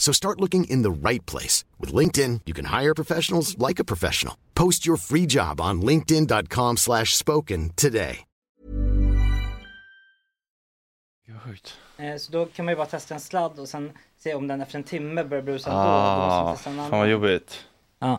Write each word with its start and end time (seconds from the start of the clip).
So 0.00 0.12
start 0.12 0.40
looking 0.40 0.64
in 0.64 0.82
the 0.82 0.90
right 1.08 1.24
place. 1.30 1.62
With 1.78 1.94
LinkedIn, 1.94 2.40
you 2.46 2.54
can 2.54 2.64
hire 2.80 2.94
professionals 2.94 3.56
like 3.68 3.78
a 3.82 3.84
professional. 3.84 4.34
Post 4.54 4.86
your 4.86 4.96
free 4.98 5.26
job 5.26 5.60
on 5.60 5.82
linkedin.com 5.86 6.76
slash 6.76 7.14
spoken 7.16 7.70
today. 7.76 8.16
Eh, 11.96 12.16
Så 12.16 12.32
då 12.32 12.46
kan 12.46 12.64
man 12.64 12.72
ju 12.72 12.76
bara 12.76 12.86
testa 12.86 13.14
en 13.14 13.20
sladd 13.20 13.58
och 13.58 13.68
sen 13.68 13.92
se 14.18 14.34
om 14.34 14.46
den 14.46 14.60
efter 14.60 14.78
en 14.78 14.84
timme 14.84 15.24
börjar 15.24 15.42
brusa 15.42 15.70
ändå. 15.70 15.82
Ah, 15.82 16.56
fan 16.56 16.90
vad 16.90 17.10
jobbigt. 17.10 17.64
Ja. 17.98 18.18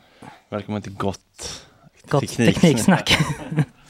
Man 0.50 0.64
inte 0.76 0.90
gott 0.90 1.66
Gott 2.08 2.30
tekniksnack. 2.30 3.18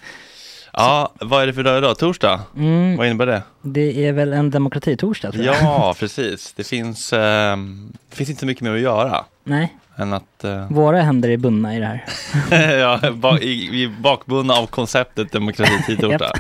ja, 0.74 1.12
vad 1.20 1.44
är 1.44 1.48
det 1.48 1.54
för 1.54 1.64
dag 1.64 1.78
idag? 1.78 1.98
Torsdag? 1.98 2.42
Mm. 2.58 2.98
Vad 2.98 3.08
innebär 3.08 3.26
det? 3.26 3.42
Det 3.62 4.06
är 4.08 4.14
väl 4.14 4.34
en 4.34 4.50
demokratitorsdag 4.52 5.32
tror 5.32 5.46
jag. 5.46 5.56
Ja, 5.56 5.96
precis. 6.00 6.54
Det 6.54 6.64
finns, 6.64 7.14
eh, 7.14 7.58
finns 8.10 8.30
inte 8.30 8.46
mycket 8.46 8.64
mer 8.64 8.74
att 8.74 8.80
göra. 8.80 9.26
Nej, 9.44 9.78
Än 9.96 10.14
att, 10.14 10.44
eh, 10.44 10.68
våra 10.72 11.02
händer 11.02 11.30
är 11.30 11.38
bundna 11.38 11.76
i 11.76 11.80
det 11.80 11.86
här. 11.86 12.06
ja, 12.80 13.12
ba- 13.12 13.38
i- 13.40 13.70
vi 13.72 13.84
är 13.84 13.90
bakbundna 14.02 14.54
av 14.54 14.66
konceptet 14.68 15.32
demokrati 15.32 15.98
torsdag. 15.98 16.32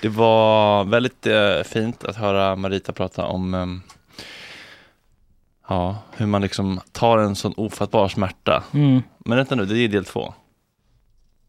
Det 0.00 0.08
var 0.08 0.84
väldigt 0.84 1.26
eh, 1.26 1.62
fint 1.64 2.04
att 2.04 2.16
höra 2.16 2.56
Marita 2.56 2.92
prata 2.92 3.24
om 3.24 3.54
ehm, 3.54 3.80
ja, 5.68 5.96
hur 6.16 6.26
man 6.26 6.42
liksom 6.42 6.80
tar 6.92 7.18
en 7.18 7.36
sån 7.36 7.54
ofattbar 7.56 8.08
smärta. 8.08 8.62
Mm. 8.74 9.02
Men 9.18 9.36
vänta 9.38 9.54
nu, 9.54 9.64
det 9.64 9.78
är 9.78 9.88
del 9.88 10.04
två. 10.04 10.34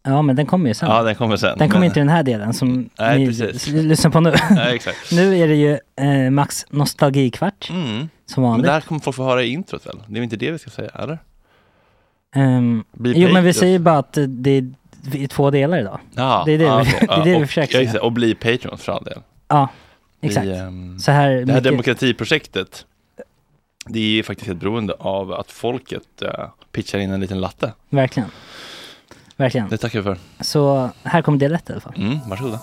Ja, 0.06 0.22
men 0.22 0.36
den 0.36 0.46
kommer 0.46 0.68
ju 0.68 0.74
sen. 0.74 0.90
Ja, 0.90 1.04
den 1.04 1.16
kommer 1.16 1.38
sen. 1.38 1.58
Den 1.58 1.70
kommer 1.70 1.80
Men- 1.80 1.88
inte 1.88 2.00
i 2.00 2.02
den 2.02 2.10
här 2.10 2.24
delen 2.24 2.54
som 2.54 2.90
Nej, 3.00 3.20
ni 3.20 3.28
precis. 3.28 3.68
lyssnar 3.68 4.12
på 4.12 4.20
nu. 4.20 4.34
Nej, 4.52 4.76
exakt. 4.76 4.98
nu 5.12 5.38
är 5.38 5.48
det 5.48 5.56
ju 5.56 5.80
eh, 5.96 6.30
Max 6.32 6.66
nostalgikvart. 6.70 7.70
Mm. 7.70 8.10
Som 8.26 8.44
Men 8.44 8.52
vanligt. 8.52 8.66
det 8.66 8.72
här 8.72 8.82
kommer 8.82 9.02
folk 9.02 9.16
få 9.16 9.24
höra 9.24 9.44
i 9.44 9.48
introt 9.50 9.86
väl? 9.86 9.98
Det 10.08 10.12
är 10.12 10.14
väl 10.14 10.24
inte 10.24 10.36
det 10.36 10.52
vi 10.52 10.60
ska 10.60 10.70
säga, 10.70 10.90
eller? 10.90 11.20
Bli 12.92 13.14
jo, 13.22 13.30
men 13.34 13.44
vi 13.44 13.54
säger 13.54 13.80
bara 13.80 13.98
att 13.98 14.18
det 14.28 14.50
är 14.52 14.74
i 15.14 15.28
två 15.28 15.52
delar 15.52 15.78
idag. 15.80 16.00
Ja, 16.16 16.44
det 16.46 16.52
är 16.52 16.58
det, 16.58 16.64
ja, 16.64 16.78
vi, 16.84 16.92
okej. 16.92 17.08
det, 17.08 17.14
är 17.14 17.24
det 17.24 17.30
Ja, 17.32 17.38
vi 17.38 17.44
och- 17.44 17.48
försöker 17.48 17.86
säga. 17.88 18.04
Och 18.04 18.12
bli 18.12 18.36
Patreon 18.36 18.78
för 18.78 18.92
all 18.92 19.04
del. 19.04 19.20
Ja, 19.48 19.70
Vi, 20.20 20.28
exakt. 20.28 20.48
ehm, 20.48 21.00
Så 21.00 21.12
här 21.12 21.30
det 21.32 21.36
här 21.38 21.46
mycket- 21.46 21.64
demokratiprojektet, 21.64 22.86
det 23.88 24.00
är 24.00 24.04
ju 24.04 24.24
faktiskt 24.24 24.48
helt 24.48 24.60
beroende 24.60 24.94
av 24.94 25.34
att 25.34 25.52
folket 25.52 26.04
uh, 26.24 26.30
pitchar 26.72 27.00
in 27.00 27.12
en 27.12 27.20
liten 27.20 27.42
latte. 27.42 27.74
Verkligen. 27.90 28.30
Verkligen. 29.38 29.70
Det 29.70 29.78
tackar 29.78 30.00
vi 30.00 30.04
för. 30.04 30.18
Så 30.42 30.90
här 31.04 31.22
kommer 31.22 31.38
del 31.38 31.54
ett 31.54 31.70
i 31.70 31.74
alla 31.74 31.82
fall. 31.82 31.94
Mm, 31.98 32.20
varsågoda. 32.30 32.60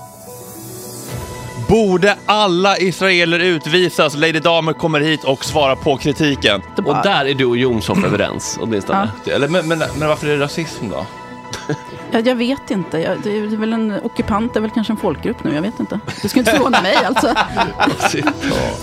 Borde 1.68 2.16
alla 2.26 2.78
israeler 2.78 3.38
utvisas? 3.38 4.16
Lady 4.16 4.40
Damer 4.40 4.72
kommer 4.72 5.00
hit 5.00 5.24
och 5.24 5.44
svarar 5.44 5.76
på 5.76 5.96
kritiken. 5.96 6.62
Och 6.86 6.94
där 7.02 7.24
är 7.24 7.34
du 7.34 7.44
och 7.44 7.56
Jomshof 7.56 8.04
överens 8.04 8.58
åtminstone. 8.60 9.10
Eller, 9.26 9.48
men, 9.48 9.68
men, 9.68 9.78
men 9.98 10.08
varför 10.08 10.26
är 10.26 10.36
det 10.38 10.44
rasism 10.44 10.88
då? 10.88 11.06
Jag, 12.12 12.26
jag 12.26 12.34
vet 12.34 12.70
inte. 12.70 12.98
Jag, 12.98 13.20
det 13.22 13.38
är 13.38 13.56
väl 13.56 13.72
en 13.72 14.00
ockupant, 14.02 14.54
det 14.54 14.58
är 14.58 14.60
väl 14.60 14.70
kanske 14.70 14.92
en 14.92 14.96
folkgrupp 14.96 15.44
nu. 15.44 15.54
Jag 15.54 15.62
vet 15.62 15.80
inte. 15.80 16.00
Det 16.22 16.28
skulle 16.28 16.40
inte 16.40 16.52
förvåna 16.52 16.82
mig 16.82 16.94
alltså. 16.94 17.34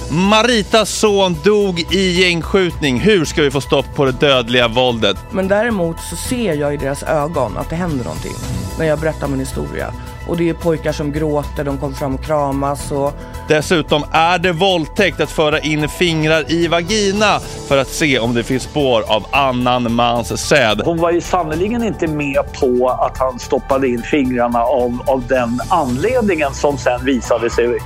Maritas 0.13 0.89
son 0.89 1.35
dog 1.43 1.79
i 1.79 2.21
gängskjutning. 2.21 2.99
Hur 2.99 3.25
ska 3.25 3.41
vi 3.41 3.51
få 3.51 3.61
stopp 3.61 3.95
på 3.95 4.05
det 4.05 4.11
dödliga 4.11 4.67
våldet? 4.67 5.17
Men 5.31 5.47
däremot 5.47 5.99
så 5.99 6.15
ser 6.15 6.53
jag 6.53 6.73
i 6.73 6.77
deras 6.77 7.03
ögon 7.03 7.57
att 7.57 7.69
det 7.69 7.75
händer 7.75 8.03
någonting 8.05 8.33
när 8.79 8.85
jag 8.85 8.99
berättar 8.99 9.27
min 9.27 9.39
historia. 9.39 9.93
Och 10.27 10.37
det 10.37 10.49
är 10.49 10.53
pojkar 10.53 10.91
som 10.91 11.11
gråter, 11.11 11.63
de 11.63 11.77
kommer 11.77 11.95
fram 11.95 12.15
och 12.15 12.23
kramas 12.23 12.91
och 12.91 13.13
Dessutom 13.47 14.03
är 14.11 14.39
det 14.39 14.51
våldtäkt 14.51 15.19
att 15.19 15.31
föra 15.31 15.59
in 15.59 15.89
fingrar 15.89 16.51
i 16.51 16.67
vagina 16.67 17.39
för 17.67 17.77
att 17.77 17.87
se 17.87 18.19
om 18.19 18.33
det 18.33 18.43
finns 18.43 18.63
spår 18.63 19.03
av 19.07 19.25
annan 19.31 19.93
mans 19.93 20.47
säd. 20.47 20.81
Hon 20.85 20.97
var 20.97 21.11
ju 21.11 21.21
sannerligen 21.21 21.83
inte 21.83 22.07
med 22.07 22.39
på 22.59 22.89
att 22.89 23.17
han 23.17 23.39
stoppade 23.39 23.87
in 23.87 24.01
fingrarna 24.01 24.59
av, 24.59 25.01
av 25.05 25.27
den 25.27 25.59
anledningen 25.69 26.53
som 26.53 26.77
sen 26.77 27.05
visade 27.05 27.49
sig 27.49 27.79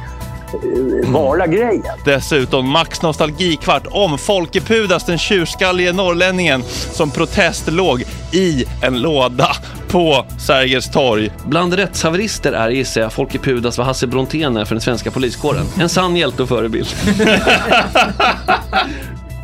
vara 1.03 1.47
grejen. 1.47 1.84
Dessutom 2.06 2.69
Max 2.69 3.01
nostalgikvart 3.01 3.88
om 3.89 4.17
Folke 4.17 4.62
Pudas, 4.62 5.06
den 5.06 5.17
tjurskallige 5.17 5.94
norrlänningen 5.94 6.63
som 6.91 7.12
protest 7.12 7.72
låg 7.72 8.03
i 8.31 8.66
en 8.81 9.01
låda 9.01 9.56
på 9.88 10.25
Sergels 10.39 10.91
torg. 10.91 11.31
Bland 11.45 11.73
rättshaverister 11.73 12.53
är 12.53 12.69
gissar 12.69 13.01
jag 13.01 13.13
Folke 13.13 13.39
Pudas 13.39 13.78
vad 13.78 13.88
Hasse 13.88 14.07
Brontén 14.07 14.57
är 14.57 14.66
för 14.66 14.75
den 14.75 14.81
svenska 14.81 15.12
poliskåren. 15.12 15.66
En 15.79 15.89
sann 15.89 16.16
hjälte 16.16 16.44
och 16.44 16.50
förebild. 16.50 16.88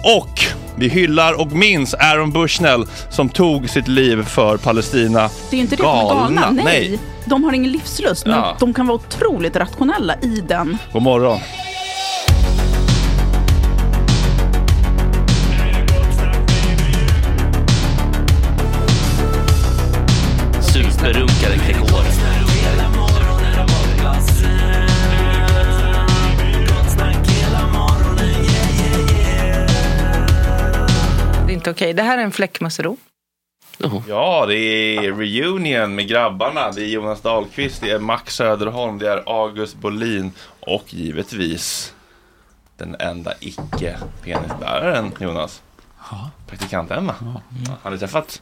Och 0.04 0.42
vi 0.78 0.88
hyllar 0.90 1.42
och 1.42 1.52
minns 1.52 1.94
Aaron 1.94 2.32
Bushnell 2.32 2.86
som 3.10 3.30
tog 3.30 3.70
sitt 3.70 3.88
liv 3.88 4.24
för 4.24 4.58
Palestina. 4.58 5.30
Det 5.50 5.56
är 5.56 5.58
ju 5.58 5.62
inte 5.62 5.76
det 5.76 5.84
de 5.84 5.98
är 5.98 6.04
galna. 6.04 6.52
Nej. 6.52 6.64
Nej. 6.66 7.00
De 7.26 7.44
har 7.44 7.54
ingen 7.54 7.72
livslust, 7.72 8.26
men 8.26 8.36
Ja. 8.36 8.58
de 8.60 8.74
kan 8.74 8.88
vara 8.88 8.96
otroligt 8.96 9.56
rationella 9.56 10.16
i 10.22 10.44
den. 10.48 10.78
God 10.94 11.02
morgon. 11.02 11.40
Superrunkaren 20.62 21.60
Gregor. 21.68 21.87
Inte 31.68 31.84
okej. 31.84 31.94
Det 31.94 32.04
här 32.04 32.18
är 32.18 32.24
en 32.24 32.32
fläckmussero. 32.32 32.98
Ja, 34.08 34.46
det 34.46 34.56
är 34.56 35.02
reunion 35.14 35.96
med 35.96 36.08
grabbarna. 36.08 36.72
Det 36.72 36.82
är 36.82 36.88
Jonas 36.88 37.22
Dahlqvist, 37.22 37.82
det 37.82 37.92
är 37.92 38.00
Max 38.00 38.36
Söderholm, 38.36 38.98
det 39.00 39.10
är 39.10 39.24
August 39.26 39.76
Bolin 39.76 40.32
och 40.60 40.94
givetvis 40.94 41.94
den 42.78 42.96
enda 43.00 43.34
icke-penisbäraren, 43.40 45.12
Jonas. 45.20 45.62
Ja. 46.12 46.30
Praktikant 46.48 46.92
Emma. 46.92 47.16
Ja, 47.68 47.74
har 47.84 47.92
ni 47.92 47.98
träffat? 47.98 48.42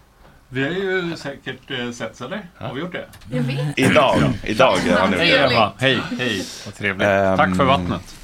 Vi 0.50 0.64
har 0.64 0.72
ju 0.72 1.16
säkert 1.18 1.72
eh, 1.72 1.92
setts 1.92 2.22
eller? 2.22 2.50
Har 2.56 2.74
vi 2.74 2.80
gjort 2.82 2.92
det? 2.92 3.06
Jag 3.32 3.42
vet. 3.44 3.80
Idag. 3.80 4.18
Idag 4.44 4.78
har 4.78 5.08
ni 5.08 5.18
Hej 5.18 5.38
Emma. 5.38 5.72
Hej, 5.78 6.00
hej. 6.20 6.46
Vad 6.66 6.76
trevligt. 6.76 7.08
Ehm, 7.08 7.38
Tack 7.38 7.56
för 7.56 7.64
vattnet. 7.64 8.16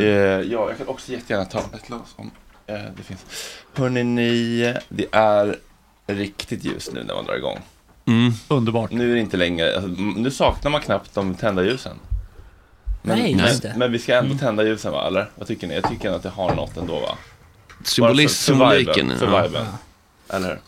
Eh, 0.00 0.06
ja, 0.06 0.68
jag 0.68 0.78
kan 0.78 0.88
också 0.88 1.12
jättegärna 1.12 1.44
ta 1.44 1.58
ett 1.58 1.86
glas 1.86 2.14
om 2.16 2.30
det 2.72 3.02
finns. 3.02 3.24
Hörrni, 3.74 4.04
ni, 4.04 4.74
det 4.88 5.06
är 5.12 5.56
riktigt 6.06 6.64
ljust 6.64 6.92
nu 6.92 7.04
när 7.04 7.14
man 7.14 7.24
drar 7.24 7.36
igång. 7.36 7.58
Mm. 8.06 8.32
Underbart. 8.48 8.90
Nu 8.90 9.10
är 9.10 9.14
det 9.14 9.20
inte 9.20 9.36
längre, 9.36 9.74
alltså, 9.74 9.88
nu 10.16 10.30
saknar 10.30 10.70
man 10.70 10.80
knappt 10.80 11.14
de 11.14 11.34
tända 11.34 11.64
ljusen. 11.64 11.96
Men, 13.02 13.18
Nej, 13.18 13.32
just 13.32 13.62
det. 13.62 13.68
men, 13.68 13.78
men 13.78 13.92
vi 13.92 13.98
ska 13.98 14.14
ändå 14.14 14.38
tända 14.38 14.64
ljusen 14.64 14.92
va, 14.92 15.06
eller? 15.06 15.30
Vad 15.34 15.48
tycker 15.48 15.66
ni? 15.66 15.74
Jag 15.74 15.88
tycker 15.88 16.10
att 16.10 16.22
det 16.22 16.28
har 16.28 16.54
något 16.54 16.76
ändå 16.76 17.00
va? 17.00 17.18
Symbolism, 17.84 18.28
för- 18.28 18.52
symboliken. 18.52 19.18
För 19.18 19.26
ja. 19.26 19.42
viben. 19.42 19.66
Eller 20.28 20.48
hur? 20.48 20.58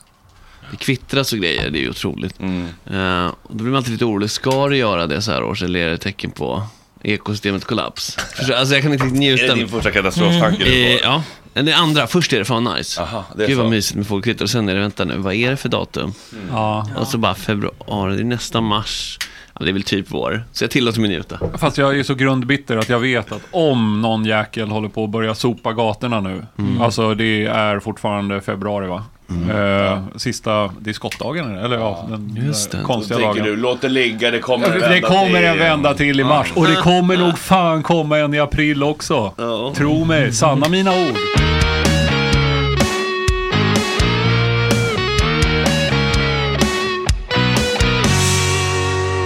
Det 0.71 0.77
kvittras 0.77 1.33
och 1.33 1.39
grejer, 1.39 1.71
det 1.71 1.79
är 1.79 1.83
ju 1.83 1.91
otroligt. 1.91 2.41
Mm. 2.41 2.67
Eh, 2.87 3.27
och 3.43 3.57
då 3.57 3.63
blir 3.63 3.71
man 3.71 3.77
alltid 3.77 3.93
lite 3.93 4.05
orolig, 4.05 4.31
ska 4.31 4.69
det 4.69 4.77
göra 4.77 5.07
det 5.07 5.23
så 5.23 5.33
här 5.33 5.43
års 5.43 5.63
eller 5.63 5.81
är 5.81 5.91
det 5.91 5.99
tecken 5.99 6.31
på 6.31 6.63
ekosystemets 7.03 7.65
kollaps? 7.65 8.17
Förstår, 8.37 8.55
alltså 8.55 8.75
jag 8.75 8.83
kan 8.83 8.93
inte 8.93 9.05
njuta. 9.07 9.45
Är 9.45 9.49
det 9.49 9.55
din 9.55 9.69
första 9.69 9.91
katastroftanke 9.91 10.65
du 10.65 10.85
Eh, 10.85 10.93
får? 10.99 11.01
ja, 11.07 11.23
Men 11.55 11.65
det 11.65 11.73
andra, 11.77 12.07
först 12.07 12.33
är 12.33 12.39
det 12.39 12.45
fan 12.45 12.65
nice. 12.65 13.03
Aha, 13.03 13.25
det 13.37 13.45
är 13.45 13.49
Gud 13.49 13.57
vad 13.57 13.67
så. 13.67 13.71
mysigt 13.71 13.97
med 13.97 14.07
folkkvitter 14.07 14.45
och 14.45 14.51
sen 14.51 14.69
är 14.69 14.75
det, 14.75 14.81
vänta 14.81 15.05
nu, 15.05 15.17
vad 15.19 15.35
är 15.35 15.51
det 15.51 15.57
för 15.57 15.69
datum? 15.69 16.13
Ja. 16.51 16.89
Och 16.97 17.07
så 17.07 17.19
bara 17.19 17.35
februari, 17.35 18.15
det 18.17 18.23
är 18.23 18.25
nästa 18.25 18.61
mars. 18.61 19.19
Ja, 19.59 19.65
det 19.65 19.71
är 19.71 19.73
väl 19.73 19.83
typ 19.83 20.07
vår. 20.09 20.45
Så 20.53 20.65
jag 20.65 20.71
tillåter 20.71 21.01
mig 21.01 21.11
njuta. 21.11 21.39
Fast 21.59 21.79
jag 21.79 21.91
är 21.91 21.95
ju 21.95 22.05
så 22.05 22.15
grundbitter 22.15 22.77
att 22.77 22.89
jag 22.89 22.99
vet 22.99 23.33
att 23.33 23.43
om 23.51 24.01
någon 24.03 24.25
jäkel 24.25 24.69
håller 24.69 24.89
på 24.89 25.05
att 25.05 25.11
börja 25.11 25.35
sopa 25.35 25.73
gatorna 25.73 26.21
nu. 26.21 26.47
Mm. 26.59 26.81
Alltså 26.81 27.15
det 27.15 27.47
är 27.47 27.81
fortfarande 27.81 28.41
februari 28.41 28.87
va? 28.87 29.05
Eh, 29.51 29.99
sista, 30.17 30.71
det 30.81 30.91
är 30.91 30.95
skottdagen 30.95 31.59
eller 31.59 31.79
ja, 31.79 32.07
den 32.09 32.39
Just 32.47 32.71
det. 32.71 32.79
Då 32.79 32.85
konstiga 32.85 33.19
tänker 33.21 33.41
dagen. 33.41 33.51
du, 33.51 33.57
låt 33.57 33.81
det 33.81 33.89
ligga, 33.89 34.31
det 34.31 34.39
kommer 34.39 34.67
en 34.67 34.73
Det 34.73 34.79
vända 34.89 35.09
kommer 35.09 35.27
till. 35.39 35.45
en 35.45 35.59
vända 35.59 35.95
till 35.95 36.21
i 36.21 36.25
mars. 36.25 36.53
Och 36.55 36.67
det 36.67 36.77
kommer 36.77 37.17
nog 37.17 37.39
fan 37.39 37.83
komma 37.83 38.19
en 38.19 38.35
i 38.35 38.39
april 38.41 38.83
också. 38.83 39.33
Ja. 39.37 39.73
Tro 39.77 40.05
mig, 40.05 40.33
sanna 40.33 40.69
mina 40.69 40.91
ord. 40.91 41.17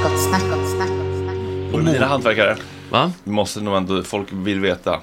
Gott 0.02 0.18
snack, 0.28 0.42
gott 0.50 0.70
snack. 0.76 0.90
Och 1.72 1.84
dina 1.84 2.06
hantverkare? 2.06 2.56
Va? 2.90 3.12
Vi 3.24 3.30
måste 3.32 3.60
nog 3.60 3.76
ändå, 3.76 4.02
folk 4.02 4.28
vill 4.32 4.60
veta. 4.60 5.00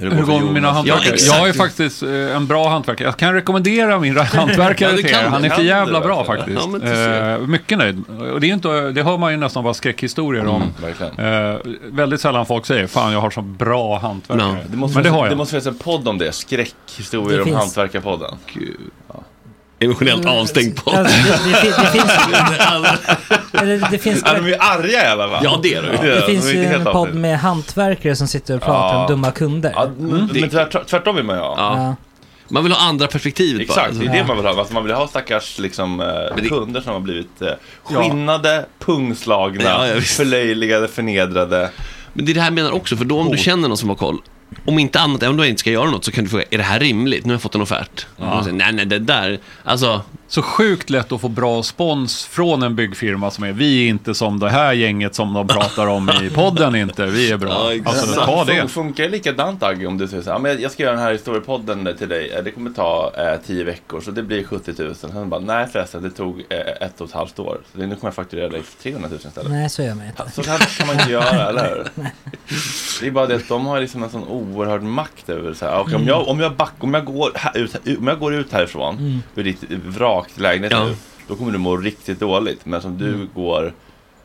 Hur 0.00 0.10
för 0.10 0.22
går 0.22 0.38
det 0.38 0.44
med 0.44 0.54
mina 0.54 0.70
hantverkare? 0.72 1.14
Ja, 1.18 1.38
jag 1.38 1.48
är 1.48 1.52
faktiskt 1.52 2.02
eh, 2.02 2.36
en 2.36 2.46
bra 2.46 2.68
hantverkare. 2.68 3.08
Jag 3.08 3.16
kan 3.16 3.34
rekommendera 3.34 3.98
min 3.98 4.16
hantverkare 4.18 4.90
Ja, 4.90 4.96
det 4.96 5.02
till 5.02 5.06
er. 5.16 5.22
Han 5.28 5.44
är 5.44 5.50
för 5.50 5.62
jävla 5.62 6.00
bra 6.00 6.22
verkligen? 6.24 6.60
faktiskt. 6.60 6.94
Ja, 6.94 7.30
eh, 7.34 7.38
mycket 7.38 7.78
nöjd. 7.78 8.02
Och 8.32 8.40
det, 8.40 8.46
är 8.50 8.52
inte, 8.54 8.90
det 8.90 9.02
hör 9.02 9.18
man 9.18 9.30
ju 9.32 9.36
nästan 9.36 9.64
bara 9.64 9.74
skräckhistorier 9.74 10.46
om. 10.46 10.62
Mm. 11.18 11.54
Eh, 11.54 11.58
väldigt 11.92 12.20
sällan 12.20 12.46
folk 12.46 12.66
säger 12.66 12.86
fan 12.86 13.12
jag 13.12 13.20
har 13.20 13.30
så 13.30 13.42
bra 13.42 13.98
hantverkare. 13.98 14.48
Ja. 14.48 14.56
Det 14.70 14.76
måste, 14.76 14.96
Men 14.96 15.02
det 15.04 15.08
finnas- 15.10 15.16
har 15.18 15.26
jag. 15.26 15.32
det 15.32 15.36
måste 15.36 15.50
finnas 15.52 15.66
en 15.66 15.74
podd 15.78 16.08
om 16.08 16.18
det, 16.18 16.32
skräckhistorier 16.32 17.36
Det 17.36 17.42
om 17.42 17.44
finns. 17.48 17.58
hantverkarpodden. 17.58 18.34
Emotionellt 19.80 20.26
avstängd 20.26 20.76
på. 20.84 20.90
Alltså, 20.90 21.16
det, 21.16 21.60
det, 21.62 21.70
det 21.70 21.90
finns... 21.92 22.12
Eller 23.62 23.90
det 23.90 23.98
finns... 23.98 24.22
Ja, 24.26 24.34
de 24.34 24.44
är 24.44 24.48
ju 24.48 24.54
arga 24.56 25.04
i 25.04 25.06
alla 25.06 25.28
fall. 25.28 25.40
Ja, 25.44 25.60
det 25.62 25.74
är 25.74 25.82
de. 25.82 25.88
Ja, 25.88 26.02
Det 26.02 26.20
de 26.20 26.26
finns 26.26 26.54
ju 26.54 26.64
en 26.64 26.84
podd 26.84 27.14
med 27.14 27.38
hantverkare 27.38 28.16
som 28.16 28.28
sitter 28.28 28.54
och 28.56 28.60
pratar 28.62 28.94
Ja. 28.94 29.00
om 29.00 29.06
dumma 29.08 29.30
kunder. 29.30 29.72
Ja, 29.76 29.90
men 29.98 30.50
tvärt, 30.50 30.86
tvärtom 30.86 31.16
vill 31.16 31.24
man 31.24 31.36
ju 31.36 31.42
ha. 31.42 31.54
Ja. 31.58 31.76
Ja. 31.82 31.96
Man 32.48 32.62
vill 32.64 32.72
ha 32.72 32.88
andra 32.88 33.06
perspektivet 33.06 33.68
bara. 33.68 33.80
Exakt, 33.86 34.00
det 34.00 34.06
är 34.06 34.12
det 34.12 34.24
man 34.24 34.36
vill 34.36 34.46
ha. 34.46 34.58
Alltså 34.58 34.74
man 34.74 34.84
vill 34.84 34.92
ha 34.94 35.08
stackars 35.08 35.58
liksom, 35.58 36.00
eh, 36.00 36.06
det- 36.36 36.48
kunder 36.48 36.80
som 36.80 36.92
har 36.92 37.00
blivit 37.00 37.42
eh, 37.42 37.48
skinnade, 37.84 38.66
pungslagna, 38.78 39.64
Ja, 39.64 39.86
ja, 39.88 39.94
visst. 39.94 40.16
förlöjligade, 40.16 40.88
förnedrade. 40.88 41.70
Men 42.12 42.24
det 42.24 42.32
är 42.32 42.34
det 42.34 42.40
här 42.40 42.46
jag 42.46 42.54
menar 42.54 42.70
också, 42.72 42.96
för 42.96 43.04
då 43.04 43.20
om 43.20 43.30
du 43.30 43.38
känner 43.38 43.68
någon 43.68 43.76
som 43.78 43.88
har 43.88 43.96
koll, 43.96 44.18
om 44.64 44.78
inte 44.78 45.00
annat, 45.00 45.22
även 45.22 45.30
om 45.30 45.36
du 45.36 45.48
inte 45.48 45.60
ska 45.60 45.70
göra 45.70 45.90
något, 45.90 46.04
så 46.04 46.12
kan 46.12 46.24
du 46.24 46.30
fråga, 46.30 46.44
är 46.50 46.58
det 46.58 46.64
här 46.64 46.80
rimligt? 46.80 47.24
Nu 47.24 47.30
har 47.30 47.34
jag 47.34 47.42
fått 47.42 47.54
en 47.54 47.60
offert. 47.60 48.06
Och 48.16 48.26
man 48.26 48.44
säger, 48.44 48.56
nej, 48.56 48.72
nej, 48.72 48.86
det 48.86 48.98
där, 48.98 49.38
alltså, 49.64 50.02
Så 50.30 50.42
sjukt 50.42 50.90
lätt 50.90 51.12
att 51.12 51.20
få 51.20 51.28
bra 51.28 51.62
spons 51.62 52.24
från 52.26 52.62
en 52.62 52.76
byggfirma 52.76 53.30
som 53.30 53.44
är 53.44 53.52
vi 53.52 53.84
är 53.84 53.88
inte 53.88 54.14
som 54.14 54.38
det 54.40 54.50
här 54.50 54.72
gänget 54.72 55.14
som 55.14 55.34
de 55.34 55.48
pratar 55.48 55.86
om 55.86 56.10
i 56.22 56.30
podden 56.34 56.74
inte. 56.74 57.06
Vi 57.06 57.30
är 57.32 57.36
bra. 57.36 57.48
Ja, 57.50 57.72
exakt. 57.74 57.98
alltså 57.98 58.20
ta 58.24 58.44
det. 58.44 58.52
Fun- 58.52 58.68
Funkar 58.68 59.04
det 59.04 59.10
likadant 59.10 59.62
Agge 59.62 59.86
om 59.86 59.98
du 59.98 60.08
säger 60.08 60.22
så 60.22 60.30
här, 60.30 60.34
"Ja, 60.36 60.38
men 60.42 60.60
jag 60.62 60.70
ska 60.72 60.82
göra 60.82 60.94
den 60.94 61.02
här 61.02 61.12
historiepodden 61.12 61.94
till 61.98 62.08
dig, 62.08 62.30
Eh, 62.32 62.44
det 62.44 62.50
kommer 62.50 62.70
ta 62.70 63.12
eh, 63.18 63.40
10 63.46 63.64
veckor 63.64 64.00
så 64.00 64.10
det 64.10 64.22
blir 64.22 64.44
70 64.44 64.82
000. 64.82 64.94
Sen 64.94 65.28
bara, 65.28 65.40
nej 65.40 65.66
förresten 65.72 66.02
det 66.02 66.10
tog 66.10 66.40
eh, 66.48 66.58
ett 66.86 67.00
och 67.00 67.08
ett 67.08 67.14
halvt 67.14 67.38
år. 67.38 67.58
Så 67.72 67.78
nu 67.78 67.84
kommer 67.86 67.98
jag 68.02 68.14
fakturera 68.14 68.48
dig 68.48 68.62
för 68.62 68.82
300 68.82 69.08
000 69.08 69.18
istället. 69.26 69.50
Nej, 69.50 69.70
så 69.70 69.82
gör 69.82 69.94
man 69.94 70.06
inte. 70.06 70.30
Så 70.34 70.42
kan, 70.42 70.58
kan 70.58 70.86
man 70.86 70.96
inte 71.00 71.10
göra, 71.12 71.48
eller 71.48 71.68
hur? 71.68 72.04
Det 73.00 73.06
är 73.06 73.10
bara 73.10 73.26
det 73.26 73.34
att 73.34 73.48
de 73.48 73.66
har 73.66 73.80
liksom 73.80 74.02
en 74.02 74.10
sån 74.10 74.24
oerhörd 74.28 74.82
makt 74.82 75.28
över 75.28 75.54
så 75.54 75.64
här. 75.64 75.80
Och 75.80 75.92
om, 75.94 76.06
jag, 76.06 76.28
om, 76.28 76.40
jag 76.40 76.52
back, 76.56 76.72
om, 76.78 76.94
jag 76.94 77.04
går 77.04 77.32
här, 77.34 77.56
ut, 77.58 77.76
om 77.98 78.06
jag 78.06 78.18
går 78.18 78.34
ut 78.34 78.52
härifrån 78.52 79.22
ur 79.34 79.44
ditt 79.44 79.64
vrak 79.70 80.17
till 80.26 80.42
lägenhet 80.42 80.72
Ja. 80.72 80.84
nu, 80.84 80.96
då 81.28 81.36
kommer 81.36 81.52
du 81.52 81.58
må 81.58 81.76
riktigt 81.76 82.20
dåligt. 82.20 82.66
Men 82.66 82.82
som 82.82 82.98
du 82.98 83.14
Mm. 83.14 83.28
går 83.34 83.74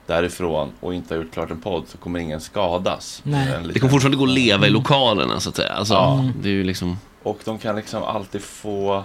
därifrån 0.08 0.72
och 0.80 0.94
inte 0.94 1.14
har 1.16 1.22
gjort 1.24 1.34
klart 1.34 1.52
en 1.52 1.62
podd 1.62 1.84
så 1.88 1.98
kommer 1.98 2.20
ingen 2.20 2.42
skadas. 2.42 3.22
Nej. 3.24 3.48
En 3.48 3.62
det 3.62 3.68
liten- 3.68 3.80
kommer 3.82 3.92
fortfarande 3.92 4.18
gå 4.18 4.24
att 4.24 4.30
leva 4.30 4.68
i 4.68 4.70
lokalerna, 4.70 5.40
så 5.40 5.50
att 5.50 5.56
säga. 5.56 5.74
Alltså, 5.74 5.94
Ja. 5.94 6.30
det 6.42 6.50
är 6.50 6.54
ju 6.54 6.64
liksom... 6.64 6.98
Och 7.24 7.40
de 7.46 7.58
kan 7.58 7.76
liksom 7.76 8.04
alltid 8.04 8.42
få 8.44 9.04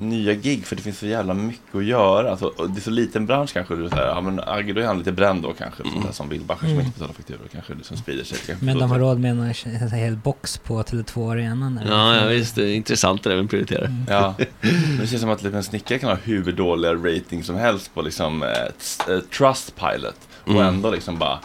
nya 0.00 0.34
gig 0.34 0.66
för 0.66 0.76
det 0.76 0.82
finns 0.82 0.98
så 0.98 1.06
jävla 1.06 1.34
mycket 1.34 1.74
att 1.74 1.84
göra. 1.84 2.30
Alltså, 2.30 2.52
det 2.68 2.78
är 2.78 2.82
så 2.82 2.90
liten 2.90 3.26
bransch 3.26 3.52
kanske. 3.52 3.76
Du 3.76 3.88
säger, 3.88 4.06
ja 4.06 4.20
men 4.20 4.40
Agge 4.40 4.72
då 4.72 4.80
är 4.80 4.86
han 4.86 4.98
lite 4.98 5.12
bränd 5.12 5.42
då 5.42 5.52
kanske. 5.52 5.82
Mm. 5.82 6.12
Som 6.12 6.28
Wilbacher 6.28 6.60
som 6.60 6.70
inte 6.70 6.90
betalar 6.90 7.12
fakturor 7.12 7.48
kanske. 7.52 7.74
Som 7.82 7.96
sprider 7.96 8.24
sig. 8.24 8.38
Kanske 8.46 8.64
Men 8.64 8.78
de 8.78 8.90
har 8.90 8.98
råd 8.98 9.20
med 9.20 9.30
en, 9.30 9.54
en 9.64 9.90
hel 9.90 10.16
box 10.16 10.58
på 10.58 10.82
Tele2 10.82 11.32
Arenan. 11.32 11.80
Ja, 11.88 12.16
ja 12.16 12.26
visst, 12.26 12.54
det 12.54 12.64
är 12.64 12.74
intressant 12.74 13.22
det 13.22 13.30
där 13.30 13.36
med 13.36 13.50
prioritera. 13.50 13.88
Ja, 14.08 14.34
men 14.60 14.98
det 15.00 15.06
känns 15.06 15.20
som 15.20 15.30
att 15.30 15.44
en 15.44 15.64
snickare 15.64 15.98
kan 15.98 16.10
ha 16.10 16.16
hur 16.16 16.52
dåliga 16.52 16.94
rating 16.94 17.44
som 17.44 17.56
helst 17.56 17.94
på 17.94 18.02
liksom 18.02 18.42
eh, 18.42 19.18
Trustpilot. 19.38 20.29
Och 20.54 20.60
Mm. 20.62 20.74
ändå 20.74 20.90
liksom 20.90 21.18
bara 21.18 21.38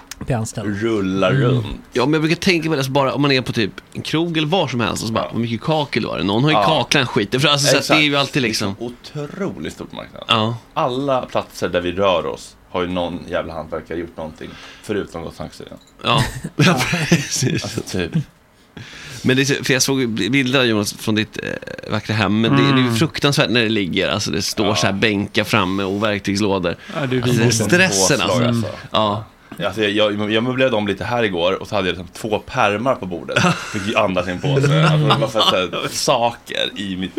rulla 0.63 1.31
runt. 1.31 1.65
Ja, 1.93 2.05
men 2.05 2.13
jag 2.13 2.21
brukar 2.21 2.35
tänka 2.41 2.69
på 2.69 2.73
det, 2.75 2.79
alltså 2.79 2.91
bara 2.91 3.13
om 3.13 3.21
man 3.21 3.31
är 3.31 3.41
på 3.41 3.53
typ 3.53 3.71
en 3.93 4.01
krog 4.01 4.37
eller 4.37 4.47
var 4.47 4.67
som 4.67 4.79
helst, 4.79 5.01
och 5.01 5.07
så 5.07 5.13
bara, 5.13 5.23
Ja. 5.23 5.29
vad 5.31 5.41
mycket 5.41 5.61
kakel 5.61 6.05
var 6.05 6.17
det? 6.17 6.23
Någon 6.23 6.43
har 6.43 6.51
ju 6.51 6.57
Ja. 6.57 6.63
kaklat 6.83 7.07
skiten, 7.09 7.39
för 7.39 7.47
alltså, 7.47 7.67
så 7.71 7.77
att 7.77 7.87
det 7.87 7.93
är 7.95 7.99
ju 8.07 8.15
alltid 8.15 8.41
liksom... 8.41 8.75
Otroligt 8.79 9.73
stort 9.73 9.91
marknad. 9.91 10.23
Ja, 10.27 10.57
Alla 10.73 11.21
platser 11.21 11.69
där 11.69 11.81
vi 11.81 11.91
rör 11.91 12.25
oss 12.25 12.55
har 12.69 12.81
ju 12.81 12.87
någon 12.87 13.19
jävla 13.29 13.53
hantverkare 13.53 13.97
gjort 13.97 14.17
någonting. 14.17 14.49
Förutom 14.83 15.21
Gott 15.23 15.35
Snack-studion. 15.35 15.77
ja, 16.03 16.23
ja 16.55 16.79
precis. 17.09 17.63
Alltså 17.63 17.81
typ. 17.81 18.11
Men 19.25 19.35
det 19.37 19.49
är, 19.49 19.63
för 19.63 19.73
jag 19.73 19.81
såg 19.81 20.09
bilder 20.09 20.63
Jonas 20.63 20.93
från 20.93 21.15
ditt 21.15 21.37
eh, 21.43 21.91
vackra 21.91 22.15
hem, 22.15 22.41
men 22.41 22.51
det, 22.51 22.57
det 22.57 22.67
är 22.67 22.71
Mm. 22.71 22.85
ju 22.85 22.95
fruktansvärt 22.99 23.49
när 23.49 23.61
det 23.63 23.69
ligger, 23.69 24.09
alltså 24.09 24.31
det 24.31 24.41
står 24.41 24.75
så 24.75 24.85
här 24.85 24.93
bänkar 24.93 25.43
framme 25.43 25.83
och 25.83 26.03
verktyglådor. 26.03 26.75
Ja, 26.95 27.05
det 27.07 27.17
är 27.17 27.21
Alltså, 27.43 27.63
stressen 27.63 28.21
alltså. 28.21 28.43
Alltså. 28.43 28.67
Ja, 28.91 29.25
Alltså, 29.63 29.81
jag, 29.81 29.91
jag, 29.91 30.31
jag 30.31 30.43
möblerade 30.43 30.75
om 30.75 30.87
lite 30.87 31.03
här 31.03 31.23
igår 31.23 31.61
och 31.61 31.67
så 31.67 31.75
hade 31.75 31.87
jag 31.87 31.93
liksom 31.97 32.07
två 32.13 32.39
pärmar 32.39 32.95
på 32.95 33.05
bordet. 33.05 33.43
Fick 33.73 33.95
andas 33.95 34.27
in 34.27 34.41
på 34.41 34.61
sig. 34.61 34.83
Alltså, 34.85 34.97
det 34.97 35.05
var 35.07 35.19
massa 35.19 35.41
så 35.41 35.55
här, 35.55 35.87
saker 35.89 36.79
i 36.79 36.97
mitt... 36.97 37.15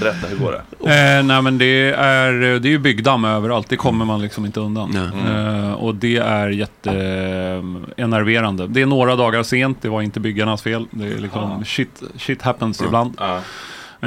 Berätta, 0.00 0.26
hur 0.26 0.36
går 0.36 0.52
det? 0.52 0.58
Eh, 0.90 1.22
nej 1.22 1.42
men 1.42 1.58
det 1.58 1.92
är, 1.92 2.32
det 2.32 2.68
är 2.68 2.70
ju 2.70 2.78
byggdamm 2.78 3.24
överallt, 3.24 3.68
det 3.68 3.76
kommer 3.76 4.04
man 4.04 4.22
liksom 4.22 4.46
inte 4.46 4.60
undan. 4.60 4.90
Nej. 4.94 5.10
Eh, 5.36 5.72
och 5.72 5.94
det 5.94 6.16
är 6.16 6.48
jätteenerverande. 6.48 8.66
Det 8.66 8.82
är 8.82 8.86
några 8.86 9.16
dagar 9.16 9.42
sent, 9.42 9.78
det 9.82 9.88
var 9.88 10.02
inte 10.02 10.20
byggarnas 10.20 10.62
fel. 10.62 10.86
Det 10.90 11.06
är 11.06 11.18
liksom 11.18 11.64
shit, 11.64 12.02
shit 12.16 12.42
happens 12.42 12.82
ibland. 12.82 13.14
Ja. 13.18 13.40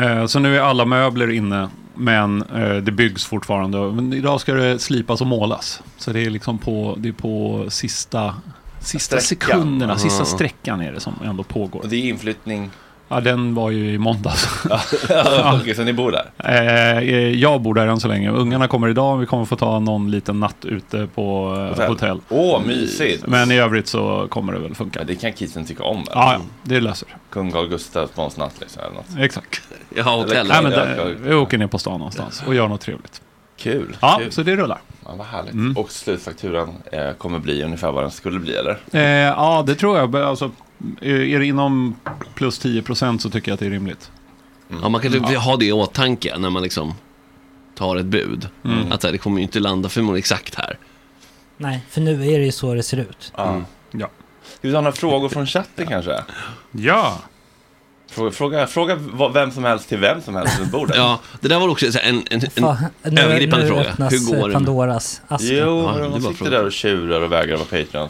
Eh, 0.01 0.25
så 0.25 0.39
nu 0.39 0.57
är 0.57 0.61
alla 0.61 0.85
möbler 0.85 1.31
inne, 1.31 1.69
men 1.97 2.41
eh, 2.41 2.75
det 2.75 2.91
byggs 2.91 3.25
fortfarande. 3.25 3.77
Men 3.91 4.13
idag 4.13 4.41
ska 4.41 4.53
det 4.53 4.79
slipas 4.79 5.21
och 5.21 5.27
målas. 5.27 5.81
Så 5.97 6.11
det 6.11 6.19
är 6.25 6.29
liksom 6.29 6.57
på, 6.57 6.95
det 6.99 7.09
är 7.09 7.13
på 7.13 7.65
sista, 7.69 8.35
sista 8.79 9.19
Sträckan. 9.19 9.49
sekunderna, 9.49 9.97
sista 9.97 10.21
Ja. 10.21 10.25
sträckan 10.25 10.81
är 10.81 10.91
det 10.91 10.99
som 10.99 11.13
ändå 11.25 11.43
pågår. 11.43 11.79
Och 11.81 11.89
det 11.89 11.95
är 11.95 12.09
inflyttning. 12.09 12.69
Ja, 13.07 13.19
den 13.21 13.55
var 13.55 13.69
ju 13.71 13.91
i 13.93 13.97
måndags. 13.97 14.47
Ja. 15.09 15.59
Okej, 15.61 15.75
så 15.75 15.83
ni 15.83 15.93
bor 15.93 16.11
där? 16.11 16.25
Eh, 16.37 16.97
eh, 16.97 17.13
jag 17.31 17.61
bor 17.61 17.73
där 17.73 17.87
än 17.87 17.99
så 17.99 18.07
länge. 18.07 18.29
Ungarna 18.31 18.67
kommer 18.67 18.87
idag. 18.87 19.17
Vi 19.17 19.25
kommer 19.25 19.45
få 19.45 19.55
ta 19.55 19.79
någon 19.79 20.11
liten 20.11 20.39
natt 20.39 20.65
ute 20.65 21.07
på 21.15 21.55
eh, 21.57 21.69
Hotell. 21.69 21.87
hotell. 21.89 22.19
Åh, 22.29 22.61
mysigt! 22.65 23.27
Men 23.27 23.51
i 23.51 23.57
övrigt 23.57 23.87
så 23.87 24.27
kommer 24.29 24.53
det 24.53 24.59
väl 24.59 24.75
funka. 24.75 24.99
Ja, 24.99 25.05
det 25.05 25.15
kan 25.15 25.33
kidsen 25.33 25.65
tycka 25.65 25.83
om. 25.83 25.97
eller? 25.97 26.11
Ja, 26.11 26.33
ja, 26.33 26.39
det 26.63 26.79
löser. 26.79 27.07
Kung 27.29 27.51
Carl 27.51 27.67
Gustaf 27.67 28.09
sponsnatt 28.09 28.53
liksom, 28.59 28.81
eller 28.83 28.95
något. 28.95 29.05
Exakt. 29.19 29.61
jag 29.95 30.03
har 30.03 30.17
hotell. 30.17 30.47
Nej, 30.47 30.63
men 30.63 30.71
Ja, 30.71 30.85
det, 30.85 30.95
ja. 30.97 31.03
vi 31.23 31.33
åker 31.35 31.57
ner 31.57 31.67
på 31.67 31.77
stan 31.77 31.97
någonstans 31.99 32.43
och 32.47 32.55
gör 32.55 32.67
något 32.67 32.81
trevligt. 32.81 33.21
Kul. 33.57 33.97
Ja, 34.01 34.17
Kul. 34.21 34.31
så 34.31 34.43
det 34.43 34.55
rullar. 34.55 34.77
Ja, 35.05 35.11
vad 35.17 35.27
härligt. 35.27 35.53
Mm. 35.53 35.77
Och 35.77 35.91
slutfakturan 35.91 36.73
eh, 36.91 37.11
kommer 37.17 37.39
bli 37.39 37.63
ungefär 37.63 37.91
vad 37.91 38.03
den 38.03 38.11
skulle 38.11 38.39
bli, 38.39 38.55
eller? 38.55 38.77
Eh, 38.91 39.01
ja, 39.03 39.63
det 39.67 39.75
tror 39.75 39.97
jag. 39.97 40.15
Alltså, 40.15 40.51
är 41.01 41.39
det 41.39 41.45
inom 41.45 41.95
plus 42.35 42.59
10 42.59 42.81
procent 42.81 43.21
så 43.21 43.29
tycker 43.29 43.51
jag 43.51 43.53
att 43.53 43.59
det 43.59 43.65
är 43.65 43.69
rimligt. 43.69 44.11
Ja, 44.81 44.89
man 44.89 45.01
kan 45.01 45.11
typ 45.11 45.37
ha 45.37 45.57
det 45.57 45.65
i 45.65 45.71
åtanke 45.71 46.37
när 46.37 46.49
man 46.49 46.63
liksom 46.63 46.93
tar 47.75 47.95
ett 47.95 48.05
bud. 48.05 48.49
Mm. 48.65 48.91
Att 48.91 49.03
här, 49.03 49.11
det 49.11 49.17
kommer 49.17 49.37
ju 49.37 49.43
inte 49.43 49.59
landa 49.59 49.89
förmodligen 49.89 50.19
exakt 50.19 50.55
här. 50.55 50.77
Nej, 51.57 51.81
för 51.89 52.01
nu 52.01 52.27
är 52.27 52.39
det 52.39 52.45
ju 52.45 52.51
så 52.51 52.73
det 52.73 52.83
ser 52.83 52.97
ut. 52.97 53.33
Ja. 53.35 53.61
Ja. 53.91 54.09
Ska 54.43 54.67
vi 54.67 54.73
ta 54.73 54.81
några 54.81 54.95
frågor 54.95 55.29
från 55.29 55.47
chatten 55.47 55.87
kanske? 55.87 56.23
Ja. 56.71 57.21
Fråga, 58.15 58.31
fråga, 58.31 58.67
fråga 58.67 58.95
vad- 58.99 59.33
vem 59.33 59.51
som 59.51 59.63
helst 59.63 59.89
till 59.89 59.97
vem 59.97 60.21
som 60.21 60.35
helst 60.35 60.59
runt 60.59 60.71
bordet. 60.71 60.95
Ja, 60.99 61.19
det 61.41 61.47
där 61.47 61.59
var 61.59 61.69
också 61.69 61.85
en, 61.85 61.93
en, 62.03 62.23
en 62.31 62.41
Fan, 62.51 62.85
nu, 63.03 63.21
övergripande 63.21 63.65
nu 63.65 63.69
fråga. 63.71 64.07
Hur 64.09 64.35
går 64.39 64.47
det? 64.47 64.53
Pandoras 64.53 65.21
ask. 65.27 65.43
Jo, 65.47 65.55
Ja, 65.57 65.93
men 65.97 66.11
det 66.11 66.19
de 66.19 66.33
sitter 66.33 66.51
där 66.51 66.65
och 66.65 66.71
tjurar 66.71 67.21
och 67.21 67.31
vägrar 67.31 67.55
vara 67.57 67.65
Patreon. 67.65 68.07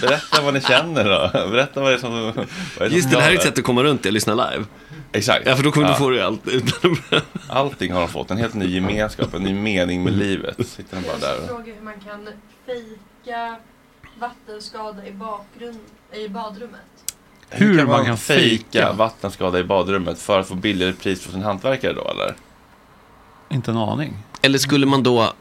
Berätta 0.00 0.42
vad 0.42 0.54
ni 0.54 0.60
känner 0.60 1.04
då. 1.04 1.50
Berätta 1.50 1.80
vad 1.80 1.90
det 1.90 1.94
är 1.94 1.98
som... 1.98 2.12
Vad 2.12 2.26
är 2.26 2.34
det 2.78 2.86
som 2.88 2.96
Just 2.96 3.10
det, 3.10 3.16
det 3.16 3.22
här 3.22 3.30
är 3.30 3.34
ett 3.34 3.42
sätt 3.42 3.58
att 3.58 3.64
komma 3.64 3.82
runt 3.82 4.02
det, 4.02 4.10
lyssna 4.10 4.34
live. 4.34 4.64
Exakt. 5.12 5.46
Ja, 5.46 5.56
för 5.56 5.62
då 5.64 5.70
kommer 5.72 5.86
Ja. 5.86 5.92
du 5.92 5.98
få 5.98 6.10
det 6.10 6.26
allt. 6.26 6.48
utan- 6.48 6.96
Allting 7.48 7.92
har 7.92 8.00
de 8.00 8.08
fått. 8.08 8.30
En 8.30 8.36
helt 8.38 8.54
ny 8.54 8.74
gemenskap, 8.74 9.34
en 9.34 9.42
ny 9.42 9.54
mening 9.54 10.04
med 10.04 10.12
livet. 10.18 10.68
Sitter 10.68 10.96
de 10.96 11.02
bara 11.08 11.16
där 11.18 11.42
och... 11.42 11.48
Fråga 11.48 11.72
hur 11.74 11.82
man 11.82 11.94
kan 11.94 12.28
fejka 12.66 13.56
vattenskada 14.18 15.06
i 15.06 15.12
bakgrund, 15.12 15.78
i 16.12 16.28
badrummet. 16.28 16.80
Hur 17.50 17.78
kan 17.78 17.88
man, 17.88 18.16
fejka 18.16 18.92
vattenskada 18.92 19.58
i 19.58 19.64
badrummet 19.64 20.18
för 20.18 20.40
att 20.40 20.48
få 20.48 20.54
billigare 20.54 20.92
pris 20.92 21.22
för 21.22 21.32
sin 21.32 21.42
hantverkare 21.42 21.92
då 21.92 22.08
eller? 22.10 22.34
Inte 23.50 23.70
en 23.70 23.76
aning. 23.76 24.16
Eller 24.42 24.58
skulle 24.58 24.86
man 24.86 25.02
då, 25.02 25.32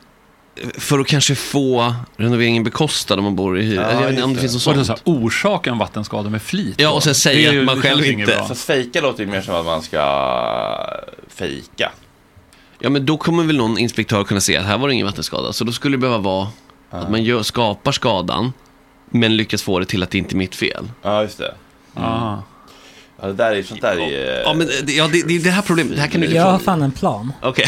för 0.77 0.99
att 0.99 1.07
kanske 1.07 1.35
få 1.35 1.93
renoveringen 2.17 2.63
bekostad 2.63 3.13
om 3.17 3.23
man 3.23 3.35
bor 3.35 3.59
i 3.59 3.63
hyra. 3.63 3.81
Ja, 3.81 3.91
jag 3.91 4.01
vet 4.01 4.09
inte 4.11 4.23
om 4.23 4.33
det 4.33 4.39
finns 4.39 4.53
något 4.53 4.61
sånt. 4.61 4.85
så 4.87 4.93
här, 4.93 5.01
orsaka 5.05 5.69
en 5.69 5.77
vattenskada 5.77 6.29
med 6.29 6.41
flit. 6.41 6.75
Ja, 6.77 6.89
och 6.91 7.03
sen 7.03 7.15
säga 7.15 7.35
Det 7.35 7.45
är 7.47 7.53
ju- 7.53 7.59
att 7.59 7.65
man 7.65 7.81
själv 7.81 8.05
inte-. 8.05 8.43
Fast 8.47 8.65
fejka 8.65 9.01
låter 9.01 9.23
ju 9.23 9.29
mer 9.29 9.41
som 9.41 9.55
att 9.55 9.65
man 9.65 9.81
ska 9.81 10.01
fejka. 11.27 11.91
Ja, 12.79 12.89
men 12.89 13.05
då 13.05 13.17
kommer 13.17 13.43
väl 13.43 13.57
någon 13.57 13.77
inspektör 13.77 14.23
kunna 14.23 14.41
se 14.41 14.57
att 14.57 14.65
här 14.65 14.77
var 14.77 14.87
det 14.87 14.93
ingen 14.93 15.05
vattenskada. 15.05 15.53
Så 15.53 15.63
då 15.63 15.71
skulle 15.71 15.93
det 15.97 16.01
behöva 16.01 16.17
vara 16.17 16.47
att 16.89 17.11
man 17.11 17.23
gör, 17.23 17.43
skapar 17.43 17.91
skadan, 17.91 18.53
men 19.09 19.37
lyckas 19.37 19.61
få 19.63 19.79
det 19.79 19.85
till 19.85 20.03
att 20.03 20.11
det 20.11 20.17
inte 20.17 20.35
är 20.35 20.37
mitt 20.37 20.55
fel. 20.55 20.89
Ja, 21.01 21.21
just 21.21 21.37
det. 21.37 21.53
Ah. 21.95 22.37
Ja, 23.21 23.27
det 23.27 23.33
där 23.33 23.51
är 23.55 23.63
sånt 23.63 23.81
där 23.81 23.99
är... 23.99 24.41
Ja, 24.43 24.53
men 24.53 24.67
det, 24.83 24.91
ja, 24.93 25.07
det, 25.11 25.27
det 25.27 25.35
är 25.35 25.43
det 25.43 25.49
här 25.51 25.61
problemet. 25.61 25.95
Det 25.95 26.01
här 26.01 26.07
kan 26.07 26.21
du 26.21 26.27
Jag 26.27 26.43
har 26.43 26.59
fan 26.59 26.81
en 26.81 26.91
plan. 26.91 27.33
Okej. 27.41 27.67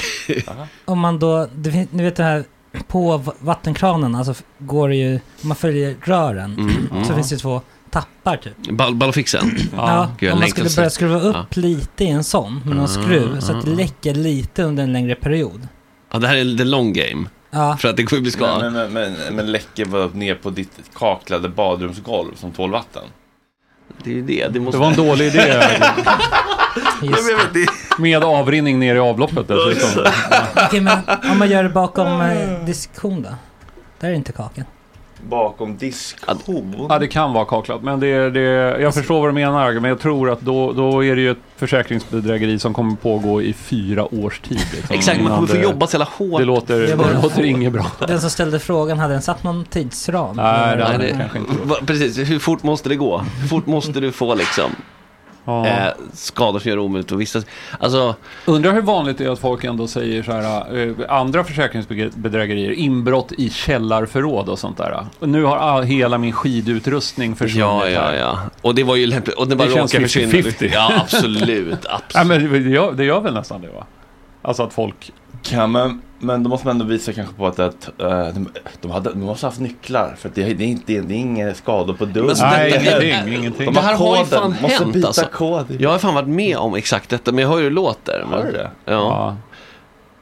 Om 0.86 1.00
man 1.00 1.20
då, 1.20 1.48
det, 1.56 1.72
fin- 1.72 1.88
ni 1.92 2.04
vet 2.04 2.16
det 2.16 2.24
här, 2.24 2.44
på 2.88 3.18
v- 3.18 3.32
vattenkranen, 3.40 4.16
alltså 4.16 4.32
f- 4.32 4.44
går 4.58 4.90
det 4.90 4.96
ju, 4.96 5.14
om 5.42 5.48
man 5.48 5.56
följer 5.58 5.96
rören, 6.04 6.54
Mm, 6.54 6.88
mm. 6.92 7.06
så 7.06 7.14
finns 7.16 7.30
det 7.30 7.38
två 7.38 7.62
tappar 7.90 8.38
typ. 8.38 8.72
Ball, 8.72 8.96
ballfixen? 8.96 9.58
Ja, 9.76 10.12
Gud, 10.20 10.28
jag 10.30 10.34
om 10.34 10.40
man 10.40 10.40
längtar 10.40 10.50
skulle 10.56 10.70
så- 10.70 10.76
börja 10.82 10.90
skruva 10.90 11.20
upp 11.20 11.36
Ja. 11.36 11.62
lite 11.62 12.04
i 12.04 12.08
en 12.10 12.24
sån 12.24 12.62
med 12.66 12.76
någon 12.76 12.86
Ah, 12.86 12.88
skruv 12.88 13.40
så 13.40 13.52
att 13.58 13.66
det 13.66 13.72
ah, 13.72 13.74
ah. 13.74 13.78
läcker 13.78 14.14
lite 14.14 14.64
under 14.64 14.84
en 14.84 14.94
längre 14.94 15.16
period. 15.16 15.68
Ja, 16.14 16.20
det 16.20 16.28
här 16.28 16.36
är 16.36 16.58
the 16.58 16.64
long 16.64 16.94
game. 16.94 17.26
Ja. 17.52 17.78
För 17.78 17.88
att 17.90 17.98
det 17.98 18.04
kommer 18.04 18.22
bli 18.22 18.32
skada. 18.32 18.70
Men, 18.72 18.94
men, 18.94 19.14
men, 19.14 19.36
men, 19.36 19.52
läcker 19.52 19.86
bara 19.86 20.08
ner 20.08 20.36
på 20.36 20.50
ditt 20.50 20.72
kaklade 20.96 21.50
badrumsgolv 21.50 22.36
som 22.36 22.52
tål 22.52 22.72
vatten. 22.72 23.04
Det 24.04 24.10
är 24.10 24.14
ju 24.14 24.22
det. 24.22 24.48
Det, 24.48 24.60
måste... 24.60 24.78
Det 24.78 24.82
var 24.82 24.90
en 24.90 24.96
dålig 24.96 25.26
idé. 25.26 25.62
Just 27.02 27.70
Med 27.98 28.24
avrinning 28.24 28.80
ner 28.80 28.96
i 28.96 29.00
avloppet 29.00 29.48
dessutom. 29.48 30.06
Okej, 30.68 30.82
men 30.82 30.98
om 31.32 31.40
man 31.40 31.50
gör 31.50 31.64
det 31.64 31.70
bakom 31.70 32.22
eh, 32.22 32.66
diskhon 32.66 33.22
då? 33.22 33.30
Där 34.00 34.10
är 34.10 34.14
inte 34.14 34.32
kakan. 34.32 34.66
Bakom 35.30 35.78
diskhon? 35.78 36.86
Ja, 36.90 37.00
det 37.00 37.08
kan 37.08 37.34
vara 37.34 37.46
kaklat. 37.46 37.84
Men 37.84 38.00
det, 38.00 38.30
det, 38.30 38.42
jag 38.82 38.94
förstår 38.94 39.20
vad 39.20 39.30
du 39.30 39.34
menar. 39.34 39.74
Men 39.74 39.90
jag 39.90 40.00
tror 40.00 40.30
att 40.30 40.42
då, 40.42 40.72
då 40.74 41.04
är 41.06 41.16
det 41.16 41.22
ju 41.22 41.32
ett 41.32 41.38
försäkringsbedrägeri 41.56 42.60
som 42.60 42.74
kommer 42.74 42.96
pågå 42.96 43.42
i 43.42 43.54
fyra 43.54 44.16
års 44.16 44.40
tid. 44.40 44.60
Liksom, 44.72 44.96
Exakt, 44.96 45.22
man 45.22 45.36
kommer 45.36 45.48
få 45.48 45.58
jobba 45.58 45.88
så 45.88 45.96
jävla 45.96 46.08
hårt. 46.18 46.40
Det 46.40 46.46
låter, 46.46 46.80
Det 46.80 47.22
låter 47.22 47.44
inget 47.44 47.74
bra. 47.74 47.86
Den 48.08 48.22
som 48.22 48.30
ställde 48.30 48.60
frågan, 48.60 49.00
hade 49.00 49.14
den 49.14 49.22
satt 49.22 49.44
någon 49.44 49.66
tidsram? 49.66 50.36
Nej, 50.36 50.78
det 50.78 50.84
hade 50.84 50.98
det 50.98 51.18
kanske 51.20 51.38
inte. 51.38 51.52
Va, 51.64 51.76
precis, 51.86 52.18
hur 52.30 52.40
fort 52.40 52.64
måste 52.64 52.90
det 52.90 52.96
gå? 52.96 53.18
Hur 53.42 53.48
fort 53.48 53.66
måste 53.66 54.00
du 54.00 54.12
få 54.12 54.36
liksom 54.36 54.72
Ja. 55.46 55.68
eh, 55.68 55.88
skador 56.14 56.60
som 56.60 56.70
gör 56.70 56.76
det 56.76 56.82
omöjligt 56.82 57.12
att 57.12 57.20
vistas? 57.20 57.46
Alltså, 57.80 58.16
Undrar 58.46 58.74
hur 58.74 58.82
vanligt 58.82 59.18
det 59.18 59.26
är 59.26 59.30
att 59.30 59.40
folk 59.40 59.64
ändå 59.64 59.88
säger 59.88 60.24
så 60.24 60.32
här, 60.32 60.78
eh, 60.78 60.94
andra 61.10 61.44
försäkringsbedrägerier, 61.44 62.72
inbrott 62.72 63.32
i 63.32 63.50
källarförråd 63.50 64.50
och 64.50 64.60
sånt 64.60 64.78
där. 64.78 65.06
Och 65.20 65.30
nu 65.30 65.44
har 65.44 65.58
all, 65.58 65.84
hela 65.84 66.18
min 66.18 66.32
skidutrustning 66.34 67.36
försvunnit 67.36 67.60
ja, 67.60 67.90
ja, 67.90 68.16
ja. 68.16 68.40
Och 68.62 68.76
det 68.76 68.84
var 68.84 68.96
ju 68.96 69.06
lämpligt. 69.06 69.36
Och 69.36 69.48
det 69.48 69.56
bara 69.56 69.68
Det 69.68 69.74
känns 69.74 69.94
råkade 69.94 70.08
försvinna. 70.08 70.32
50-50. 70.32 70.70
Ja, 70.74 70.92
absolut. 71.02 71.80
Ja, 71.84 72.00
absolut. 72.08 72.52
men 72.52 72.64
det 72.64 72.70
gör, 72.70 72.92
det 72.92 73.06
gör 73.06 73.22
väl 73.22 73.34
nästan 73.34 73.62
det 73.62 73.68
va? 73.68 73.86
Alltså 74.42 74.64
att 74.64 74.74
folk... 74.74 75.12
Kan 75.44 75.72
man, 75.72 76.02
men 76.22 76.44
då 76.44 76.50
måste 76.50 76.68
man 76.68 76.76
ändå 76.76 76.86
visa 76.86 77.14
kanske 77.14 77.34
på 77.36 77.48
att, 77.48 77.60
att 77.60 77.90
eh, 78.02 78.28
de, 78.34 78.50
de, 78.82 78.92
hade, 78.92 79.10
de 79.10 79.20
måste 79.20 79.46
ha 79.46 79.50
haft 79.52 79.62
nycklar. 79.62 80.16
För 80.18 80.30
att 80.30 80.36
det, 80.36 80.54
det, 80.54 80.64
är 80.64 80.68
inte, 80.68 80.94
det 81.02 81.14
är 81.14 81.18
inga 81.18 81.54
skador 81.54 81.94
på 81.94 82.06
dörren. 82.06 82.36
Nej, 82.42 82.80
ingenting, 83.02 83.34
ingenting. 83.34 83.66
De 83.66 83.74
Det 83.74 83.80
har 83.80 83.88
här 83.88 83.96
har 83.96 84.18
ju 84.18 84.24
koden. 84.24 84.40
fan 84.42 84.56
måste 84.62 84.84
hänt 84.84 84.94
byta 84.94 85.08
alltså. 85.08 85.26
kod. 85.32 85.66
Jag 85.80 85.90
har 85.90 86.00
fan 86.00 86.14
varit 86.14 86.28
med 86.28 86.58
om 86.58 86.76
exakt 86.76 87.10
detta, 87.10 87.32
men 87.32 87.42
jag 87.42 87.50
hör 87.50 87.60
ju 87.60 87.70
låter. 87.70 88.26
Har 88.32 88.44
du 88.46 88.52
det? 88.52 88.70
Ja. 88.86 88.92
Ja. 88.94 89.38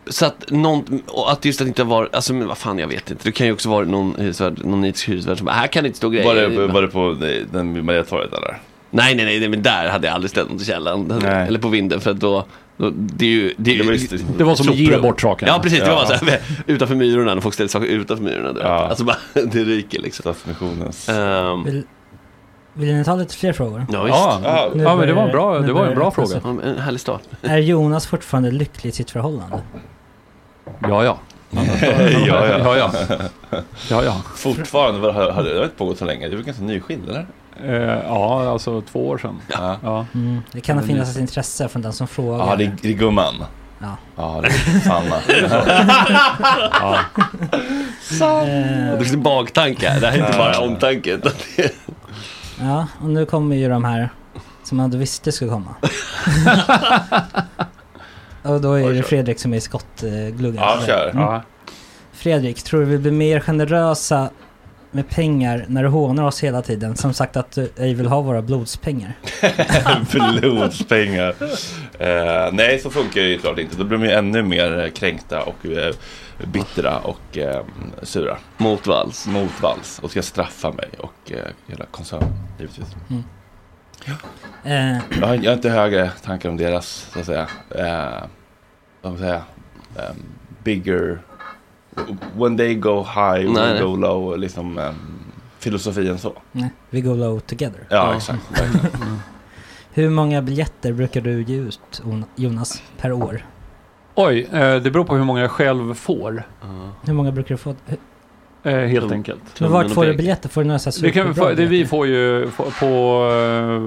Så 0.08 0.26
att 0.26 0.44
någon, 0.52 1.02
och 1.08 1.32
att 1.32 1.46
just 1.46 1.62
att 1.62 1.68
inte 1.68 1.84
var, 1.84 2.10
alltså 2.14 2.34
men 2.34 2.48
vad 2.48 2.58
fan 2.58 2.80
jag 2.80 2.88
vet 2.88 3.12
inte. 3.12 3.24
Det 3.24 3.32
kan 3.32 3.48
ju 3.48 3.54
också 3.54 3.70
vara 3.70 3.86
någon 3.86 4.16
hyresvärd, 4.18 4.66
någon 4.66 4.82
nitisk 4.82 5.10
hyresvärd 5.10 5.38
som 5.38 5.46
bara, 5.46 5.56
här 5.56 5.68
kan 5.68 5.84
det 5.84 5.88
inte 5.88 5.98
stå 5.98 6.10
grejer. 6.10 6.26
Var 6.26 6.36
det, 6.36 6.68
var 6.68 6.82
det 6.82 6.88
på 6.88 7.18
den 7.52 7.86
Mariatorget 7.86 8.34
eller? 8.34 8.60
Nej, 8.92 9.16
nej, 9.16 9.40
nej, 9.40 9.50
men 9.50 9.64
där 9.64 9.90
hade 9.90 10.08
jag 10.08 10.14
aldrig 10.14 10.32
ställt 10.32 10.52
något 10.52 10.62
i 10.62 10.66
källaren. 10.66 11.20
Nej. 11.24 11.48
Eller 11.48 11.60
på 11.60 11.68
vinden, 11.68 12.02
för 12.02 12.12
att 12.12 12.20
då 12.20 12.46
det 12.94 13.26
är 13.26 13.30
ju... 13.30 13.54
Det, 13.58 13.72
är 13.72 13.78
Det 13.78 13.84
var 13.84 13.92
ju 13.94 13.98
just 13.98 14.38
det. 14.38 14.44
Var 14.44 14.56
som 14.56 14.70
att 14.70 14.76
ge 14.76 14.98
bort 14.98 15.22
sakerna. 15.22 15.52
Ja, 15.52 15.60
precis. 15.60 15.80
Det 15.80 15.90
var 15.90 16.06
så 16.06 16.26
här, 16.26 16.40
utanför 16.68 16.96
myrorna, 16.96 17.34
när 17.34 17.42
folk 17.42 17.54
ställer 17.54 17.68
saker 17.68 17.88
utanför 17.88 18.24
myrorna. 18.24 18.54
du. 18.54 18.60
Ja. 18.60 18.68
Alltså 18.68 19.04
bara, 19.04 19.18
det 19.34 19.64
ryker 19.64 20.02
liksom. 20.02 20.34
Ehm, 21.10 21.64
Vill, 21.64 21.84
vill 22.74 22.96
ni 22.96 23.04
ta 23.04 23.16
lite 23.16 23.36
fler 23.36 23.54
frågor? 23.54 23.86
ja, 23.92 24.04
visst. 24.04 24.16
Ja, 24.18 24.42
Ja, 24.44 24.72
Nu 24.76 24.84
ja 24.84 24.96
men 24.96 25.08
det 25.08 25.14
var 25.14 25.24
en 25.24 25.32
bra, 25.32 25.60
det 25.60 25.74
var 25.74 25.88
en 25.88 25.96
bra 25.96 26.12
fråga. 26.12 26.42
En 26.64 26.78
härlig 26.78 27.00
start. 27.02 27.22
Är 27.42 27.58
Jonas 27.58 28.08
fortfarande 28.08 28.52
lycklig 28.52 28.90
i 28.90 28.94
sitt 28.94 29.12
förhållande? 29.12 29.62
Ja, 30.80 31.04
ja. 31.04 31.18
ja, 32.28 32.48
ja. 32.48 32.58
Ja, 32.58 32.78
ja. 32.78 32.92
Ja, 33.90 34.04
ja. 34.04 34.22
Fortfarande, 34.36 35.12
har, 35.12 35.30
har 35.32 35.44
det 35.44 35.64
inte 35.64 35.76
pågått 35.76 35.98
så 35.98 36.06
länge? 36.06 36.26
Är 36.26 36.30
väl 36.30 36.44
ganska 36.44 36.64
nyskild 36.64 37.10
eller? 37.10 37.26
Eh, 37.64 38.00
ja, 38.08 38.50
alltså 38.52 38.82
två 38.82 39.08
år 39.08 39.18
sedan. 39.18 39.40
Ja. 39.52 39.78
Ja. 39.84 40.06
Mm. 40.14 40.42
Det 40.52 40.62
kan 40.62 40.76
Men 40.78 40.86
finnas 40.88 41.08
det- 41.08 41.20
ett 41.20 41.22
intresse 41.22 41.68
från 41.68 41.82
den 41.82 41.94
som 41.94 42.08
frågar. 42.08 42.48
Ja, 42.48 42.56
det 42.56 42.64
är, 42.64 42.76
det 42.82 42.90
är 42.90 42.94
gumman. 42.94 43.46
Ja. 43.82 43.96
Ja, 44.16 44.42
det 44.42 44.48
är 44.48 44.80
Sanna. 44.80 45.16
Ja. 46.82 47.00
Eh, 48.22 48.92
Det 48.92 48.98
finns 49.00 49.14
en 49.14 49.24
baktanke 49.24 49.90
här. 49.90 50.00
Det 50.02 50.08
här 50.08 50.18
är 50.18 50.26
inte 50.28 50.38
bara 50.38 50.60
omtanke. 50.60 51.18
det 51.18 51.64
är- 51.64 51.72
ja, 52.62 52.88
och 53.02 53.10
nu 53.10 53.26
kommer 53.26 53.56
ju 53.56 53.70
de 53.70 53.84
här 53.86 54.10
som 54.64 54.78
man 54.78 55.00
visste 55.00 55.32
skulle 55.32 55.52
komma. 55.52 55.76
Och 58.44 58.62
då 58.62 58.74
är 58.74 58.94
det. 58.94 59.04
Fredrik 59.04 59.40
som 59.40 59.54
är 59.54 59.60
skottgluggen. 59.60 60.56
Ja, 60.56 60.80
kör. 60.86 61.10
Mm. 61.10 61.42
Fredrik, 62.12 62.64
tror 62.64 62.80
du 62.80 62.86
vi 62.86 62.98
blir 62.98 63.12
mer 63.12 63.40
generösa 63.40 64.30
med 64.92 65.10
pengar 65.10 65.66
när 65.68 65.84
du 65.84 65.90
hånar 65.90 66.24
oss 66.24 66.44
hela 66.44 66.62
tiden? 66.62 66.96
Som 66.96 67.14
sagt 67.14 67.38
att 67.38 67.52
du 67.52 67.72
ej 67.78 67.94
vill 67.94 68.08
ha 68.08 68.22
våra 68.22 68.42
blodspengar. 68.42 69.14
Blodspengar. 70.40 71.36
Eh, 72.00 72.54
nej, 72.54 72.80
så 72.80 72.90
funkar 72.90 73.22
det 73.22 73.28
ju 73.28 73.40
klart 73.40 73.60
inte. 73.60 73.78
Då 73.78 73.84
blir 73.84 73.98
de 73.98 74.06
ju 74.06 74.12
ännu 74.12 74.44
mer 74.44 74.80
eh, 74.80 74.90
kränkta 74.92 75.44
och 75.44 75.66
eh, 75.66 75.96
bittra 76.54 77.00
och 77.00 77.38
eh, 77.38 77.62
sura. 78.04 78.38
Motvalls. 78.58 79.28
Motvalls. 79.28 80.00
Och 80.00 80.12
ska 80.12 80.22
straffa 80.22 80.72
mig 80.72 80.90
och 80.98 81.32
eh, 81.32 81.38
hela 81.68 81.86
koncernen, 81.86 82.34
givetvis. 82.60 82.88
Eh, 84.64 84.98
Jag 85.20 85.28
har, 85.28 85.36
jag 85.36 85.52
har 85.52 85.54
inte 85.54 85.70
högre 85.70 86.10
tankar 86.24 86.50
om 86.50 86.58
deras, 86.58 87.10
så 87.14 87.20
att 87.20 87.26
säga, 87.26 87.48
eh, 87.76 88.22
vad 89.02 89.02
ska 89.02 89.10
man 89.10 89.18
säga, 89.18 89.42
eh, 89.96 90.16
bigger, 90.64 91.20
when 92.36 92.58
they 92.58 92.76
go 92.76 93.00
high, 93.04 93.46
we 93.48 93.52
Nej, 93.54 93.74
nej. 93.74 93.82
go 93.82 93.96
low, 93.96 94.38
liksom 94.40 94.78
eh, 94.78 94.92
filosofin 95.60 96.18
så. 96.18 96.34
nej, 96.52 96.70
we 96.90 97.02
go 97.02 97.14
low 97.16 97.40
together. 97.40 97.80
Ja, 97.90 97.96
Ja. 97.96 98.16
exakt. 98.18 98.42
Hur 99.94 100.10
många 100.10 100.42
biljetter 100.42 100.94
brukar 100.94 101.22
du 101.22 101.44
ge 101.44 101.56
ut, 101.58 102.02
Jonas, 102.36 102.84
per 102.98 103.12
år? 103.12 103.46
Oj, 104.16 104.48
eh, 104.52 104.76
det 104.76 104.92
beror 104.92 105.04
på 105.06 105.16
hur 105.16 105.24
många 105.24 105.42
jag 105.42 105.52
själv 105.52 105.94
får. 105.94 106.44
Hur 107.06 107.14
många 107.14 107.32
brukar 107.32 107.50
du 107.56 107.58
få? 107.58 107.76
Eh, 108.64 108.74
helt 108.74 109.06
Mm. 109.06 109.12
enkelt. 109.14 109.60
Men 109.60 109.72
vart 109.72 109.92
får 109.92 110.06
du 110.06 110.14
biljetter? 110.14 110.50
Får 110.50 110.62
du 110.62 110.68
några 110.68 110.80
kan 110.80 110.92
vi 110.92 110.92
superbra 110.92 111.34
få, 111.34 111.54
det 111.54 111.66
vi 111.66 111.86
får 111.86 112.08
ju 112.08 112.50
på, 112.80 113.30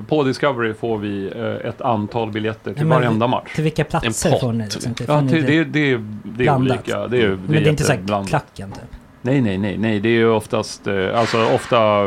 eh, 0.00 0.08
på 0.08 0.22
Discovery 0.24 0.74
får 0.74 0.98
vi 0.98 1.32
eh, 1.36 1.68
ett 1.68 1.80
antal 1.80 2.30
biljetter 2.30 2.72
till 2.74 2.82
Ja, 2.88 2.94
varenda 2.94 3.26
match. 3.26 3.54
Till 3.54 3.64
vilka 3.64 3.84
platser 3.84 4.38
får 4.40 4.52
ni? 4.52 4.64
Liksom? 4.64 4.94
Till, 4.94 5.06
Ja, 5.08 5.14
får 5.18 5.22
ni 5.24 5.30
till, 5.32 5.42
det- 5.46 5.64
det, 5.64 5.64
det, 5.64 5.92
är 5.92 5.98
blandat? 6.44 6.78
olika. 6.78 7.06
Det 7.06 7.22
är, 7.22 7.28
det 7.28 7.36
men 7.36 7.52
det 7.52 7.58
är 7.58 7.68
inte 7.70 7.84
så 7.84 7.92
här 7.92 8.26
klacken 8.26 8.72
typ? 8.72 8.82
Nej, 9.24 9.40
nej, 9.40 9.58
nej, 9.58 9.78
nej. 9.78 10.00
Det 10.00 10.08
är 10.08 10.12
ju 10.12 10.28
oftast, 10.30 10.86
eh, 10.86 11.18
alltså 11.18 11.44
ofta 11.54 12.02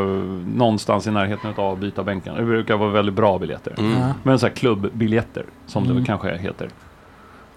någonstans 0.56 1.06
i 1.06 1.10
närheten 1.10 1.52
av 1.56 1.78
byta 1.78 2.02
bänken. 2.02 2.34
Det 2.36 2.44
brukar 2.44 2.76
vara 2.76 2.90
väldigt 2.90 3.14
bra 3.14 3.38
biljetter. 3.38 3.74
Mm. 3.78 4.00
Men 4.22 4.38
så 4.38 4.46
här 4.46 4.54
klubbbiljetter, 4.54 5.44
som 5.66 5.82
Mm. 5.82 5.94
det 5.94 6.00
väl 6.00 6.06
kanske 6.06 6.36
heter. 6.36 6.68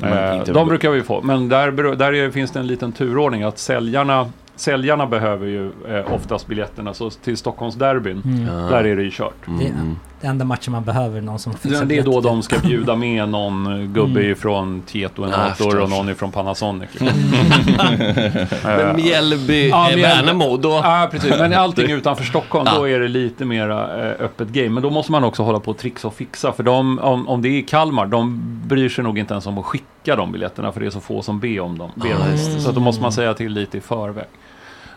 Eh, 0.03 0.37
inte- 0.37 0.51
de 0.53 0.67
brukar 0.67 0.89
vi 0.91 1.01
få, 1.01 1.21
men 1.21 1.49
där, 1.49 1.95
där 1.95 2.13
är, 2.13 2.31
finns 2.31 2.51
det 2.51 2.59
en 2.59 2.67
liten 2.67 2.91
turordning 2.91 3.43
att 3.43 3.57
säljarna 3.59 4.29
säljarna 4.59 5.05
behöver 5.05 5.47
ju 5.47 5.71
eh, 5.89 6.13
oftast 6.13 6.47
biljetterna. 6.47 6.93
Så 6.93 7.09
till 7.09 7.37
Stockholmsderbyn, 7.37 8.21
Mm. 8.25 8.45
där 8.45 8.83
är 8.83 8.95
det 8.95 9.03
ju 9.03 9.11
kört. 9.11 9.33
Det, 9.59 9.73
det 10.21 10.27
enda 10.27 10.45
matchen 10.45 10.71
man 10.71 10.83
behöver 10.83 11.21
någon 11.21 11.39
som 11.39 11.53
fixar 11.53 11.85
Det 11.85 11.97
är 11.97 12.03
då 12.03 12.21
de 12.21 12.41
ska 12.43 12.59
bjuda 12.59 12.95
med 12.95 13.29
någon 13.29 13.93
gubbe 13.93 14.19
Mm. 14.19 14.31
ifrån 14.31 14.81
Tieto 14.81 15.23
Ah, 15.23 15.27
Enator 15.27 15.65
och 15.67 15.71
förstås. 15.71 15.89
någon 15.89 16.09
ifrån 16.09 16.31
Panasonic. 16.31 16.89
liksom. 16.91 17.07
Men 18.63 18.95
Mjällby, 18.95 19.69
Ja, 19.69 19.89
eh, 19.91 19.95
Mjällby- 19.95 20.01
Värnamo, 20.01 20.57
då... 20.57 20.69
Ja, 20.69 21.07
precis. 21.11 21.29
Men 21.39 21.53
allting 21.53 21.91
utanför 21.91 22.23
Stockholm, 22.23 22.67
Ja. 22.71 22.77
då 22.79 22.89
är 22.89 22.99
det 22.99 23.07
lite 23.07 23.45
mera 23.45 24.05
eh, 24.09 24.25
öppet 24.25 24.47
game. 24.47 24.69
Men 24.69 24.83
då 24.83 24.89
måste 24.89 25.11
man 25.11 25.23
också 25.23 25.43
hålla 25.43 25.59
på 25.59 25.71
och 25.71 25.77
trixa 25.77 26.07
och 26.07 26.13
fixa. 26.13 26.51
För 26.51 26.63
de, 26.63 26.99
om, 26.99 27.27
om 27.27 27.41
det 27.41 27.47
är 27.49 27.61
Kalmar, 27.61 28.05
de 28.05 28.41
bryr 28.65 28.89
sig 28.89 29.03
nog 29.03 29.17
inte 29.19 29.33
ens 29.33 29.45
om 29.47 29.57
att 29.57 29.65
skicka 29.65 30.15
de 30.15 30.31
biljetterna. 30.31 30.71
För 30.71 30.79
det 30.79 30.85
är 30.85 30.89
så 30.89 30.99
få 30.99 31.21
som 31.21 31.39
ber 31.39 31.59
om 31.59 31.77
dem. 31.77 31.91
Ber 31.95 32.15
om 32.15 32.21
Ah. 32.21 32.59
Så 32.59 32.71
då 32.71 32.79
måste 32.79 33.01
man 33.01 33.11
säga 33.11 33.33
till 33.33 33.51
lite 33.53 33.77
i 33.77 33.81
förväg. 33.81 34.25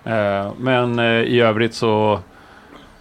Eh, 0.04 0.52
men 0.58 0.98
eh, 0.98 1.04
i 1.06 1.40
övrigt 1.40 1.74
så... 1.74 2.20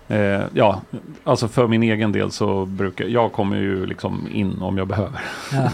Eh, 0.08 0.42
ja, 0.54 0.82
alltså 1.24 1.48
för 1.48 1.68
min 1.68 1.84
egen 1.84 2.12
del 2.12 2.32
så 2.32 2.66
brukar 2.66 3.06
jag 3.06 3.32
kommer 3.34 3.58
ju 3.58 3.86
liksom 3.86 4.28
in 4.32 4.62
om 4.62 4.78
jag 4.78 4.88
behöver. 4.88 5.20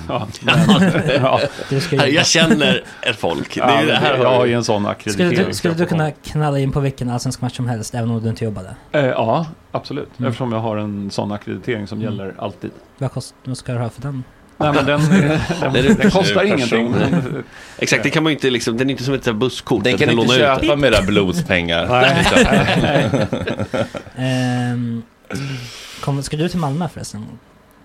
Ja. 0.08 0.28
men, 0.42 0.56
ja. 1.22 1.40
Här, 1.98 2.08
ju- 2.08 2.14
jag 2.16 2.26
känner 2.26 2.84
ett 3.02 3.16
folk. 3.16 3.54
Det 3.56 3.60
Ja, 3.60 3.68
det 3.82 3.86
men 3.86 3.96
här 3.96 4.18
jag 4.18 4.30
har 4.30 4.46
ju 4.46 4.54
en 4.54 4.64
sån 4.64 4.82
Skulle 4.82 4.92
ackreditering. 4.92 5.48
du, 5.48 5.54
skulle 5.54 5.74
du 5.74 5.86
kunna 5.86 6.12
knalla 6.12 6.60
in 6.60 6.72
på 6.72 6.80
vilken 6.80 7.10
allsvensk 7.10 7.42
match 7.42 7.56
som 7.56 7.68
helst 7.68 7.96
även 7.96 8.10
om 8.12 8.24
du 8.24 8.30
inte 8.30 8.46
jobbade? 8.46 8.76
Eh, 8.92 9.06
ja, 9.06 9.46
absolut. 9.72 10.20
Mm. 10.20 10.30
Eftersom 10.30 10.52
jag 10.52 10.60
har 10.60 10.78
en 10.78 11.12
sån 11.12 11.32
ackreditering 11.32 11.88
som 11.88 12.02
Mm. 12.02 12.12
gäller 12.14 12.34
alltid. 12.40 12.72
Vad, 12.98 13.12
kost, 13.12 13.36
vad 13.44 13.58
ska 13.58 13.74
du 13.74 13.80
ha 13.80 13.90
för 13.90 14.02
den? 14.02 14.24
Nej 14.58 14.74
men 14.74 14.86
den, 14.86 15.02
den, 15.74 15.98
den 15.98 16.12
kostar 16.12 16.44
ingenting. 16.44 16.96
Exakt, 17.78 18.04
det 18.04 18.10
kan 18.10 18.24
man 18.24 18.32
ju 18.32 18.36
inte 18.36 18.50
liksom, 18.50 18.78
den 18.78 18.90
är 18.90 18.92
inte 18.92 19.04
som 19.04 19.14
ett 19.14 19.36
busskort. 19.36 19.84
Den 19.84 19.98
kan 19.98 20.16
man 20.16 20.20
inte 20.20 20.36
ut 20.36 20.40
köpa 20.40 20.62
den. 20.66 20.80
med 20.80 20.94
era 20.94 21.02
blodspengar. 21.02 21.88
Nej. 22.82 23.10
Ehm, 24.28 25.04
kom, 26.02 26.24
ska 26.24 26.38
du 26.38 26.50
till 26.50 26.60
Malmö 26.60 26.90
förresten? 26.94 27.26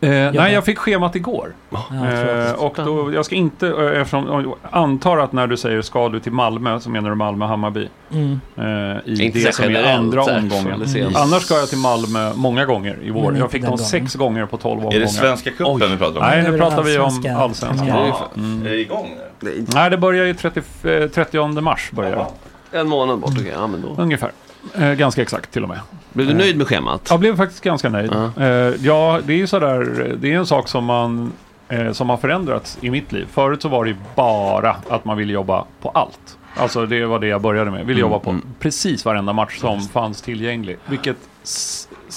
Eh, 0.02 0.32
nej, 0.32 0.52
jag 0.52 0.64
fick 0.64 0.78
schemat 0.78 1.16
igår. 1.16 1.54
Ja. 1.70 1.78
Eh, 1.90 2.52
och 2.52 2.74
då, 2.76 3.12
jag 3.12 3.24
ska 3.24 3.34
inte, 3.34 3.68
eh, 3.68 4.00
eftersom, 4.00 4.26
jag 4.26 4.54
antar 4.70 5.18
att 5.18 5.32
när 5.32 5.46
du 5.46 5.56
säger 5.56 5.82
ska 5.82 6.08
du 6.08 6.20
till 6.20 6.32
Malmö 6.32 6.80
så 6.80 6.90
menar 6.90 7.10
du 7.10 7.16
Malmö-Hammarby. 7.16 7.88
Mm. 8.12 8.40
Eh, 8.56 8.64
I 9.12 9.24
Inte 9.24 9.38
det 9.38 9.54
som 9.54 9.64
är 9.64 9.94
andra 9.96 10.22
omgången. 10.22 10.82
det 10.94 11.06
Annars 11.14 11.42
ska 11.42 11.54
jag 11.54 11.68
till 11.68 11.78
Malmö 11.78 12.32
många 12.34 12.64
gånger 12.64 12.98
i 13.02 13.10
vår. 13.10 13.30
Men 13.30 13.40
Jag 13.40 13.50
fick 13.50 13.62
dem 13.62 13.78
sex 13.78 14.14
gånger 14.14 14.46
på 14.46 14.56
tolv 14.56 14.78
omgångar. 14.78 14.96
Är 14.96 15.00
det 15.00 15.08
Svenska 15.08 15.50
cupen 15.50 15.90
vi 15.90 15.96
pratar 15.96 16.20
om? 16.20 16.26
Nej, 16.26 16.42
Nu 16.50 16.58
pratar 16.58 16.82
vi 16.82 16.98
om 16.98 17.04
allsvenska 17.04 17.36
allsvenskan. 17.36 17.86
premiär. 17.88 18.14
Mm. 18.36 18.66
Är 18.66 18.70
det 18.70 18.80
igång 18.80 19.16
nu? 19.40 19.64
Nej, 19.74 19.90
det 19.90 19.98
börjar 19.98 20.24
ju 20.24 20.34
30, 20.34 20.60
eh, 20.84 21.08
30 21.08 21.60
mars. 21.60 21.90
Börjar. 21.92 22.26
En 22.72 22.88
månad 22.88 23.18
bort, 23.18 23.30
okej. 23.32 23.52
Ja, 23.54 23.66
men 23.66 23.82
då. 23.82 24.02
Ungefär. 24.02 24.30
Eh, 24.74 24.92
ganska 24.92 25.22
exakt 25.22 25.52
till 25.52 25.62
och 25.62 25.68
med. 25.68 25.80
Blev 26.12 26.26
du 26.26 26.34
nöjd 26.34 26.56
med 26.58 26.66
schemat? 26.66 27.06
Jag 27.10 27.20
blev 27.20 27.36
faktiskt 27.36 27.64
ganska 27.64 27.88
nöjd. 27.88 28.12
Ja. 28.36 28.42
Eh, 28.44 28.74
ja, 28.80 29.20
det 29.24 29.32
är 29.32 29.36
ju 29.36 29.46
sådär, 29.46 30.14
det 30.20 30.32
är 30.32 30.36
en 30.38 30.46
sak 30.46 30.68
som 30.68 30.84
man 30.84 31.32
eh, 31.68 31.92
som 31.92 32.10
har 32.10 32.16
förändrats 32.16 32.78
i 32.80 32.90
mitt 32.90 33.12
liv. 33.12 33.26
Förut 33.32 33.62
så 33.62 33.68
var 33.68 33.84
det 33.84 33.96
bara 34.14 34.76
att 34.88 35.04
man 35.04 35.16
ville 35.16 35.32
jobba 35.32 35.64
på 35.80 35.88
allt. 35.88 36.38
Alltså 36.56 36.86
det 36.86 37.06
var 37.06 37.18
det 37.18 37.26
jag 37.26 37.40
började 37.42 37.70
med. 37.70 37.86
Ville 37.86 38.00
Mm, 38.00 38.00
jobba 38.00 38.18
på 38.18 38.30
mm. 38.30 38.42
precis 38.60 39.04
varenda 39.04 39.32
match 39.32 39.58
som 39.58 39.80
fanns 39.80 40.22
tillgänglig. 40.22 40.78
Vilket 40.86 41.16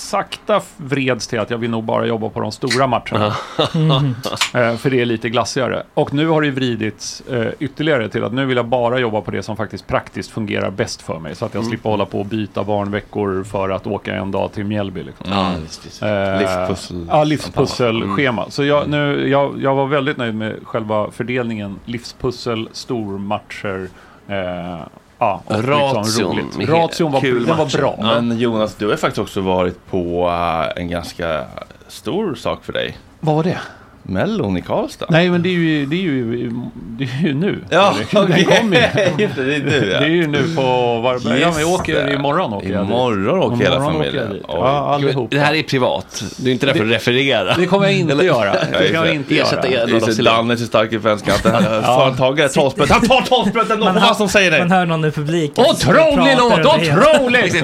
sakta 0.06 0.62
vreds 0.78 1.28
till 1.28 1.40
att 1.40 1.50
jag 1.50 1.58
vill 1.58 1.70
nog 1.70 1.84
bara 1.84 2.06
jobba 2.06 2.30
på 2.30 2.40
de 2.40 2.52
stora 2.52 2.88
matcherna. 2.88 3.36
Eh, 4.54 4.76
för 4.76 4.90
det 4.90 5.02
är 5.02 5.06
lite 5.06 5.30
glassigare. 5.30 5.84
Och 5.94 6.14
nu 6.14 6.28
har 6.28 6.42
det 6.42 6.52
vridits 6.52 7.22
eh, 7.32 7.48
ytterligare 7.60 8.10
till 8.10 8.24
att 8.24 8.34
nu 8.34 8.46
vill 8.46 8.58
jag 8.58 8.66
bara 8.68 9.00
jobba 9.00 9.22
på 9.22 9.32
det 9.32 9.44
som 9.44 9.58
faktiskt 9.58 9.88
praktiskt 9.88 10.32
fungerar 10.32 10.70
bäst 10.72 11.02
för 11.02 11.20
mig. 11.20 11.36
Så 11.36 11.46
att 11.46 11.54
jag 11.54 11.62
Mm. 11.62 11.70
slipper 11.70 11.90
hålla 11.90 12.06
på 12.06 12.20
och 12.20 12.26
byta 12.26 12.64
barnveckor 12.64 13.44
för 13.44 13.70
att 13.70 13.88
åka 13.88 14.16
en 14.16 14.32
dag 14.32 14.52
till 14.54 14.64
Mjällby. 14.66 15.04
Liksom. 15.04 15.26
Mm. 15.32 15.54
Eh, 16.02 16.40
Livspussel. 16.40 17.06
Ja, 17.10 17.24
livspusselschema. 17.24 18.46
Så 18.50 18.64
jag, 18.64 18.90
nu, 18.90 19.30
jag, 19.30 19.62
jag 19.62 19.76
var 19.76 19.88
väldigt 19.88 20.18
nöjd 20.18 20.36
med 20.36 20.56
själva 20.64 21.12
fördelningen. 21.12 21.80
Livspussel, 21.86 22.70
stormatcher. 22.72 23.88
Eh, 24.28 24.80
ja, 25.20 25.42
och 25.46 25.64
Ration 25.64 26.04
liksom 26.04 26.24
roligt. 26.24 26.70
Ration 26.70 27.12
var, 27.12 27.22
kul 27.22 27.46
den 27.46 27.58
var 27.58 27.66
matcher. 27.66 27.78
bra. 27.78 27.96
Ja. 28.00 28.22
Men 28.22 28.40
Jonas, 28.40 28.76
du 28.76 28.88
har 28.88 28.96
faktiskt 28.96 29.20
också 29.20 29.42
varit 29.42 29.86
på 29.90 30.28
eh, 30.28 30.82
en 30.82 30.88
ganska 30.90 31.46
stor 31.88 32.36
sak 32.36 32.66
för 32.66 32.74
dig. 32.74 32.98
Vad 33.20 33.36
var 33.36 33.44
det? 33.44 33.60
Mellon 34.08 34.58
i 34.58 34.62
Karlstad. 34.62 35.06
Nej, 35.10 35.30
men 35.30 35.42
det 35.42 35.50
är 35.50 35.54
ju, 35.54 35.86
det 35.86 35.96
är 35.96 36.02
ju, 36.02 36.52
det 36.74 37.04
är 37.04 37.22
ju 37.28 37.34
nu. 37.34 37.60
Ja. 37.70 37.96
Den 38.12 38.24
okej. 38.24 38.44
kommer 38.46 38.76
ju. 38.76 38.82
Det, 39.18 39.24
är 39.24 39.60
nu, 39.64 39.90
ja. 39.92 40.00
Det 40.00 40.06
är 40.06 40.10
ju 40.10 40.28
nu 40.28 40.56
på... 40.56 40.62
Var, 41.02 41.38
ja, 41.40 41.54
men 41.56 41.66
åker 41.66 42.06
det. 42.06 42.14
imorgon. 42.14 42.54
Åker 42.54 42.70
jag. 42.70 42.86
Imorgon 42.86 43.40
åker 43.40 43.64
hela 43.64 43.76
Imorgon 43.76 43.94
familjen. 43.94 44.28
Åker. 44.32 44.44
Ja, 44.48 44.94
allihop. 44.94 45.32
Det 45.32 45.40
här 45.40 45.54
är 45.54 45.64
privat. 45.64 46.24
Du 46.38 46.50
är 46.50 46.54
inte 46.54 46.66
där 46.66 46.74
för 46.74 46.84
att 46.84 46.92
referera. 46.92 47.56
Det 47.56 47.66
kommer 47.66 47.86
jag 47.86 47.94
inte 47.94 48.26
göra. 48.26 48.52
Det 48.52 48.92
kan 48.92 49.06
jag 49.06 49.16
inte 49.16 49.38
Ersätta 49.40 49.70
göra. 49.70 49.84
er. 49.84 49.88
Det 49.88 50.08
är 50.08 50.12
så 50.12 50.22
Danne 50.22 50.54
är 50.54 50.58
så 50.58 50.66
stark 50.66 50.94
i 50.94 50.98
vänskapen. 50.98 51.52
Företagare 51.84 52.50
tar 52.50 52.70
sprätt. 52.70 52.90
Han 52.90 53.02
tar 53.02 53.22
tolvsprätt 53.22 53.70
ändå. 53.70 53.92
Vad 54.02 54.18
som 54.18 54.30
säger 54.30 54.60
Man 54.60 54.70
det? 54.70 54.76
hör 54.76 54.86
någon 54.86 55.06
i 55.06 55.12
publiken. 55.12 55.66
Otrolig 55.66 56.38
låt! 56.38 56.66
Otroligt! 56.66 57.56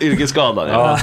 Yrkesskadad. 0.00 0.98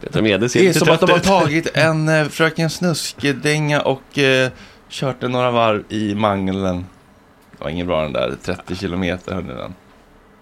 Det 0.00 0.68
är 0.68 0.72
som 0.72 0.90
att 0.90 1.00
de 1.00 1.10
har 1.10 1.18
tagit 1.18 1.76
en 1.76 2.08
eh, 2.08 2.28
Fröken 2.28 2.70
Snusk-dänga 2.70 3.80
och 3.80 4.18
eh, 4.18 4.50
kört 4.88 5.20
den 5.20 5.32
några 5.32 5.50
varv 5.50 5.84
i 5.88 6.14
mangeln. 6.14 6.62
Det 6.62 6.84
var 7.58 7.70
ingen 7.70 7.86
bra 7.86 8.02
den 8.02 8.12
där, 8.12 8.34
30 8.42 8.76
kilometer 8.76 9.34
hörde 9.34 9.54
den. 9.54 9.74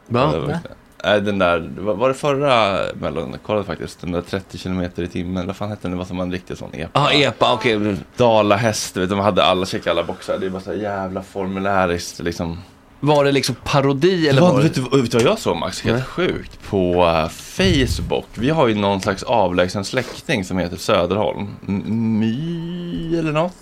Va? 0.06 0.34
Ja, 0.48 0.58
Nej, 1.04 1.20
den 1.20 1.38
där, 1.38 1.70
var, 1.78 2.08
det 2.08 2.14
förra 2.14 2.78
Mellon? 2.94 3.30
Jag 3.30 3.42
kollade 3.42 3.64
faktiskt, 3.64 4.00
den 4.00 4.12
där 4.12 4.20
30 4.20 4.58
kilometer 4.58 5.02
i 5.02 5.08
timmen. 5.08 5.46
Vad 5.46 5.56
fan 5.56 5.68
hette 5.68 5.82
den? 5.82 5.90
Det 5.90 5.96
var 5.96 6.04
som 6.04 6.20
en 6.20 6.32
riktig 6.32 6.56
sån 6.56 6.74
epa. 6.74 6.90
Ja, 6.94 7.12
epa, 7.12 7.52
okej. 7.52 7.96
Dala 8.16 8.56
häst, 8.56 8.96
vet, 8.96 9.08
du, 9.08 9.14
de 9.14 9.18
hade 9.18 9.44
alla, 9.44 9.66
checkade 9.66 9.90
alla 9.90 10.06
boxar. 10.06 10.38
Det 10.38 10.46
är 10.46 10.50
bara 10.50 10.62
så 10.62 10.70
här 10.70 10.78
jävla 10.78 11.22
formuläriskt 11.22 12.20
liksom. 12.20 12.58
Var 13.00 13.24
det 13.24 13.32
liksom 13.32 13.54
parodi 13.64 14.28
eller 14.28 14.40
var 14.40 14.48
vad, 14.52 14.58
det... 14.58 14.62
vet, 14.62 14.74
du, 14.92 15.00
vet 15.02 15.10
du 15.10 15.18
vad 15.18 15.26
jag 15.26 15.38
såg 15.38 15.56
Max? 15.56 15.80
Helt 15.82 15.96
Nej. 15.96 16.04
sjukt. 16.04 16.58
På 16.70 17.04
eh, 17.06 17.28
Facebook. 17.28 18.26
Vi 18.34 18.50
har 18.50 18.68
ju 18.68 18.74
någon 18.74 19.00
slags 19.00 19.22
avlägsen 19.22 19.84
släkting 19.84 20.44
som 20.44 20.58
heter 20.58 20.76
Söderholm. 20.76 21.48
M- 21.68 22.18
My 22.18 23.18
eller 23.18 23.32
något? 23.32 23.52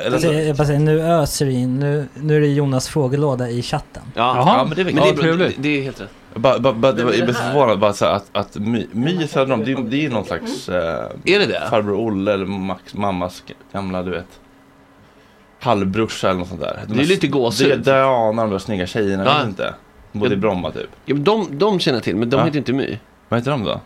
Eller 0.00 0.12
Alltså, 0.12 0.32
jag 0.32 0.56
bara 0.56 0.66
säger, 0.66 0.80
nu 0.80 1.00
öser 1.02 1.46
det 1.46 1.52
in. 1.52 1.78
Nu, 1.78 2.08
nu 2.14 2.36
är 2.36 2.40
det 2.40 2.46
Jonas 2.46 2.88
frågelåda 2.88 3.50
i 3.50 3.62
chatten. 3.62 4.02
Ja, 4.14 4.36
Jaha. 4.36 4.54
Ja, 4.58 4.64
men 4.64 4.74
det 4.76 4.80
är 4.80 4.84
men 4.84 4.94
det, 4.94 5.28
är, 5.28 5.36
det, 5.36 5.52
det 5.58 5.78
är 5.78 5.82
helt 5.82 6.00
rätt. 6.00 6.08
Det 6.34 6.40
var, 6.40 6.58
Men 6.72 6.96
jag 6.98 7.06
blev 7.24 7.32
förvånad 7.32 7.78
bara 7.78 7.92
så 7.92 8.04
att, 8.04 8.24
att 8.32 8.56
My, 8.56 8.86
My 8.92 9.22
i 9.24 9.28
Söderholm, 9.28 9.64
det, 9.64 9.72
är- 9.72 9.90
det 9.90 10.06
är 10.06 10.10
någon 10.10 10.24
slags 10.24 10.68
eh, 10.68 11.04
Är 11.24 11.38
det 11.38 11.46
det? 11.46 11.62
farbror 11.70 11.96
Olle 12.08 12.32
eller 12.32 12.46
Max, 12.46 12.94
mammas 12.94 13.42
gamla, 13.72 14.02
du 14.02 14.10
vet. 14.10 14.26
Halvbrorsa 15.60 16.28
eller 16.28 16.38
något 16.38 16.48
sånt 16.48 16.60
där. 16.60 16.80
Det 16.86 17.00
är 17.02 17.06
lite 17.06 17.26
gåshud. 17.26 17.88
Anar 17.88 18.42
de 18.42 18.50
där 18.50 18.58
snygga 18.58 18.86
tjejerna, 18.86 19.24
Ja. 19.24 19.38
vet 19.38 19.46
inte. 19.48 19.74
De 20.12 20.18
bodde 20.18 20.34
i. 20.34 20.36
Bromma 20.36 20.70
typ. 20.70 20.88
Ja, 21.04 21.14
men 21.14 21.24
de, 21.24 21.58
de 21.58 21.80
känner 21.80 21.96
jag 21.96 22.04
till, 22.04 22.16
men 22.16 22.30
de 22.30 22.36
Ja. 22.36 22.44
heter 22.44 22.58
inte 22.58 22.72
My. 22.72 22.98
Vad 23.28 23.40
heter 23.40 23.50
de 23.50 23.64
då? 23.64 23.80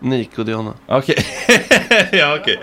Nick 0.00 0.38
och 0.38 0.44
Diana. 0.46 0.72
Okej, 0.86 1.16
ja 2.12 2.38
okej. 2.40 2.58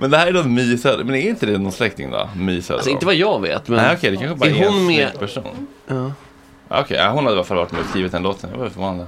Men 0.00 0.10
det 0.10 0.16
här 0.18 0.26
är 0.26 0.32
då 0.32 0.42
My 0.44 0.76
Söder, 0.78 1.04
men 1.04 1.14
är 1.14 1.28
inte 1.28 1.46
det 1.46 1.58
någon 1.58 1.72
släkting 1.72 2.10
då? 2.10 2.28
My 2.36 2.62
Söderholm? 2.62 2.78
Alltså 2.78 2.90
inte 2.90 3.06
vad 3.06 3.14
jag 3.14 3.40
vet, 3.42 3.68
men... 3.68 3.76
Nej 3.76 3.94
okej, 3.96 4.10
det 4.10 4.16
kanske 4.16 4.36
bara 4.36 4.50
är 4.50 4.54
är, 4.62 4.68
hon 4.68 4.78
en 4.78 4.86
med- 4.86 5.18
person. 5.18 5.66
Ja. 5.86 6.12
Okej, 6.68 6.96
ja, 6.96 7.10
hon 7.10 7.24
hade 7.24 7.30
i 7.36 7.38
alla 7.38 7.44
fall 7.44 7.56
varit 7.56 7.72
med 7.72 7.80
och 7.80 7.86
skrivit 7.86 8.12
den 8.12 8.22
låten. 8.22 8.50
Jag 8.52 8.58
var 8.58 8.68
förvånad. 8.68 9.06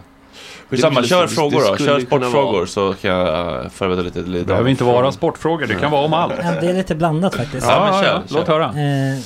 Skitsamma, 0.70 1.02
kör 1.02 1.22
det 1.22 1.28
frågor 1.28 1.60
då. 1.70 1.76
Kör 1.84 2.00
sportfrågor 2.00 2.52
vara- 2.52 2.66
så 2.66 2.94
kan 2.94 3.10
jag 3.10 3.62
uh, 3.64 3.68
förbereda 3.70 4.02
lite. 4.02 4.18
lite 4.20 4.38
Det 4.38 4.44
behöver 4.44 4.70
inte 4.70 4.84
vara 4.84 5.12
sportfrågor, 5.12 5.66
det 5.66 5.74
kan 5.74 5.90
vara 5.90 6.04
om 6.04 6.12
allt. 6.12 6.32
Ja, 6.42 6.52
det 6.60 6.66
är 6.66 6.74
lite 6.74 6.94
blandat 6.94 7.34
faktiskt. 7.34 7.66
Ja, 7.68 7.84
men 7.84 7.94
Ja, 7.94 8.02
kör, 8.02 8.12
ja, 8.12 8.22
kör. 8.28 8.38
låt 8.38 8.48
höra. 8.48 8.64
Eh, 8.64 9.18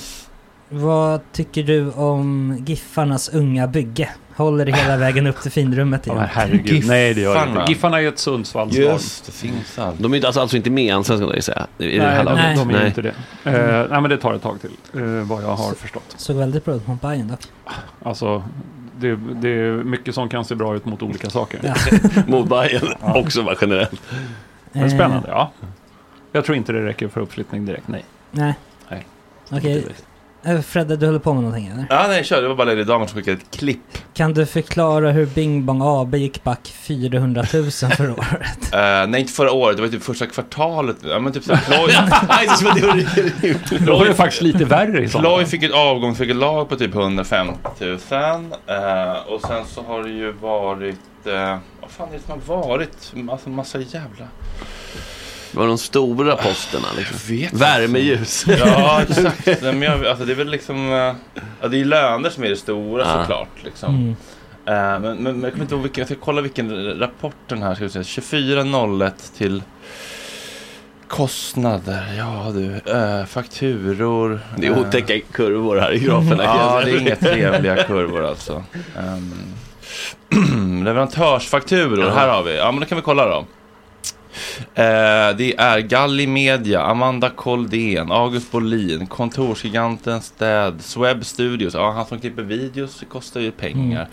vad 0.68 1.20
tycker 1.33 1.62
du 1.62 1.90
om 1.90 2.57
Giffarnas 2.66 3.29
unga 3.29 3.66
bygge? 3.66 4.09
Håller 4.37 4.64
det 4.64 4.72
hela 4.72 4.96
vägen 4.96 5.26
upp 5.26 5.40
till 5.42 5.50
finrummet 5.50 6.07
igen? 6.07 6.18
men 6.18 6.29
herregud, 6.33 6.87
nej 6.87 7.14
det 7.14 7.20
gör 7.20 7.35
det 7.35 7.50
inte. 7.61 7.72
Giffarna 7.72 8.00
är 8.03 8.09
ett 8.09 8.18
Sundsvallslag. 8.18 8.85
Just 8.85 9.26
det, 9.26 9.33
finns 9.33 9.79
allt. 9.79 9.98
De 9.98 10.12
är 10.12 10.16
inte- 10.16 10.29
alltså, 10.29 10.40
alltså 10.40 10.57
inte 10.57 10.70
med 10.70 10.85
i 10.85 10.90
Allsvenskan 10.90 11.33
gissar 11.35 11.66
jag. 11.79 11.87
I 11.88 11.98
det 11.98 12.05
här 12.05 12.24
Nej, 12.24 12.24
de, 12.24 12.31
laget. 12.40 12.57
de 12.59 12.70
är 12.70 12.79
Nej. 12.79 12.87
inte 12.87 13.03
det. 13.03 13.14
Eh, 13.44 13.87
nej, 13.90 14.00
men 14.00 14.11
det 14.11 14.16
tar 14.16 14.35
ett 14.35 14.42
tag 14.42 14.57
till, 14.61 15.00
eh, 15.03 15.03
vad 15.09 15.42
jag 15.42 15.48
har 15.57 15.74
förstått. 15.74 16.14
Såg 16.16 16.37
väldigt 16.37 16.64
bra 16.64 16.74
ut 16.74 16.87
mot 16.87 17.00
Bayern 17.00 17.29
dock. 17.29 17.40
Alltså, 18.03 18.42
det, 19.00 19.16
det 19.16 19.48
är 19.48 19.72
mycket 19.84 20.14
som 20.14 20.28
kan 20.28 20.44
se 20.44 20.54
bra 20.54 20.76
ut 20.76 20.84
mot 20.84 21.02
olika 21.02 21.30
saker. 21.30 21.60
Ja. 21.62 21.74
Mot 22.26 22.48
Bayern 22.48 22.94
också 23.02 23.42
bara 23.42 23.56
generellt. 23.60 24.02
Men 24.72 24.82
Eh, 24.82 24.88
spännande, 24.88 25.28
ja. 25.28 25.52
Jag 26.32 26.44
tror 26.44 26.56
inte 26.56 26.72
det 26.72 26.86
räcker 26.86 27.08
för 27.08 27.20
uppflyttning 27.20 27.66
direkt, 27.66 27.88
nej. 27.88 28.04
Nej. 28.30 28.54
Nej. 28.88 29.06
Okej. 29.50 29.78
Eh, 29.78 29.84
Fredde, 30.66 30.96
du 30.96 31.07
håller 31.07 31.18
på 31.18 31.35
med 31.35 31.42
någonting 31.42 31.66
eller? 31.72 31.87
Ja, 31.90 32.05
nej, 32.09 32.24
kör. 32.24 32.42
Det 32.42 32.48
var 32.48 32.55
bara 32.55 32.64
Lady 32.64 32.85
Damer 32.85 33.07
som 33.07 33.16
skickade 33.18 33.37
ett 33.37 33.57
klipp. 33.59 33.98
Kan 34.14 34.35
du 34.35 34.46
förklara 34.46 35.11
hur 35.11 35.26
Bing 35.26 35.64
Bong 35.66 35.81
AB 35.85 36.14
gick 36.14 36.44
back 36.44 36.68
400 36.74 37.44
000 37.55 37.70
för 37.70 38.11
året? 38.11 38.26
Eh, 38.72 39.07
nej, 39.09 39.20
inte 39.20 39.33
förra 39.33 39.53
året. 39.53 39.76
Det 39.76 39.83
var 39.83 39.88
typ 39.88 40.03
första 40.03 40.26
kvartalet. 40.26 40.96
Ja, 41.03 41.18
men 41.18 41.33
typ 41.33 41.44
såhär, 41.44 41.64
Ploy... 41.64 41.92
nej, 42.29 42.48
det 42.74 42.87
var 42.87 42.96
det 43.79 43.87
Då 43.87 43.98
var 43.98 44.05
det 44.07 44.14
faktiskt 44.14 44.42
lite 44.42 44.64
värre 44.64 45.03
i 45.05 45.09
sådana 45.09 45.29
Ploy 45.29 45.44
fall. 45.44 45.50
fick 45.50 45.62
ett 45.62 45.72
avgångsvederlag 45.72 46.64
på 46.68 46.76
typ 46.76 46.94
150 46.94 47.55
000. 47.81 47.90
Eh, 47.90 49.12
och 49.29 49.40
sen 49.40 49.64
så 49.66 49.83
har 49.83 50.03
det 50.03 50.11
ju 50.11 50.33
varit... 50.33 50.96
Eh, 51.26 51.59
vad 51.81 51.90
fan 51.90 52.09
är 52.09 52.12
det 52.12 52.42
som 52.46 52.57
har 52.57 52.68
varit? 52.68 53.12
Alltså 53.31 53.48
massa 53.48 53.79
jävla... 53.79 54.24
Vad 55.52 55.64
är 55.64 55.68
de 55.68 55.78
stora 55.78 56.36
posterna 56.36 56.86
liksom? 56.96 57.36
vet 57.36 57.52
Värmeljus. 57.52 58.44
Ja, 58.46 59.02
exakt. 59.02 59.46
Men 59.62 59.82
jag, 59.82 60.06
alltså, 60.06 60.24
det 60.24 60.32
är 60.32 60.36
väl 60.36 60.50
liksom... 60.50 60.92
eh, 60.92 61.14
ja, 61.60 61.68
det 61.68 61.80
är 61.80 61.84
löner 61.84 62.30
som 62.30 62.44
är 62.44 62.48
det 62.48 62.56
stora 62.56 63.02
Ja. 63.02 63.20
såklart. 63.20 63.64
Liksom. 63.64 63.94
Mm. 63.94 64.10
Eh, 64.66 65.00
men, 65.00 65.00
men, 65.00 65.22
men 65.22 65.42
jag 65.42 65.52
kommer 65.52 65.64
inte 65.64 65.74
ihåg 65.74 65.82
vilken, 65.82 66.00
jag 66.02 66.08
ska 66.08 66.16
kolla 66.24 66.40
vilken 66.40 66.98
rapport 66.98 67.36
den 67.48 67.62
här 67.62 67.74
ska 67.74 67.84
vi 67.84 67.90
se. 67.90 68.02
2401 68.04 69.32
till 69.36 69.62
kostnader. 71.08 72.14
Ja 72.18 72.50
du, 72.54 72.92
eh, 72.92 73.24
fakturor. 73.24 74.40
Det 74.56 74.66
är 74.66 74.78
otäcka 74.78 75.20
kurvor 75.32 75.76
här 75.76 75.92
i 75.92 75.98
graferna. 75.98 76.44
Ja, 76.44 76.80
säga. 76.82 76.94
det 76.94 77.00
är 77.00 77.06
inga 77.06 77.16
trevliga 77.16 77.76
kurvor 77.84 78.24
alltså. 78.24 78.64
Um, 78.98 80.84
leverantörsfakturor, 80.84 82.10
här 82.10 82.28
har 82.28 82.42
vi. 82.42 82.56
Ja, 82.56 82.72
men 82.72 82.80
då 82.80 82.86
kan 82.86 82.96
vi 82.96 83.02
kolla 83.02 83.26
då. 83.28 83.46
Eh, 84.74 85.37
det 85.37 85.55
är 85.59 85.81
Galli 85.81 86.26
Media, 86.26 86.83
Amanda 86.83 87.31
Koldén, 87.31 88.12
August 88.12 88.53
Bolin, 88.53 89.07
Kontorsgiganten 89.07 90.20
Städ, 90.20 90.83
Sweb 90.83 91.24
Studios, 91.24 91.74
ja 91.74 91.90
han 91.90 92.07
som 92.07 92.20
klipper 92.20 92.42
videos 92.42 93.05
kostar 93.09 93.40
ju 93.40 93.50
pengar. 93.50 94.09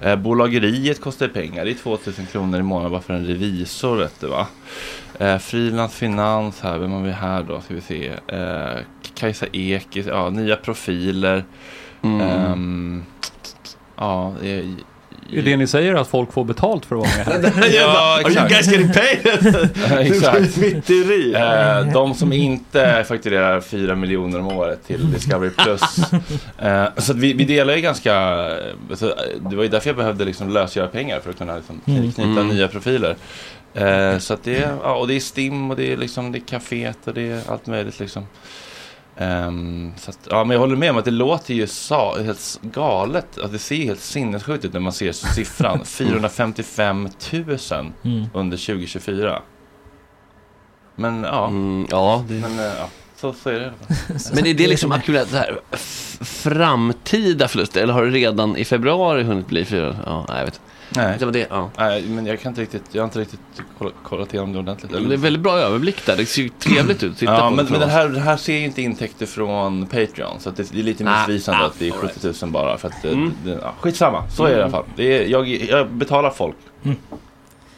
Eh, 0.00 0.16
bolageriet 0.16 1.00
kostar 1.00 1.26
ju 1.26 1.32
pengar, 1.32 1.64
det 1.64 1.70
är 1.70 1.74
2000 1.74 2.26
kronor 2.26 2.60
i 2.60 2.62
månaden 2.62 2.92
bara 2.92 3.00
för 3.00 3.14
en 3.14 3.26
revisor 3.26 3.96
vet 3.96 4.20
du 4.20 4.26
va. 4.26 4.46
Eh, 5.18 5.38
Frilans 5.38 5.94
Finans 5.94 6.60
här, 6.60 6.78
vem 6.78 6.90
har 6.90 7.02
vi 7.02 7.10
här 7.10 7.42
då? 7.42 7.60
Ska 7.60 7.74
vi 7.74 7.80
se. 7.80 8.12
Eh, 8.26 8.78
Kajsa 9.14 9.46
Ekis, 9.52 10.06
ja 10.06 10.30
nya 10.30 10.56
profiler. 10.56 11.44
Mm. 12.02 12.20
Ehm, 12.20 13.04
ja, 13.96 14.34
det 15.30 15.38
är... 15.38 15.42
Det 15.42 15.56
ni 15.56 15.66
säger 15.66 15.94
att 15.94 16.08
folk 16.08 16.32
får 16.32 16.44
betalt 16.44 16.86
för 16.86 16.96
att 16.96 17.00
vara 17.02 17.34
med 17.40 17.52
här? 17.54 17.64
Ja, 17.74 18.20
Are 18.24 18.32
you 18.32 18.48
guys 18.48 18.66
getting 18.72 18.92
paid? 18.92 19.68
exakt. 20.12 20.56
Myteri. 20.56 21.34
Eh, 21.34 21.92
de 21.92 22.14
som 22.14 22.32
inte 22.32 23.04
fakturerar 23.08 23.60
4 23.60 23.94
miljoner 23.94 24.38
om 24.40 24.46
året 24.48 24.86
till 24.86 25.12
Discovery 25.12 25.50
Plus. 25.50 25.82
Eh, 26.58 26.84
så 26.96 27.12
att 27.12 27.18
vi, 27.18 27.32
vi 27.32 27.44
delar 27.44 27.74
ju 27.76 27.80
ganska, 27.80 28.14
alltså, 28.90 29.14
det 29.50 29.56
var 29.56 29.62
ju 29.62 29.68
därför 29.68 29.88
jag 29.88 29.96
behövde 29.96 30.24
liksom 30.24 30.48
lösgöra 30.52 30.86
pengar 30.88 31.20
för 31.20 31.30
att 31.30 31.38
kunna 31.38 31.56
liksom, 31.56 31.80
Mm. 31.86 32.02
knyta 32.12 32.22
Mm. 32.22 32.48
nya 32.48 32.68
profiler. 32.68 33.16
Eh, 33.74 34.18
så 34.18 34.34
att 34.34 34.44
det, 34.44 34.56
är- 34.56 34.76
ja, 34.82 34.94
och 34.94 35.08
det 35.08 35.14
är 35.14 35.20
Stim 35.20 35.70
och 35.70 35.76
det 35.76 35.92
är 35.92 35.96
liksom, 35.96 36.32
det 36.32 36.38
är 36.38 36.40
kaféet 36.58 36.98
och 37.04 37.14
det 37.14 37.30
är 37.30 37.40
allt 37.48 37.66
möjligt 37.66 38.00
liksom. 38.00 38.26
Så 39.96 40.10
att, 40.10 40.18
ja, 40.30 40.44
men 40.44 40.50
jag 40.54 40.58
håller 40.60 40.76
med 40.76 40.90
om 40.90 40.96
att 40.96 41.04
det 41.04 41.10
låter 41.10 41.54
ju 41.54 41.66
sa, 41.66 42.18
helt 42.22 42.58
galet. 42.62 43.38
Att 43.38 43.52
det 43.52 43.58
ser 43.58 43.76
helt 43.76 44.00
sinnessjukt 44.00 44.64
ut 44.64 44.72
när 44.72 44.80
man 44.80 44.92
ser 44.92 45.12
siffran. 45.12 45.80
455 45.84 47.08
000 47.32 47.58
Mm. 48.02 48.24
under 48.34 48.56
2024. 48.56 49.42
Men 50.96 51.22
ja, 51.24 51.46
Mm, 51.46 51.86
ja, 51.90 52.24
det... 52.28 52.34
men, 52.34 52.58
eh, 52.58 52.64
ja 52.64 52.88
så, 53.16 53.32
så 53.32 53.48
är 53.50 53.54
det. 53.60 53.72
Men 54.34 54.46
är 54.46 54.54
det 54.54 54.66
liksom 54.68 54.92
ackumulerat 54.92 55.28
så 55.30 55.36
här 55.36 55.60
f- 55.72 56.18
framtida 56.20 57.48
förluster 57.48 57.82
eller 57.82 57.92
har 57.94 58.04
det 58.04 58.10
redan 58.10 58.56
i 58.56 58.64
februari 58.64 59.22
hunnit 59.22 59.46
bli 59.46 59.64
fyra? 59.64 59.96
Ja, 60.06 60.24
nej, 60.28 60.38
jag 60.38 60.44
vet. 60.44 60.60
Nej. 60.88 61.16
Det 61.18 61.24
var 61.24 61.32
det, 61.32 61.46
ja. 61.50 61.70
Nej, 61.78 62.02
men 62.02 62.26
jag 62.26 62.40
kan 62.40 62.50
inte 62.50 62.60
riktigt, 62.62 62.82
jag 62.92 63.02
har 63.02 63.04
inte 63.04 63.18
riktigt 63.20 63.40
kollat, 63.78 63.92
kollat 64.02 64.34
igenom 64.34 64.52
det 64.52 64.58
ordentligt. 64.58 64.92
Men 64.92 65.08
det 65.08 65.14
är 65.14 65.18
väldigt 65.18 65.42
bra 65.42 65.52
överblick 65.58 66.06
där. 66.06 66.16
Det 66.16 66.26
ser 66.26 66.42
ju 66.42 66.48
trevligt 66.48 67.02
ut 67.02 67.16
titta 67.18 67.32
ja, 67.32 67.48
på. 67.48 67.54
men, 67.56 67.66
men 67.70 67.80
det, 67.80 67.86
här, 67.86 68.08
det 68.08 68.20
här 68.20 68.36
ser 68.36 68.52
ju 68.58 68.64
inte 68.64 68.82
intäkter 68.82 69.26
från 69.26 69.86
Patreon. 69.86 70.40
Så 70.40 70.48
att 70.48 70.56
det, 70.56 70.72
det 70.72 70.78
är 70.78 70.82
lite 70.82 71.04
Ah, 71.08 71.18
missvisande 71.18 71.60
ah, 71.62 71.66
att 71.66 71.78
det 71.78 71.88
är 71.88 71.92
all 71.92 71.98
70 72.08 72.32
000 72.44 72.52
bara. 72.52 72.78
För 72.78 72.88
att, 72.88 73.02
det- 73.02 73.08
Mm. 73.12 73.32
det, 73.44 73.58
ja, 73.62 73.72
skitsamma, 73.80 74.28
så 74.30 74.44
är 74.44 74.50
det 74.50 74.58
i 74.58 74.62
alla 74.62 74.70
fall. 74.70 74.84
Det 74.96 75.18
är, 75.24 75.26
jag, 75.28 75.48
jag 75.48 75.90
betalar 75.90 76.30
folk. 76.30 76.56
Mm. 76.84 76.96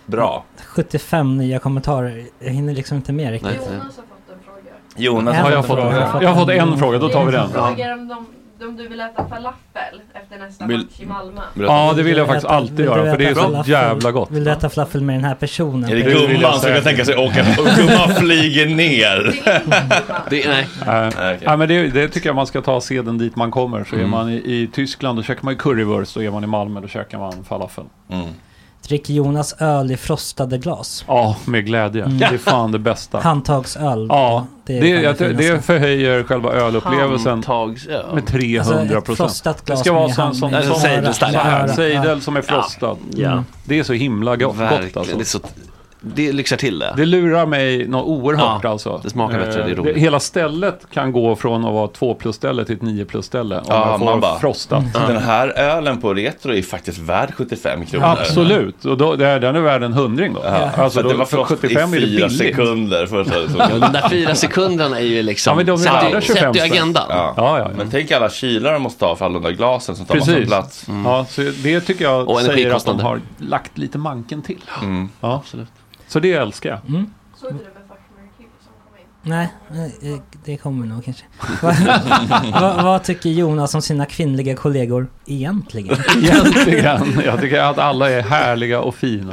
Bra. 0.06 0.44
75 0.66 1.36
nya 1.36 1.58
kommentarer. 1.58 2.26
Jag 2.38 2.50
hinner 2.52 2.74
liksom 2.74 2.96
inte 2.96 3.12
med 3.12 3.30
riktigt. 3.30 3.50
Nej. 3.70 3.78
Jonas 3.78 3.96
har 3.96 4.02
fått 4.02 4.30
en 4.32 4.44
fråga. 4.44 4.70
Jonas 4.96 5.36
Jag 5.36 5.42
Har 5.44 5.50
jag, 5.52 5.66
fått, 5.66 5.78
jag 5.78 5.84
har 5.84 6.12
fått 6.12 6.22
jag 6.22 6.28
har 6.28 6.40
fått 6.40 6.50
en- 6.50 6.78
fråga, 6.78 6.98
då 6.98 7.08
tar 7.08 7.24
vi 7.24 7.32
den. 7.32 7.48
Frågar 7.50 7.92
om, 7.92 8.08
de, 8.08 8.26
om 8.64 8.76
du 8.76 8.88
vill 8.88 9.00
äta 9.00 9.28
falafel 9.28 10.00
efter 10.14 10.38
nästa 10.38 10.66
Vill- 10.66 10.78
match 10.78 11.00
i 11.00 11.06
Malmö. 11.06 11.40
Ja, 11.54 11.92
det 11.96 12.02
vill 12.02 12.16
jag 12.16 12.26
faktiskt 12.26 12.46
äta- 12.46 12.50
alltid 12.54 12.80
göra, 12.80 13.10
för 13.10 13.18
det 13.18 13.24
är 13.28 13.34
så 13.34 13.40
falafel? 13.40 13.72
jävla 13.72 14.12
gott. 14.12 14.30
Vill 14.30 14.44
du 14.44 14.50
äta 14.50 14.68
falafel 14.70 15.00
med 15.00 15.16
den 15.16 15.24
här 15.24 15.34
personen? 15.34 15.84
Är 15.90 15.94
det 15.96 16.02
Det 16.02 16.08
vill 16.08 16.20
jag 16.22 16.30
gumman 16.30 16.60
som 16.60 16.72
kan 16.72 16.82
tänka 16.82 17.04
sig 17.04 17.16
åka 17.16 17.46
gumman 17.76 18.14
flyger 18.14 18.66
ner? 18.66 19.40
Det 20.30 20.42
är 20.44 20.48
nej. 20.48 20.66
Nej. 20.86 21.08
okej. 21.08 21.38
Ja, 21.40 21.56
men 21.56 21.68
det, 21.68 21.88
det 21.88 22.08
tycker 22.08 22.28
jag 22.28 22.36
man 22.36 22.46
ska 22.46 22.60
ta 22.62 22.80
seden 22.80 23.18
dit 23.18 23.36
man 23.36 23.50
kommer. 23.50 23.84
Så 23.84 23.94
är 23.94 23.98
Mm. 23.98 24.10
man 24.10 24.28
i, 24.30 24.34
i 24.36 24.68
Tyskland 24.72 25.18
då 25.18 25.22
käkar 25.22 25.42
man 25.44 25.52
ju 25.54 25.58
currywurst 25.58 26.16
och 26.16 26.24
är 26.24 26.30
man 26.30 26.44
i 26.44 26.46
Malmö 26.46 26.80
då 26.80 26.88
käkar 26.88 27.18
man 27.18 27.44
falafel. 27.44 27.84
Mm. 28.10 28.26
Dricker 28.88 29.14
Jonas 29.14 29.54
öl 29.58 29.90
i 29.90 29.96
frostade 29.96 30.58
glas? 30.58 31.04
Ja, 31.08 31.36
med 31.44 31.66
glädje. 31.66 32.04
Mm. 32.04 32.18
Det 32.18 32.24
är 32.24 32.38
fan 32.38 32.72
det 32.72 32.78
bästa. 32.78 33.18
Handtagsöl? 33.20 34.06
Ja, 34.08 34.46
det 34.66 34.80
det, 34.80 34.90
är 34.92 35.02
jag, 35.02 35.36
det 35.36 35.64
förhöjer 35.64 36.22
själva 36.22 36.52
ölupplevelsen 36.52 37.32
Handtagsöl. 37.32 38.14
med 38.14 38.26
300 38.26 38.78
Alltså 38.80 39.00
procent. 39.00 39.16
frostat 39.30 39.66
Det 39.66 39.76
ska 39.76 39.92
vara 39.92 40.06
med 40.06 40.36
som, 40.36 40.54
Alltså, 40.54 40.74
sejdel 41.76 42.20
som 42.20 42.36
är 42.36 42.42
frostad. 42.42 42.96
Ja. 43.14 43.32
Mm. 43.32 43.44
Det 43.64 43.78
är 43.78 43.82
så 43.82 43.92
himla 43.92 44.36
go- 44.36 44.46
gott 44.48 44.56
Verkligen. 44.58 44.98
alltså. 44.98 45.16
Det, 45.16 45.22
är 45.22 45.24
så, 45.24 45.38
det 46.00 46.32
lyxar 46.32 46.56
till 46.56 46.78
det. 46.78 46.94
Det 46.96 47.04
lurar 47.06 47.46
mig 47.46 47.88
något 47.88 48.06
oerhört 48.06 48.60
Ja, 48.64 48.70
alltså. 48.70 49.00
det 49.02 49.10
smakar 49.10 49.38
bättre, 49.38 49.62
det 49.62 49.68
är 49.70 49.72
Eh, 49.72 49.76
roligt. 49.76 49.96
Hela 49.96 50.20
stället 50.20 50.86
kan 50.92 51.12
gå 51.12 51.36
från 51.36 51.64
att 51.64 51.72
vara 51.72 51.88
2 51.88 52.14
plus 52.14 52.36
ställe 52.36 52.64
till 52.64 52.74
ett 52.74 52.82
9 52.82 53.04
plus 53.04 53.26
ställe. 53.26 53.58
Om 53.58 53.64
Ja, 53.68 53.86
man 53.86 53.98
får 53.98 54.04
man 54.06 54.20
bara- 54.20 54.38
frostat. 54.38 54.84
Den 55.06 55.16
här 55.16 55.48
ölen 55.48 56.00
på 56.00 56.14
Retro 56.14 56.52
är 56.54 56.62
faktiskt 56.62 56.98
värd 56.98 57.32
75 57.36 57.86
kronor. 57.86 58.06
Absolut, 58.06 58.84
och 58.84 58.96
då, 58.96 59.16
det 59.16 59.26
är, 59.26 59.40
den 59.40 59.56
är 59.56 59.60
värd 59.60 59.82
en 59.82 59.92
hundring 59.92 60.34
då. 60.34 60.40
Ja, 60.44 60.50
Alltså, 60.76 61.00
att 61.00 61.06
det 61.06 61.12
då, 61.12 61.18
var 61.18 61.24
för 61.24 61.36
frost 61.36 61.48
75 61.60 61.94
är 61.94 61.96
i 61.96 62.00
fyra 62.16 62.30
sekunder. 62.30 63.06
För. 63.06 63.26
Ja, 63.58 63.68
de 63.68 63.92
där 63.92 64.08
fyra 64.08 64.34
sekunderna 64.34 64.98
är 64.98 65.04
ju 65.04 65.22
liksom... 65.22 65.50
Ja, 65.50 65.56
men 65.56 65.66
de 65.66 65.72
är 65.72 65.76
sätter, 65.76 65.96
andra 65.96 66.20
ju- 66.20 66.26
25 66.26 66.54
sätter 66.54 66.66
ju 66.66 66.72
agendan. 66.72 67.06
Ja. 67.08 67.34
Ja, 67.36 67.58
ja, 67.58 67.58
ja. 67.58 67.70
Men 67.78 67.90
tänk 67.90 68.12
alla 68.12 68.30
kylar 68.30 68.72
de 68.72 68.82
måste 68.82 69.04
ha 69.04 69.16
för 69.16 69.24
alla 69.24 69.34
de 69.34 69.42
där 69.42 69.50
glasen 69.52 69.96
som 69.96 70.06
tar 70.06 70.14
massa 70.16 70.32
Precis. 70.32 70.48
plats. 70.48 70.86
Ja, 71.04 71.26
så 71.28 71.40
det 71.62 71.80
tycker 71.80 72.04
jag 72.04 72.28
Och 72.28 72.40
säger 72.40 72.70
att 72.74 72.84
de 72.84 73.00
har 73.00 73.20
lagt 73.38 73.78
lite 73.78 73.98
manken 73.98 74.42
till. 74.42 74.60
Mm. 74.82 75.08
Ja, 75.20 75.34
Absolut. 75.34 75.68
Så 76.08 76.20
det 76.20 76.32
älskar 76.32 76.70
jag. 76.70 76.80
Mm. 76.88 77.10
Såg 77.36 77.52
du 77.52 77.58
det 77.58 77.64
med 77.64 77.72
Fuck, 77.88 77.98
marry, 78.16 78.28
kill 78.38 78.46
som 78.64 78.72
kom 78.84 78.96
in? 78.98 79.06
Nej, 79.22 80.12
eh, 80.12 80.18
det 80.44 80.56
kommer 80.56 80.86
nog 80.86 81.04
kanske. 81.04 81.24
vad, 82.60 82.84
vad, 82.84 83.04
tycker 83.04 83.30
Jonas 83.30 83.74
om 83.74 83.82
sina 83.82 84.06
kvinnliga 84.06 84.56
kollegor 84.56 85.06
egentligen? 85.26 85.96
Egentligen. 86.16 87.22
Jag 87.24 87.40
tycker 87.40 87.60
att 87.60 87.78
alla 87.78 88.10
är 88.10 88.22
härliga 88.22 88.80
och 88.80 88.94
fina. 88.94 89.32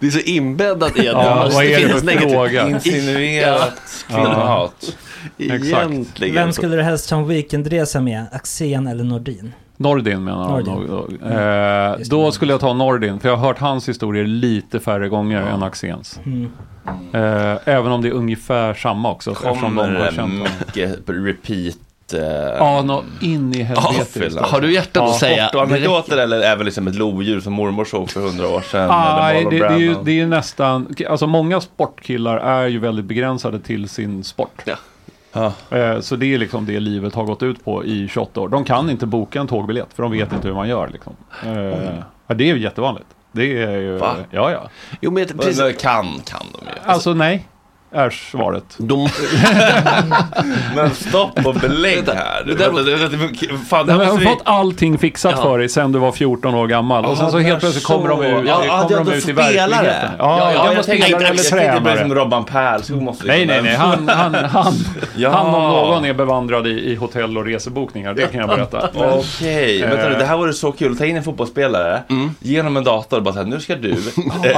Det 0.00 0.06
är 0.06 0.10
så 0.10 0.18
inbäddat 0.20 0.96
i 0.96 1.00
att 1.00 1.04
Ja, 1.04 1.44
det 1.48 1.54
vad 1.54 1.64
är 1.64 1.88
det 1.88 1.94
för 1.94 2.06
negativt. 2.06 2.30
fråga? 2.32 2.68
Insinuerat 2.68 4.04
kvinnohat. 4.08 4.96
Egentligen. 5.38 6.34
Vem 6.34 6.52
skulle 6.52 6.76
du 6.76 6.82
helst 6.82 7.10
ha 7.10 7.18
en 7.18 7.28
weekendresa 7.28 8.00
med? 8.00 8.26
Axén 8.32 8.86
eller 8.86 9.04
Nordin? 9.04 9.52
Nordin 9.80 10.24
menar 10.24 10.48
Nordin. 10.48 10.74
jag. 10.74 10.88
nog. 10.88 11.18
Mm. 11.22 11.92
Eh, 11.92 11.98
då 12.10 12.32
skulle 12.32 12.52
jag 12.52 12.60
ta 12.60 12.72
Nordin, 12.72 13.20
för 13.20 13.28
jag 13.28 13.36
har 13.36 13.46
hört 13.46 13.58
hans 13.58 13.88
historier 13.88 14.24
lite 14.26 14.80
färre 14.80 15.08
gånger 15.08 15.42
än 15.42 15.62
Axéns. 15.62 16.20
Mm. 16.26 16.50
Eh, 17.12 17.58
även 17.64 17.92
om 17.92 18.02
det 18.02 18.08
är 18.08 18.12
ungefär 18.12 18.74
samma 18.74 19.10
också, 19.10 19.30
eftersom 19.30 19.54
de 19.54 19.60
Kommer 19.76 19.84
har 20.12 20.26
mycket 20.26 20.98
repeat? 21.06 21.76
eh, 22.14 22.20
Ja, 22.58 22.82
nå 22.82 23.02
in 23.20 23.54
i 23.54 23.58
Ja, 23.58 23.64
helvete. 23.64 24.04
fylla. 24.20 24.42
Har 24.42 24.60
du 24.60 24.72
hjärtat 24.74 25.02
att 25.02 25.14
säga? 25.18 25.48
Anekdoter 25.54 26.16
eller 26.16 26.40
är 26.40 26.56
väl 26.56 26.64
liksom 26.64 26.88
ett 26.88 26.94
lodjur 26.94 27.40
som 27.40 27.52
mormor 27.52 27.84
såg 27.84 28.10
för 28.10 28.20
hundra 28.20 28.48
år 28.48 28.60
sedan? 28.60 28.88
Nej, 28.88 29.40
eller 29.40 29.50
det, 29.50 29.58
Marlon 29.58 29.68
det, 29.68 29.74
är 29.74 29.78
ju, 29.78 29.86
Brando? 29.88 30.04
det 30.04 30.10
är 30.10 30.14
ju 30.14 30.26
nästan, 30.26 30.94
alltså 31.08 31.26
många 31.26 31.60
sportkillar 31.60 32.36
är 32.36 32.66
ju 32.66 32.78
väldigt 32.78 33.04
begränsade 33.04 33.60
till 33.60 33.88
sin 33.88 34.24
sport. 34.24 34.62
Ja. 34.64 34.74
Ja. 35.32 35.52
Eh, 35.70 36.00
Så 36.00 36.16
det 36.16 36.34
är 36.34 36.38
liksom 36.38 36.66
det 36.66 36.80
livet 36.80 37.14
har 37.14 37.24
gått 37.24 37.42
ut 37.42 37.64
på 37.64 37.84
i 37.84 38.08
28 38.08 38.40
år. 38.40 38.48
De 38.48 38.64
kan 38.64 38.90
inte 38.90 39.06
boka 39.06 39.40
en 39.40 39.46
tågbiljett 39.46 39.88
för 39.94 40.02
de 40.02 40.12
vet 40.12 40.32
inte 40.32 40.48
hur 40.48 40.54
man 40.54 40.68
gör. 40.68 40.88
Liksom. 40.88 41.12
Eh, 41.46 41.52
ja, 42.26 42.34
det 42.34 42.50
är 42.50 42.54
ju 42.54 42.62
jättevanligt. 42.62 43.06
Det 43.32 43.62
är 43.62 43.76
ju, 43.76 43.96
Va? 43.98 44.16
ja 44.30 44.50
ja. 44.50 44.68
Jo, 45.00 45.10
men 45.10 45.26
Men 45.28 45.38
precis. 45.38 45.82
Kan, 45.82 46.06
kan 46.24 46.42
de 46.52 46.66
ju. 46.66 46.72
Alltså 46.84 47.14
nej. 47.14 47.46
Är 47.92 48.10
svaret. 48.10 48.64
De... 48.78 49.08
Men 50.76 50.90
stopp 50.90 51.46
och 51.46 51.54
belägg 51.54 52.08
här. 52.08 52.44
det 52.46 52.54
där 52.54 52.70
var- 52.70 53.64
Fan, 53.68 53.86
det 53.86 53.92
här 53.92 53.98
har 53.98 54.06
måste 54.06 54.20
vi... 54.20 54.26
fått 54.26 54.42
allting 54.44 54.98
fixat 54.98 55.34
Ja. 55.36 55.42
för 55.42 55.58
dig 55.58 55.68
sen 55.68 55.92
du 55.92 55.98
var 55.98 56.12
14 56.12 56.54
år 56.54 56.66
gammal. 56.66 57.04
Och 57.04 57.16
sen 57.16 57.30
så 57.30 57.38
helt 57.38 57.60
plötsligt 57.60 57.84
så. 57.84 57.92
kommer 57.92 58.08
de 58.08 58.22
ut, 58.22 58.48
Ja, 58.48 58.62
ja, 58.66 58.88
kommer 58.88 59.04
de 59.04 59.10
ut 59.12 59.16
i 59.18 59.20
spelare. 59.20 59.42
verkligheten. 59.68 60.10
Ja, 60.18 60.52
Ja, 60.54 60.72
jag 60.72 60.84
tänkte 60.86 61.06
spelare 61.06 61.10
jag 61.34 61.36
tänkte 61.36 61.74
det 61.74 61.80
blir 61.80 61.96
som. 62.02 62.14
Robban 62.14 62.44
Pärlskog 62.44 63.02
måste 63.02 63.26
Nej, 63.26 63.46
nej, 63.46 63.62
nej. 63.62 63.74
Han, 63.76 64.08
han, 64.08 64.34
han, 64.34 64.72
Ja. 65.16 65.30
han 65.30 65.46
om 65.46 65.62
någon 65.62 66.04
är 66.04 66.14
bevandrad 66.14 66.66
i, 66.66 66.70
i 66.70 66.94
hotell 66.94 67.38
och 67.38 67.44
resebokningar. 67.46 68.14
Det 68.14 68.26
kan 68.32 68.40
jag 68.40 68.48
berätta. 68.48 68.88
Okej, 68.94 69.80
vänta 69.82 69.96
nu, 70.08 70.12
Eh. 70.12 70.18
det 70.18 70.24
här 70.24 70.36
vore 70.36 70.52
så 70.52 70.72
kul. 70.72 70.98
Ta 70.98 71.04
in 71.04 71.16
en 71.16 71.22
fotbollsspelare, 71.22 72.02
Mm. 72.10 72.30
genom 72.40 72.76
en 72.76 72.84
dator 72.84 73.16
och 73.16 73.22
bara 73.22 73.34
säga 73.34 73.46
nu 73.46 73.60
ska 73.60 73.74
du 73.76 73.90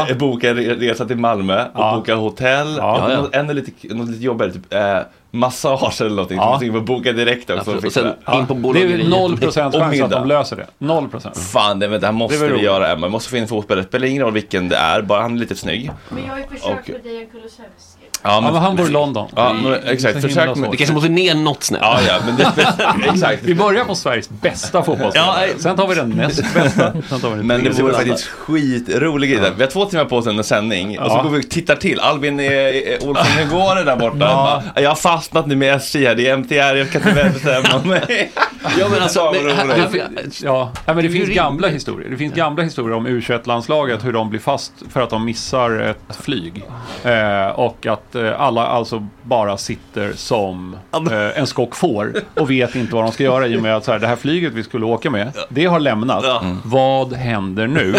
eh, 0.09 0.17
boka 0.17 0.55
resa 0.55 1.05
till 1.05 1.17
Malmö 1.17 1.63
och 1.65 1.71
Ja. 1.75 1.95
boka 1.97 2.15
hotell. 2.15 2.75
Ja. 2.77 3.20
Och 3.21 3.27
något- 3.27 3.35
Ännu 3.35 3.55
lite, 3.55 3.95
något 3.95 4.09
lite 4.09 4.25
jobbigare, 4.25 4.53
typ 4.53 4.75
eh, 4.75 4.99
massage 5.31 6.01
eller 6.01 6.11
någonting. 6.11 6.37
Ja. 6.37 6.59
Så 6.61 6.67
man 6.73 6.85
boka 6.85 7.13
direkt 7.13 7.51
också. 7.51 7.71
Ja, 7.71 7.77
och 7.87 7.93
sen 7.93 8.05
det. 8.05 8.37
in 8.39 8.47
på 8.47 8.55
Det 8.55 8.83
är 8.83 8.99
bolaget. 8.99 9.07
0% 9.07 9.47
Och 9.47 9.55
chans 9.55 10.01
att 10.03 10.11
de 10.11 10.29
löser 10.29 10.57
det. 10.57 10.67
0%. 10.79 11.35
Fan, 11.39 11.79
det, 11.79 11.99
det 11.99 12.07
här 12.07 12.13
måste 12.13 12.37
Det 12.39 12.45
vi 12.45 12.51
roligt. 12.53 12.65
göra 12.65 12.93
Emma. 12.93 13.07
Vi 13.07 13.11
måste 13.13 13.31
få 13.31 13.37
in 13.37 13.43
en 13.43 13.49
fotbollsspelare. 13.49 13.83
Det 13.83 13.89
spelar 13.89 14.07
ingen 14.07 14.23
roll 14.23 14.33
vilken 14.33 14.69
det 14.69 14.77
är, 14.77 15.03
bara 15.03 15.23
han 15.23 15.35
är 15.35 15.39
lite 15.41 15.57
snygg. 15.57 15.91
Men 16.09 16.25
jag 16.25 16.31
har 16.33 16.39
ju 16.39 16.45
försökt 16.45 16.65
Och- 16.89 16.89
med 16.89 17.01
Dejan 17.03 17.27
Kulusevski. 17.27 18.00
Ja, 18.23 18.41
men 18.41 18.55
han 18.55 18.77
bor 18.77 18.87
i 18.87 18.91
London. 18.91 19.29
Ja, 19.37 19.49
Det 19.49 19.55
men, 19.55 19.63
så 19.65 19.89
exakt. 19.91 20.21
Försök 20.21 20.57
med... 20.57 20.71
Vi 20.71 20.77
kanske 20.77 20.95
måste 20.95 21.09
ner 21.09 21.35
något 21.35 21.63
snäpp. 21.63 21.81
Ja, 21.83 21.99
ja, 22.09 22.15
men 22.27 22.37
det 22.37 22.53
exakt. 23.15 23.43
Vi 23.43 23.55
börjar 23.55 23.85
på 23.85 23.95
Sveriges 23.95 24.31
bästa 24.31 24.83
fotbollsspelare. 24.83 25.47
Ja, 25.47 25.55
Sen 25.59 25.77
tar 25.77 25.87
vi 25.87 25.95
den 25.95 26.11
näst 26.11 26.55
bästa. 26.55 26.93
Sen 27.09 27.21
tar 27.21 27.31
vi 27.31 27.37
den 27.37 27.47
Men 27.47 27.65
det 27.65 27.71
vore 27.83 27.95
faktiskt 27.95 28.25
skitrolig 28.25 29.31
grej. 29.31 29.53
Vi 29.57 29.63
har 29.63 29.71
två 29.71 29.85
timmar 29.85 30.05
på 30.05 30.17
oss 30.17 30.27
under 30.27 30.43
sändning 30.43 30.99
och 31.01 31.11
så 31.11 31.17
Ja. 31.17 31.23
går 31.23 31.31
vi 31.31 31.41
och 31.41 31.51
tittar 31.51 31.77
till. 31.77 32.01
Albin 32.01 32.41
Olsson, 33.01 33.27
hur 33.27 33.51
går 33.51 33.75
det 33.75 33.85
där 33.85 33.97
borta? 33.97 34.17
Ja. 34.21 34.63
Jag 34.83 34.91
har 34.91 34.97
fastnat 34.97 35.47
nu 35.47 35.57
med 35.57 35.75
SJ 35.75 36.07
här, 36.07 36.15
det 36.15 36.29
är 36.29 36.33
MTR, 36.37 36.55
jag 36.77 36.91
kan 36.91 37.09
inte 37.09 37.31
bestämma 37.35 37.85
mig. 37.85 38.33
Ja, 38.79 38.89
men 38.91 39.03
alltså, 39.03 39.33
men, 39.33 39.57
här, 39.57 39.67
roligt. 39.67 40.41
Ja, 40.45 40.73
ja, 40.87 40.95
men 40.95 41.05
det 41.05 41.11
finns 41.11 41.29
gamla 41.29 41.69
historier. 41.69 42.11
Det 42.11 42.17
finns 42.17 42.35
gamla 42.35 42.63
historier 42.63 42.97
om 42.97 43.07
U21-landslaget, 43.07 44.05
hur 44.05 44.13
de 44.13 44.31
blir 44.31 44.41
fast 44.41 44.73
för 44.93 45.01
att 45.01 45.11
de 45.11 45.25
missar 45.25 45.81
ett 45.81 46.17
flyg. 46.21 46.65
Eh, 47.05 47.47
och 47.49 47.87
att 47.87 48.10
eh, 48.15 48.41
alla 48.41 48.67
alltså 48.67 49.07
bara 49.23 49.57
sitter 49.57 50.13
som 50.13 50.77
eh, 50.93 51.39
en 51.39 51.47
skock 51.47 51.77
får 51.77 52.13
och 52.41 52.51
vet 52.51 52.75
inte 52.75 52.95
vad 52.95 53.05
de 53.05 53.13
ska 53.13 53.25
göra 53.25 53.47
i 53.47 53.57
och 53.59 53.63
med 53.63 53.77
att 53.77 53.85
så 53.85 53.93
här, 53.93 53.99
det 53.99 54.07
här 54.07 54.17
flyget 54.17 54.53
vi 54.53 54.63
skulle 54.63 54.87
åka 54.87 55.11
med, 55.11 55.33
det 55.49 55.65
har 55.65 55.81
lämnat. 55.81 56.25
Vad 56.65 57.13
händer 57.13 57.67
nu? 57.67 57.95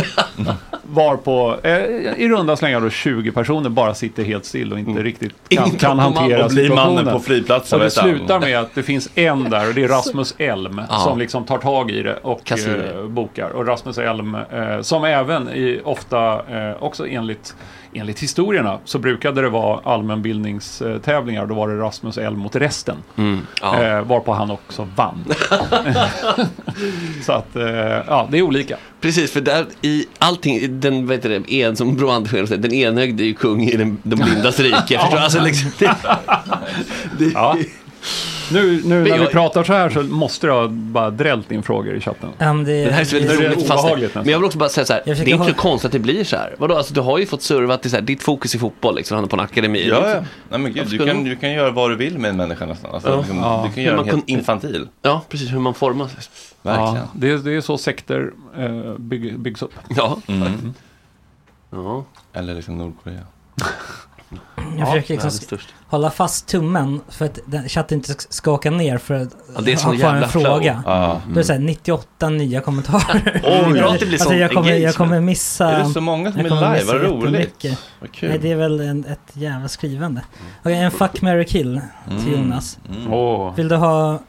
Varpå 0.84 1.56
eh, 1.64 1.74
i 2.18 2.30
runda 2.30 2.56
slängar 2.56 2.82
då 2.82 2.90
20 2.90 3.32
personer 3.32 3.70
bara 3.70 3.94
sitter 3.94 4.24
helt 4.24 4.46
still 4.46 4.74
och 4.74 4.80
inte 4.80 5.04
riktigt 5.04 5.34
kan, 5.50 5.66
Ingen 5.68 5.80
kan 5.80 5.98
tar 5.98 6.12
på 6.12 6.20
hantera 6.20 6.44
Och 6.46 6.52
blir 6.52 6.64
situationen. 6.64 6.96
mannen 6.96 7.14
på 7.14 7.20
flygplatsen. 7.20 7.80
Och 7.80 7.86
det 7.86 7.92
slutar 7.92 8.40
med 8.40 8.60
att 8.60 8.76
det 8.76 8.84
finns 8.84 9.10
en 9.16 9.50
där 9.50 9.68
och 9.68 9.74
det 9.74 9.84
är 9.84 9.88
Rasmus 9.88 10.36
Elm 10.38 10.82
Ja. 10.90 11.00
som 11.00 11.18
liksom 11.20 11.44
tar 11.46 11.58
tag 11.58 11.92
i 11.92 12.04
det 12.04 12.16
och 12.22 12.52
eh, 12.52 13.06
bokar. 13.08 13.50
Och 13.50 13.68
Rasmus 13.68 13.98
Elm 13.98 14.36
eh, 14.36 14.82
som 14.82 15.04
även 15.04 15.50
i, 15.50 15.82
ofta, 15.84 16.34
eh, 16.34 16.84
också 16.84 17.08
enligt, 17.08 17.56
enligt 17.94 18.20
historierna, 18.20 18.80
så 18.86 19.00
brukade 19.00 19.42
det 19.42 19.50
vara 19.50 19.80
allmänbildningstävlingar. 19.84 21.46
Då 21.46 21.56
var 21.56 21.68
det 21.68 21.80
Rasmus 21.80 22.18
Elm 22.18 22.40
mot 22.40 22.56
resten. 22.56 22.98
Mm, 23.18 23.48
ja. 23.62 23.84
Eh, 23.84 24.02
varpå 24.02 24.34
han 24.34 24.52
också 24.52 24.88
vann. 24.96 25.26
så 27.26 27.32
att, 27.32 27.56
eh, 27.56 27.64
ja, 28.08 28.28
det 28.32 28.38
är 28.38 28.42
olika. 28.42 28.78
Precis, 29.02 29.32
för 29.32 29.42
där 29.42 29.66
i 29.82 30.06
allting, 30.18 30.80
den, 30.80 31.10
heter 31.10 31.30
det, 31.30 31.62
en, 31.62 31.76
som 31.76 31.96
Bror 31.96 32.12
Andersson 32.12 32.48
säger, 32.48 32.62
den 32.62 32.74
enögde 32.74 33.24
är 33.24 33.26
ju 33.26 33.34
kung 33.34 33.64
i 33.64 33.78
den, 33.78 33.98
de 34.04 34.16
blindas 34.16 34.60
rike. 34.60 35.00
Du? 35.12 35.18
Alltså, 35.18 35.44
liksom, 35.44 35.72
det, 35.80 35.96
det, 37.20 37.32
Ja. 37.34 37.58
Nu, 38.54 38.82
nu 38.86 39.00
när 39.02 39.08
jag- 39.10 39.18
vi 39.20 39.26
pratar 39.28 39.64
så 39.64 39.74
här 39.74 39.90
så 39.90 40.02
måste 40.04 40.50
ha 40.50 40.68
bara 40.68 41.10
drällt 41.10 41.52
in 41.52 41.64
frågor 41.64 41.96
i 41.96 42.02
chatten. 42.02 42.30
Men 42.38 42.64
det, 42.64 42.86
Det 42.86 42.92
här 42.92 43.02
är 43.02 43.06
så 43.06 43.16
väldigt 43.16 43.40
roligt. 43.40 43.68
Fast, 43.68 44.16
men 44.16 44.28
jag 44.30 44.38
vill 44.40 44.46
också 44.46 44.58
bara 44.58 44.70
säga 44.70 44.86
så 44.86 44.94
här, 44.94 45.02
det 45.06 45.10
Jag 45.12 45.20
är 45.28 45.34
inte 45.34 45.46
så 45.46 45.54
konstigt 45.54 45.86
att 45.86 45.92
det 45.92 46.00
blir 46.00 46.24
så 46.24 46.36
här. 46.36 46.56
Vadå, 46.58 46.76
alltså, 46.78 46.94
du 46.94 47.02
har 47.02 47.18
ju 47.18 47.26
fått 47.26 47.42
serva 47.42 47.78
till 47.78 47.92
så 47.92 47.98
här, 47.98 48.04
ditt 48.04 48.24
fokus 48.24 48.56
i 48.56 48.60
fotboll, 48.60 48.96
liksom, 48.96 49.16
han 49.16 49.24
är 49.24 49.28
på 49.30 49.36
en 49.36 49.40
akademi. 49.40 49.88
Ja, 49.90 49.96
ja. 49.96 50.00
också- 50.20 50.26
Nej, 50.50 50.60
men 50.60 50.74
gud, 50.74 50.88
du, 50.90 50.98
kan, 51.08 51.24
du 51.24 51.36
kan 51.36 51.52
göra 51.52 51.72
vad 51.72 51.90
du 51.92 51.96
vill 51.96 52.18
med 52.20 52.30
en 52.30 52.38
människa 52.38 52.66
nästan. 52.66 52.92
Alltså, 52.94 53.10
Ja. 53.10 53.18
liksom, 53.18 53.38
Ja. 53.38 53.66
Du 53.68 53.74
kan 53.76 53.84
göra 53.84 53.96
Man 53.96 54.06
helt 54.06 54.18
kun- 54.18 54.24
infantil. 54.38 54.88
ja, 55.02 55.22
precis 55.30 55.54
hur 55.54 55.60
man 55.60 55.74
formas. 55.74 56.12
Verkligen. 56.62 56.96
Ja, 56.96 57.08
det, 57.14 57.30
är, 57.30 57.38
det 57.38 57.52
är 57.54 57.62
så 57.62 57.78
sekter 57.78 58.32
eh, 58.58 58.94
bygg, 58.98 59.40
byggs 59.40 59.62
upp. 59.62 59.74
Ja. 59.90 60.18
Mm. 60.28 60.74
ja. 61.70 62.06
Eller 62.34 62.54
liksom 62.54 62.78
Nordkorea. 62.78 63.20
jag 64.78 64.88
försöker 64.88 65.14
liksom 65.14 65.58
hålla 65.88 66.12
fast 66.12 66.48
tummen 66.48 67.02
för 67.10 67.26
att 67.26 67.40
den 67.46 67.70
chatten 67.70 67.98
inte 67.98 68.14
ska 68.30 68.52
åka 68.52 68.72
ner 68.72 68.98
för 68.98 69.14
att 69.14 69.30
Ja, 69.56 69.62
det 69.62 69.72
är 69.72 69.76
ha 69.76 69.82
kvar 69.82 69.94
jävla 69.94 70.24
en 70.26 70.30
fråga. 70.30 70.84
Ja. 70.86 71.22
Då 71.28 71.32
är 71.32 71.36
det 71.36 71.44
så 71.44 71.54
här 71.54 71.60
98 71.60 72.30
nya 72.30 72.62
kommentarer. 72.62 73.42
Oj, 73.68 73.80
att 73.80 74.00
det 74.00 74.06
blir 74.06 74.22
alltså, 74.22 74.34
jag, 74.34 74.52
kommer, 74.52 74.74
jag 74.74 74.96
kommer 74.96 75.20
missa... 75.22 75.72
Är 75.72 75.80
det 75.80 75.86
så 75.90 76.02
många 76.02 76.32
som 76.32 76.40
är 76.40 76.44
live? 76.44 76.84
Vad 76.86 77.02
roligt. 77.02 77.66
Nej, 78.22 78.40
det 78.42 78.52
är 78.52 78.56
väl 78.56 78.80
en, 78.80 79.06
ett 79.06 79.20
jävla 79.34 79.68
skrivande. 79.68 80.22
Okej, 80.60 80.78
en 80.78 80.92
fuck, 80.92 81.22
marry, 81.22 81.46
kill 81.46 81.82
till 82.08 82.18
Mm. 82.34 82.42
Jonas. 82.42 82.80
Mm. 82.90 83.14
Åh. 83.14 83.56
Vill 83.56 83.68
du 83.68 83.76
ha... 83.76 84.20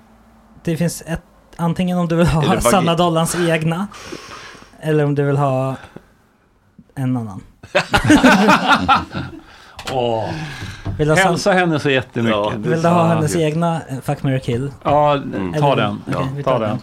Det 0.65 0.77
finns 0.77 1.03
ett... 1.07 1.23
Antingen 1.57 1.99
om 1.99 2.09
du 2.09 2.17
vill 2.17 2.27
ha 2.27 2.61
Sanna 2.61 2.95
Dollans 2.95 3.37
egna. 3.49 3.87
Eller 4.81 5.05
om 5.05 5.15
du 5.15 5.23
vill 5.23 5.37
ha 5.37 5.77
en 6.95 7.17
annan. 7.17 7.43
Åh. 9.93 10.25
Vill 10.99 11.09
du 11.09 11.13
ha, 11.15 11.17
San, 11.21 11.27
Hälsa 11.31 11.53
henne 11.53 11.79
så 11.81 11.91
jättemycket. 11.91 12.37
Ja, 12.37 12.53
vill 12.57 12.83
du 12.83 12.89
ha 12.89 13.05
hennes 13.07 13.37
egna 13.37 13.81
eh, 13.89 14.01
fuck, 14.03 14.23
marry, 14.23 14.41
kill? 14.41 14.71
Ja, 14.85 15.13
Mm. 15.13 15.53
ta 15.53 15.73
Eller- 15.73 15.77
den. 15.83 16.03
okej, 16.09 16.27
vi 16.37 16.43
ta 16.43 16.51
tar 16.51 16.61
den. 16.61 16.79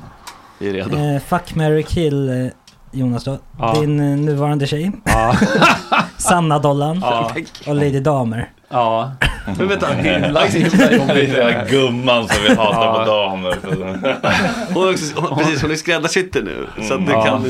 Vi 0.58 0.70
är 0.70 0.74
redo. 0.74 0.98
Eh, 0.98 1.22
fuck, 1.22 1.56
marry, 1.56 1.84
kill 1.84 2.30
eh, 2.46 2.52
Jonas 2.92 3.24
då. 3.24 3.38
Ja. 3.60 3.74
Din 3.80 4.00
eh, 4.00 4.18
nuvarande 4.18 4.68
tjej. 4.68 4.92
Ja. 5.04 5.36
Sanna 6.18 6.60
Dollan. 6.60 7.00
Ja. 7.02 7.32
Och 7.68 7.76
Lady 7.76 8.00
Damer. 8.00 8.50
ja. 8.70 9.12
Men 9.58 9.68
vänta, 9.68 9.88
himla, 9.94 10.42
Det 10.48 11.26
den 11.26 11.44
här 11.54 11.68
gumman 11.70 12.28
som 12.28 12.44
vill 12.44 12.58
hata 12.58 12.86
Ja. 12.86 13.00
på 13.06 13.12
damer. 13.12 13.58
hon, 14.74 14.88
är 14.88 14.92
också, 14.92 15.20
hon, 15.20 15.38
precis, 15.40 15.62
hon 15.62 15.72
är 15.72 15.76
skräddarsytt 15.76 16.34
nu. 16.34 16.68
Så 16.88 16.94
att 16.94 17.06
du 17.06 17.12
Ja. 17.12 17.24
kan... 17.26 17.46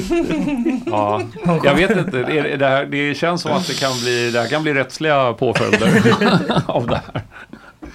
ja. 0.86 1.22
Jag 1.64 1.76
vet 1.76 1.98
inte, 1.98 2.24
det, 2.24 2.40
är- 2.40 2.58
det, 2.58 2.68
här, 2.68 2.86
det 2.86 3.16
känns 3.16 3.42
som 3.42 3.52
att 3.52 3.68
det 3.68 3.80
kan 3.80 3.92
bli, 4.00 4.32
det 4.32 4.40
här 4.40 4.48
kan 4.48 4.64
bli 4.64 4.74
rättsliga 4.74 5.34
påföljder 5.34 6.14
av 6.66 6.88
det 6.88 7.02
här. 7.14 7.22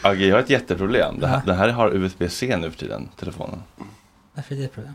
Agge, 0.02 0.26
jag 0.26 0.34
har 0.36 0.40
ett 0.42 0.50
jätteproblem. 0.50 1.20
Det 1.20 1.26
här, 1.26 1.40
den 1.46 1.56
här 1.58 1.68
har 1.68 1.94
USB-C 1.94 2.56
nu 2.56 2.70
för 2.70 2.78
tiden, 2.78 3.08
telefonen. 3.20 3.62
Varför 4.34 4.54
är 4.54 4.58
det 4.58 4.64
ett 4.64 4.74
problem? 4.74 4.94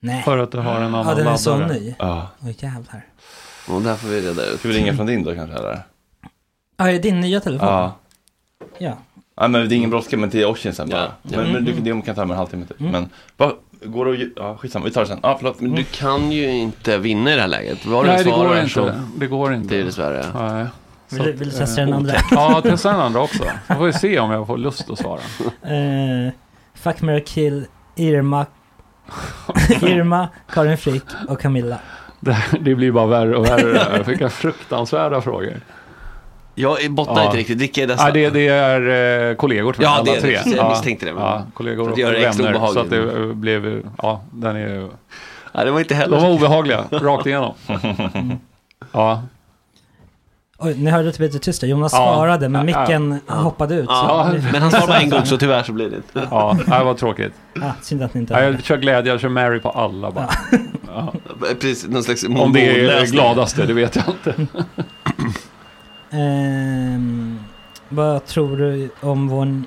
Nej. 0.00 0.22
För 0.22 0.38
att 0.38 0.52
du 0.52 0.58
har 0.58 0.76
en 0.76 0.82
annan 0.82 1.06
Ja, 1.08 1.14
den 1.14 1.26
är 1.26 1.36
så 1.36 1.50
laddare. 1.58 1.72
ny. 1.78 1.94
Ja. 1.98 2.28
Oj 2.40 2.56
jävlar. 2.58 3.04
Och 3.68 3.82
där 3.82 3.94
får 3.94 4.08
vi 4.08 4.20
reda 4.20 4.44
ut. 4.46 4.58
Ska 4.58 4.68
vi 4.68 4.74
ringa 4.74 4.96
från 4.96 5.06
din 5.06 5.24
då 5.24 5.34
kanske 5.34 5.56
eller? 5.56 5.80
Ja, 6.76 6.90
är 6.90 6.98
din 6.98 7.20
nya 7.20 7.40
telefon? 7.40 7.68
Ja. 7.68 7.94
Ja. 8.78 8.92
Ja 9.36 9.48
men 9.48 9.68
det 9.68 9.74
är 9.74 9.76
ingen 9.76 9.90
brådska 9.90 10.16
men 10.16 10.30
till 10.30 10.44
Oisin 10.46 10.72
sen 10.74 10.88
bara. 10.88 11.00
Ja. 11.22 11.38
Men, 11.38 11.52
men 11.52 11.64
du, 11.64 11.72
det 11.72 12.02
kan 12.02 12.14
ta 12.14 12.24
med 12.24 12.30
en 12.34 12.38
halvtimme 12.38 12.66
typ. 12.66 12.80
Men 12.80 13.08
vad, 13.36 13.52
går 13.84 14.04
det 14.06 14.12
att, 14.12 14.28
ja 14.36 14.56
skitsamma, 14.56 14.84
vi 14.84 14.90
tar 14.90 15.00
det 15.00 15.06
sen. 15.06 15.18
Ja 15.22 15.36
förlåt. 15.38 15.60
Men 15.60 15.74
du 15.74 15.84
kan 15.84 16.32
ju 16.32 16.50
inte 16.50 16.98
vinna 16.98 17.32
i 17.32 17.34
det 17.34 17.40
här 17.40 17.48
läget. 17.48 17.78
Du 17.82 17.90
Nej, 17.90 18.16
det 18.24 18.30
svarar 18.30 18.60
går 18.60 18.68
så- 18.68 18.80
inte. 18.80 19.00
Det 19.18 19.26
går 19.26 19.54
inte. 19.54 19.74
Det 19.74 19.80
är 19.80 19.84
dessvärre. 19.84 20.24
Nej. 20.34 20.66
Vill, 21.08 21.18
Så 21.18 21.24
du- 21.24 21.32
vill 21.32 21.48
du 21.48 21.54
eh, 21.54 21.60
testa 21.60 21.80
den 21.80 21.92
andra? 21.92 22.14
Ja, 22.30 22.60
testa 22.62 22.90
den 22.92 23.00
andra 23.00 23.20
också. 23.20 23.44
Så 23.68 23.74
får 23.74 23.84
vi 23.84 23.92
se 23.92 24.18
om 24.18 24.30
jag 24.30 24.46
får 24.46 24.58
lust 24.58 24.90
att 24.90 24.98
svara. 24.98 25.20
Eh, 25.62 26.32
fuck, 26.74 27.00
marry, 27.02 27.24
kill 27.24 27.66
Irma, 27.96 28.46
Irma, 29.82 30.28
Karin 30.52 30.78
Frick 30.78 31.02
och 31.28 31.40
Camilla. 31.40 31.78
Det, 32.20 32.36
det 32.60 32.74
blir 32.74 32.92
bara 32.92 33.06
värre 33.06 33.36
och 33.36 33.46
värre. 33.46 34.02
Vilka 34.06 34.28
fruktansvärda 34.30 35.20
frågor. 35.20 35.60
Jag 36.58 36.90
bottnar 36.90 37.16
Ja. 37.16 37.24
inte 37.24 37.36
riktigt. 37.36 37.58
Vilka 37.60 37.82
är 37.82 37.86
dessa? 37.86 38.06
Ja, 38.06 38.12
det, 38.12 38.30
det 38.30 38.48
är 38.48 39.28
eh, 39.30 39.34
kollegor 39.36 39.72
tror 39.72 39.84
jag, 39.84 39.90
Ja, 39.92 39.94
alla 39.94 40.04
det 40.04 40.10
är 40.10 40.14
det. 40.14 40.20
tre. 40.20 40.36
Precis, 40.36 40.56
jag 40.56 40.64
Ja. 40.64 40.70
misstänkte 40.70 41.06
det, 41.06 41.12
men- 41.12 41.22
Ja, 41.22 41.42
kollegor 41.54 41.90
och 41.90 41.96
det 41.96 42.04
vänner. 42.04 42.66
Så 42.72 42.80
att 42.80 42.90
det 42.90 42.98
eh, 42.98 43.26
blev, 43.32 43.82
ja, 44.02 44.22
den 44.32 44.56
är, 44.56 44.88
Ja, 45.52 45.64
det 45.64 45.70
var 45.70 45.80
inte 45.80 45.94
heller. 45.94 46.16
de 46.16 46.22
var 46.22 46.30
obehagliga, 46.30 46.84
rakt 46.90 47.26
igenom. 47.26 47.54
Ja, 48.92 49.22
Oj, 50.58 50.74
ni 50.78 50.90
hörde 50.90 51.08
att 51.08 51.14
det 51.18 51.28
blev 51.30 51.38
tyst 51.38 51.60
där. 51.60 51.68
Jonas 51.68 51.92
Ja. 51.92 51.98
svarade 51.98 52.48
men 52.48 52.68
Ja, 52.68 52.80
micken 52.86 53.20
hoppade 53.28 53.74
ut. 53.74 53.86
Ja, 53.88 54.30
så- 54.30 54.52
men 54.52 54.62
han 54.62 54.70
svarade 54.70 54.86
bara 54.88 54.98
en 55.00 55.10
gång 55.10 55.26
så 55.26 55.36
tyvärr 55.38 55.62
så 55.62 55.72
blir 55.72 55.90
det 55.90 55.96
inte. 55.96 56.28
ja, 56.30 56.58
det 56.66 56.84
var 56.84 56.94
tråkigt. 56.94 57.32
Ah, 57.62 57.70
synd 57.82 58.02
att 58.02 58.14
ni 58.14 58.20
inte 58.20 58.34
Ja, 58.34 58.40
hörde. 58.40 58.52
jag 58.52 58.64
kör 58.64 58.76
glädje, 58.76 59.12
jag 59.12 59.20
kör 59.20 59.28
Mary 59.28 59.60
på 59.60 59.70
alla 59.70 60.10
bara. 60.10 60.28
Ja. 60.94 61.12
Precis, 61.60 61.88
någon 61.88 62.02
slags 62.02 62.24
Om 62.24 62.52
det 62.52 62.60
är 62.68 62.72
mongollösning. 62.72 63.12
gladaste, 63.12 63.66
det 63.66 63.72
vet 63.72 63.96
jag 63.96 64.04
inte. 64.08 64.46
Ehm, 66.10 67.38
vad 67.88 68.24
tror 68.26 68.56
du 68.56 68.90
om 69.00 69.28
vår... 69.28 69.62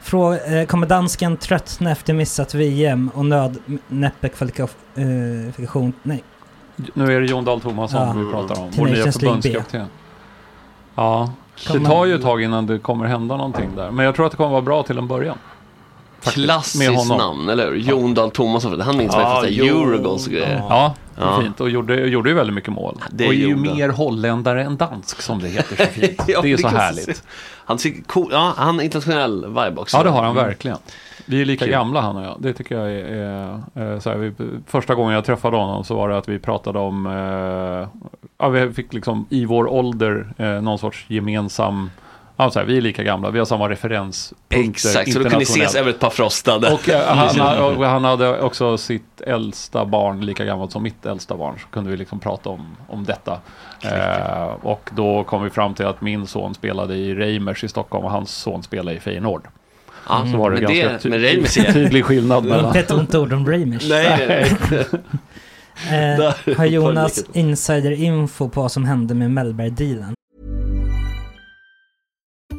Frå, 0.00 0.34
eh, 0.34 0.66
kommer 0.66 0.86
dansken 0.86 1.36
tröttna 1.36 1.90
efter 1.90 2.14
missat 2.14 2.54
VM 2.54 3.10
och 3.14 3.24
nödnäppe 3.24 4.28
kvalifikation? 4.28 5.92
Nej. 6.02 6.24
Nu 6.94 7.16
är 7.16 7.20
det 7.20 7.26
Jon 7.26 7.44
Dahl 7.44 7.60
Tomasson 7.60 8.00
Ja. 8.00 8.12
vi 8.24 8.32
pratar 8.32 8.62
om, 8.62 8.70
vår 8.76 8.86
nya 8.86 9.12
förbundskapten. 9.12 9.86
Ja, 10.94 11.32
det 11.72 11.80
tar 11.80 12.04
ju 12.06 12.14
ett 12.14 12.22
tag 12.22 12.42
innan 12.42 12.66
det 12.66 12.78
kommer 12.78 13.06
hända 13.06 13.36
någonting 13.36 13.76
där. 13.76 13.90
Men 13.90 14.04
jag 14.04 14.14
tror 14.14 14.26
att 14.26 14.32
det 14.32 14.36
kommer 14.36 14.50
vara 14.50 14.62
bra 14.62 14.82
till 14.82 14.98
en 14.98 15.08
början. 15.08 15.38
Faktiskt, 16.24 16.36
med 16.36 16.44
Klassiskt 16.46 16.96
honom. 17.10 17.18
namn, 17.18 17.48
eller 17.48 17.66
hur? 17.66 17.76
Jon 17.76 18.14
Dahl 18.14 18.30
Tomasson, 18.30 18.80
han 18.80 18.96
minns 18.96 19.12
man 19.12 19.20
Ja, 19.22 19.46
efter. 19.46 19.64
Eurogoals 19.64 20.26
och 20.26 20.32
grejer. 20.32 20.62
Ja, 20.68 20.94
Ja. 21.18 21.40
fint. 21.42 21.60
Och 21.60 21.70
gjorde, 21.70 21.94
gjorde 21.94 22.28
ju 22.28 22.34
väldigt 22.34 22.54
mycket 22.54 22.72
mål. 22.72 22.98
Det 23.10 23.26
och 23.26 23.32
är 23.34 23.38
ju 23.38 23.56
mer 23.56 23.88
holländare 23.88 24.64
än 24.64 24.76
dansk 24.76 25.22
som 25.22 25.38
det 25.38 25.48
heter 25.48 25.76
så 25.76 25.90
fint. 26.00 26.22
Ja, 26.28 26.42
det 26.42 26.52
är 26.52 26.56
så 26.56 26.68
kan 26.68 26.76
härligt. 26.76 27.22
Han, 27.66 27.78
ser 27.78 28.02
cool, 28.06 28.28
ja, 28.32 28.52
han 28.56 28.74
har 28.74 28.82
internationell 28.82 29.46
vibe 29.46 29.74
också. 29.76 29.96
Ja, 29.96 30.02
det 30.02 30.10
har 30.10 30.22
han 30.22 30.30
Mm. 30.36 30.44
verkligen. 30.46 30.76
Vi 31.26 31.40
är 31.40 31.44
lika 31.44 31.64
Kul. 31.64 31.72
gamla 31.72 32.00
han 32.00 32.16
och 32.16 32.24
jag. 32.24 32.36
Det 32.38 32.52
tycker 32.52 32.78
jag 32.78 32.90
är, 32.92 33.04
är, 33.04 33.60
är 33.74 34.00
så 34.00 34.10
här, 34.10 34.16
vi, 34.16 34.32
Första 34.66 34.94
gången 34.94 35.14
jag 35.14 35.24
träffade 35.24 35.56
honom 35.56 35.84
så 35.84 35.94
var 35.94 36.08
det 36.08 36.18
att 36.18 36.28
vi 36.28 36.38
pratade 36.38 36.78
om, 36.78 37.06
eh, 37.06 37.88
ja, 38.38 38.48
vi 38.48 38.72
fick 38.72 38.92
liksom 38.92 39.26
i 39.30 39.44
vår 39.44 39.66
ålder 39.72 40.26
eh, 40.38 40.46
någon 40.62 40.78
sorts 40.78 41.04
gemensam, 41.08 41.90
ja, 42.36 42.50
så 42.50 42.58
här, 42.58 42.66
vi 42.66 42.76
är 42.76 42.80
lika 42.80 43.02
gamla, 43.02 43.30
vi 43.30 43.38
har 43.38 43.46
samma 43.46 43.68
referenspunkter 43.68 44.70
Exakt, 44.70 45.12
så 45.12 45.18
då 45.18 45.22
kunde 45.24 45.38
ni 45.38 45.42
ses 45.42 45.74
över 45.74 45.90
ett 45.90 46.00
par 46.00 46.10
frostade. 46.10 46.72
Och 46.72 46.88
eh, 46.88 47.06
han, 47.06 47.58
och 47.76 47.84
han 47.86 48.04
hade 48.04 48.40
också 48.40 48.78
sitt 48.78 49.20
äldsta 49.20 49.84
barn, 49.84 50.26
lika 50.26 50.44
gammalt 50.44 50.72
som 50.72 50.82
mitt 50.82 51.06
äldsta 51.06 51.36
barn, 51.36 51.54
så 51.60 51.66
kunde 51.66 51.90
vi 51.90 51.96
liksom 51.96 52.20
prata 52.20 52.50
om, 52.50 52.76
om 52.88 53.04
detta. 53.04 53.38
Eh, 53.82 54.52
och 54.62 54.90
då 54.96 55.24
kom 55.24 55.44
vi 55.44 55.50
fram 55.50 55.74
till 55.74 55.86
att 55.86 56.00
min 56.00 56.26
son 56.26 56.54
spelade 56.54 56.94
i 56.96 57.14
Reimers 57.14 57.64
i 57.64 57.68
Stockholm 57.68 58.04
och 58.04 58.10
hans 58.10 58.30
son 58.30 58.62
spelade 58.62 58.96
i 58.96 59.00
Feyenoord. 59.00 59.48
Ja, 60.08 60.26
så 60.32 60.36
var 60.38 60.50
det 60.50 60.56
men 60.60 60.62
ganska 60.62 60.92
det- 60.92 60.98
ty- 60.98 61.08
men 61.08 61.18
Reimers 61.20 61.58
är- 61.58 61.72
tydlig 61.72 62.04
skillnad 62.04 62.44
mellan... 62.44 62.76
Ett 62.76 62.90
ont 62.90 63.14
ord 63.14 63.32
om 63.32 63.46
Reimers. 63.48 63.88
Nej, 63.88 64.26
nej, 64.28 64.84
Eh, 65.90 66.54
har 66.56 66.64
Jonas 66.66 67.24
insider-info 67.32 68.48
på 68.48 68.60
vad 68.60 68.72
som 68.72 68.84
hände 68.84 69.14
med 69.14 69.30
Mellberg-dealen? 69.30 70.14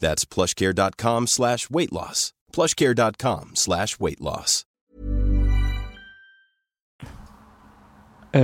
That's 0.00 0.24
plushcare.com 0.34 1.26
slash 1.26 1.58
weight 1.70 1.92
loss. 1.92 2.30
plushcare.com 2.56 3.50
slash 3.54 3.96
weight 3.98 4.20
loss. 4.20 4.64
Eh, 8.32 8.42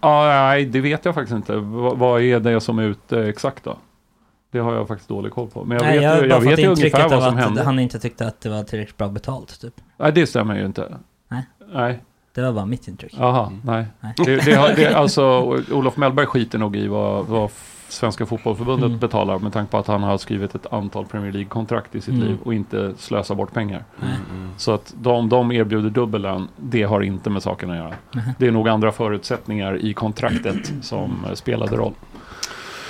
ja, 0.00 0.24
nej, 0.26 0.64
det 0.64 0.80
vet 0.80 1.04
jag 1.04 1.14
faktiskt 1.14 1.36
inte. 1.36 1.52
V- 1.56 1.92
vad 1.94 2.22
är 2.22 2.40
det 2.40 2.60
som 2.60 2.78
är 2.78 2.82
ute 2.82 3.20
exakt 3.28 3.64
då? 3.64 3.76
Det 4.52 4.58
har 4.58 4.74
jag 4.74 4.88
faktiskt 4.88 5.08
dålig 5.08 5.32
koll 5.32 5.48
på. 5.50 5.64
Men 5.64 5.76
jag 5.76 5.84
Nej, 5.84 5.94
vet, 5.94 6.02
jag 6.02 6.10
har 6.16 6.22
ju, 6.22 6.28
jag 6.28 6.40
vet 6.40 6.58
ju 6.58 6.66
ungefär 6.66 7.08
vad 7.08 7.22
som 7.22 7.36
hände. 7.36 7.62
han 7.62 7.78
inte 7.78 7.98
tyckte 7.98 8.26
att 8.26 8.40
det 8.40 8.48
var 8.48 8.62
tillräckligt 8.64 8.96
bra 8.96 9.08
betalt, 9.08 9.60
typ. 9.60 9.74
Nej, 9.96 10.12
det 10.12 10.26
stämmer 10.26 10.58
ju 10.58 10.66
inte. 10.66 10.98
Nej. 11.28 11.42
Nej. 11.74 12.02
Det 12.34 12.42
var 12.42 12.52
bara 12.52 12.66
mitt 12.66 12.88
intryck. 12.88 13.14
Jaha, 13.18 13.52
nej. 13.64 13.86
Nej. 14.00 14.14
Det, 14.16 14.36
det, 14.44 14.54
har- 14.54 14.72
det, 14.76 14.94
alltså, 14.94 15.22
Olof 15.70 15.96
Mellberg 15.96 16.26
skiter 16.26 16.58
nog 16.58 16.76
i 16.76 16.86
vad, 16.88 17.26
vad 17.26 17.50
Svenska 17.92 18.26
Fotbollförbundet 18.26 18.86
Mm. 18.86 18.98
betalar 18.98 19.38
med 19.38 19.52
tanke 19.52 19.70
på 19.70 19.78
att 19.78 19.86
han 19.86 20.02
har 20.02 20.18
skrivit 20.18 20.54
ett 20.54 20.72
antal 20.72 21.06
Premier 21.06 21.32
League-kontrakt 21.32 21.94
i 21.94 22.00
sitt 22.00 22.14
Mm. 22.14 22.26
liv 22.28 22.38
och 22.44 22.54
inte 22.54 22.92
slösar 22.98 23.34
bort 23.34 23.52
pengar. 23.52 23.84
Nej. 24.00 24.10
Så 24.56 24.72
att 24.72 24.94
de, 25.00 25.28
de 25.28 25.52
erbjuder 25.52 25.90
dubbel 25.90 26.22
lön, 26.22 26.48
det 26.56 26.82
har 26.82 27.00
inte 27.00 27.30
med 27.30 27.42
saken 27.42 27.70
att 27.70 27.76
göra. 27.76 27.94
Det 28.38 28.46
är 28.46 28.50
nog 28.50 28.68
andra 28.68 28.92
förutsättningar 28.92 29.76
i 29.84 29.94
kontraktet 29.94 30.72
som 30.82 31.24
eh, 31.28 31.34
spelade 31.34 31.76
roll. 31.76 31.92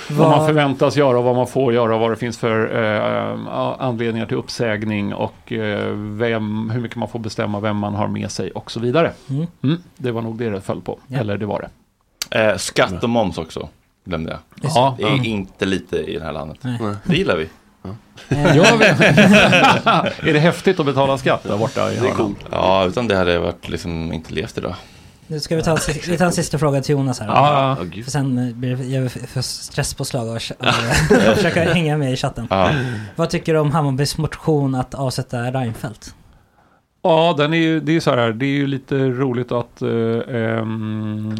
Vad 0.09 0.17
Vad- 0.17 0.37
man 0.37 0.47
förväntas 0.47 0.97
göra 0.97 1.17
och 1.17 1.23
vad 1.23 1.35
man 1.35 1.47
får 1.47 1.73
göra 1.73 1.93
och 1.95 2.01
vad 2.01 2.11
det 2.11 2.15
finns 2.15 2.37
för 2.37 2.83
eh, 2.83 3.37
anledningar 3.79 4.25
till 4.25 4.37
uppsägning 4.37 5.13
och 5.13 5.51
eh, 5.51 5.91
vem, 5.95 6.69
hur 6.69 6.81
mycket 6.81 6.97
man 6.97 7.09
får 7.09 7.19
bestämma, 7.19 7.59
vem 7.59 7.77
man 7.77 7.93
har 7.95 8.07
med 8.07 8.31
sig 8.31 8.51
och 8.51 8.71
så 8.71 8.79
vidare. 8.79 9.11
Mm. 9.29 9.47
Mm, 9.63 9.77
det 9.97 10.11
var 10.11 10.21
nog 10.21 10.37
det 10.37 10.49
det 10.49 10.61
föll 10.61 10.81
på. 10.81 10.99
Ja. 11.07 11.19
Eller 11.19 11.37
det 11.37 11.45
var 11.45 11.59
det. 12.29 12.39
Eh, 12.49 12.57
skatt 12.57 13.03
och 13.03 13.09
moms 13.09 13.37
också, 13.37 13.69
glömde 14.05 14.31
jag. 14.31 14.39
Ja. 14.61 14.95
Det 14.97 15.03
är 15.03 15.25
inte 15.25 15.65
lite 15.65 15.97
i 15.97 16.17
det 16.17 16.25
här 16.25 16.31
landet. 16.31 16.57
Nej. 16.61 16.79
Det 17.03 17.15
gillar 17.15 17.37
vi. 17.37 17.49
Jag 18.29 18.77
vet. 18.77 19.01
är 19.01 20.33
det 20.33 20.39
häftigt 20.39 20.79
att 20.79 20.85
betala 20.85 21.17
skatt 21.17 21.43
där 21.43 21.57
borta 21.57 21.91
i 21.93 21.99
Det 21.99 22.07
är 22.07 22.11
coolt. 22.11 22.37
Ja, 22.51 22.85
utan 22.85 23.07
det 23.07 23.15
hade 23.15 23.39
varit 23.39 23.69
liksom 23.69 24.13
inte 24.13 24.33
levt 24.33 24.57
idag. 24.57 24.75
Nu 25.27 25.39
ska 25.39 25.55
vi 25.55 25.63
ta, 25.63 25.77
vi 26.07 26.17
tar 26.17 26.25
en 26.25 26.31
sista 26.31 26.57
fråga 26.57 26.81
till 26.81 26.91
Jonas 26.91 27.19
här. 27.19 27.27
Ja, 27.27 27.77
ja. 27.79 28.03
För 28.03 28.11
sen 28.11 28.37
eh, 28.37 28.55
blir 28.55 28.75
det, 28.75 28.83
jag 28.83 29.11
får 29.11 29.41
stresspåslag 29.41 30.27
och, 30.27 30.33
och, 30.33 30.67
och 30.67 31.35
försöka 31.35 31.73
hänga 31.73 31.97
med 31.97 32.13
i 32.13 32.15
chatten. 32.15 32.47
Ja. 32.49 32.71
Vad 33.15 33.29
tycker 33.29 33.53
du 33.53 33.59
om 33.59 33.71
Hammarbys 33.71 34.17
motion 34.17 34.75
att 34.75 34.93
avsätta 34.93 35.51
Reinfeldt? 35.51 36.15
Ja, 37.01 37.35
den 37.37 37.53
är 37.53 37.57
ju, 37.57 37.79
det 37.79 37.91
är 37.91 37.93
ju 37.93 38.01
så 38.01 38.11
här, 38.11 38.31
det 38.31 38.45
är 38.45 38.49
ju 38.49 38.67
lite 38.67 38.95
roligt 38.95 39.51
att 39.51 39.81
eh, 39.81 39.89
ehm, 40.35 41.35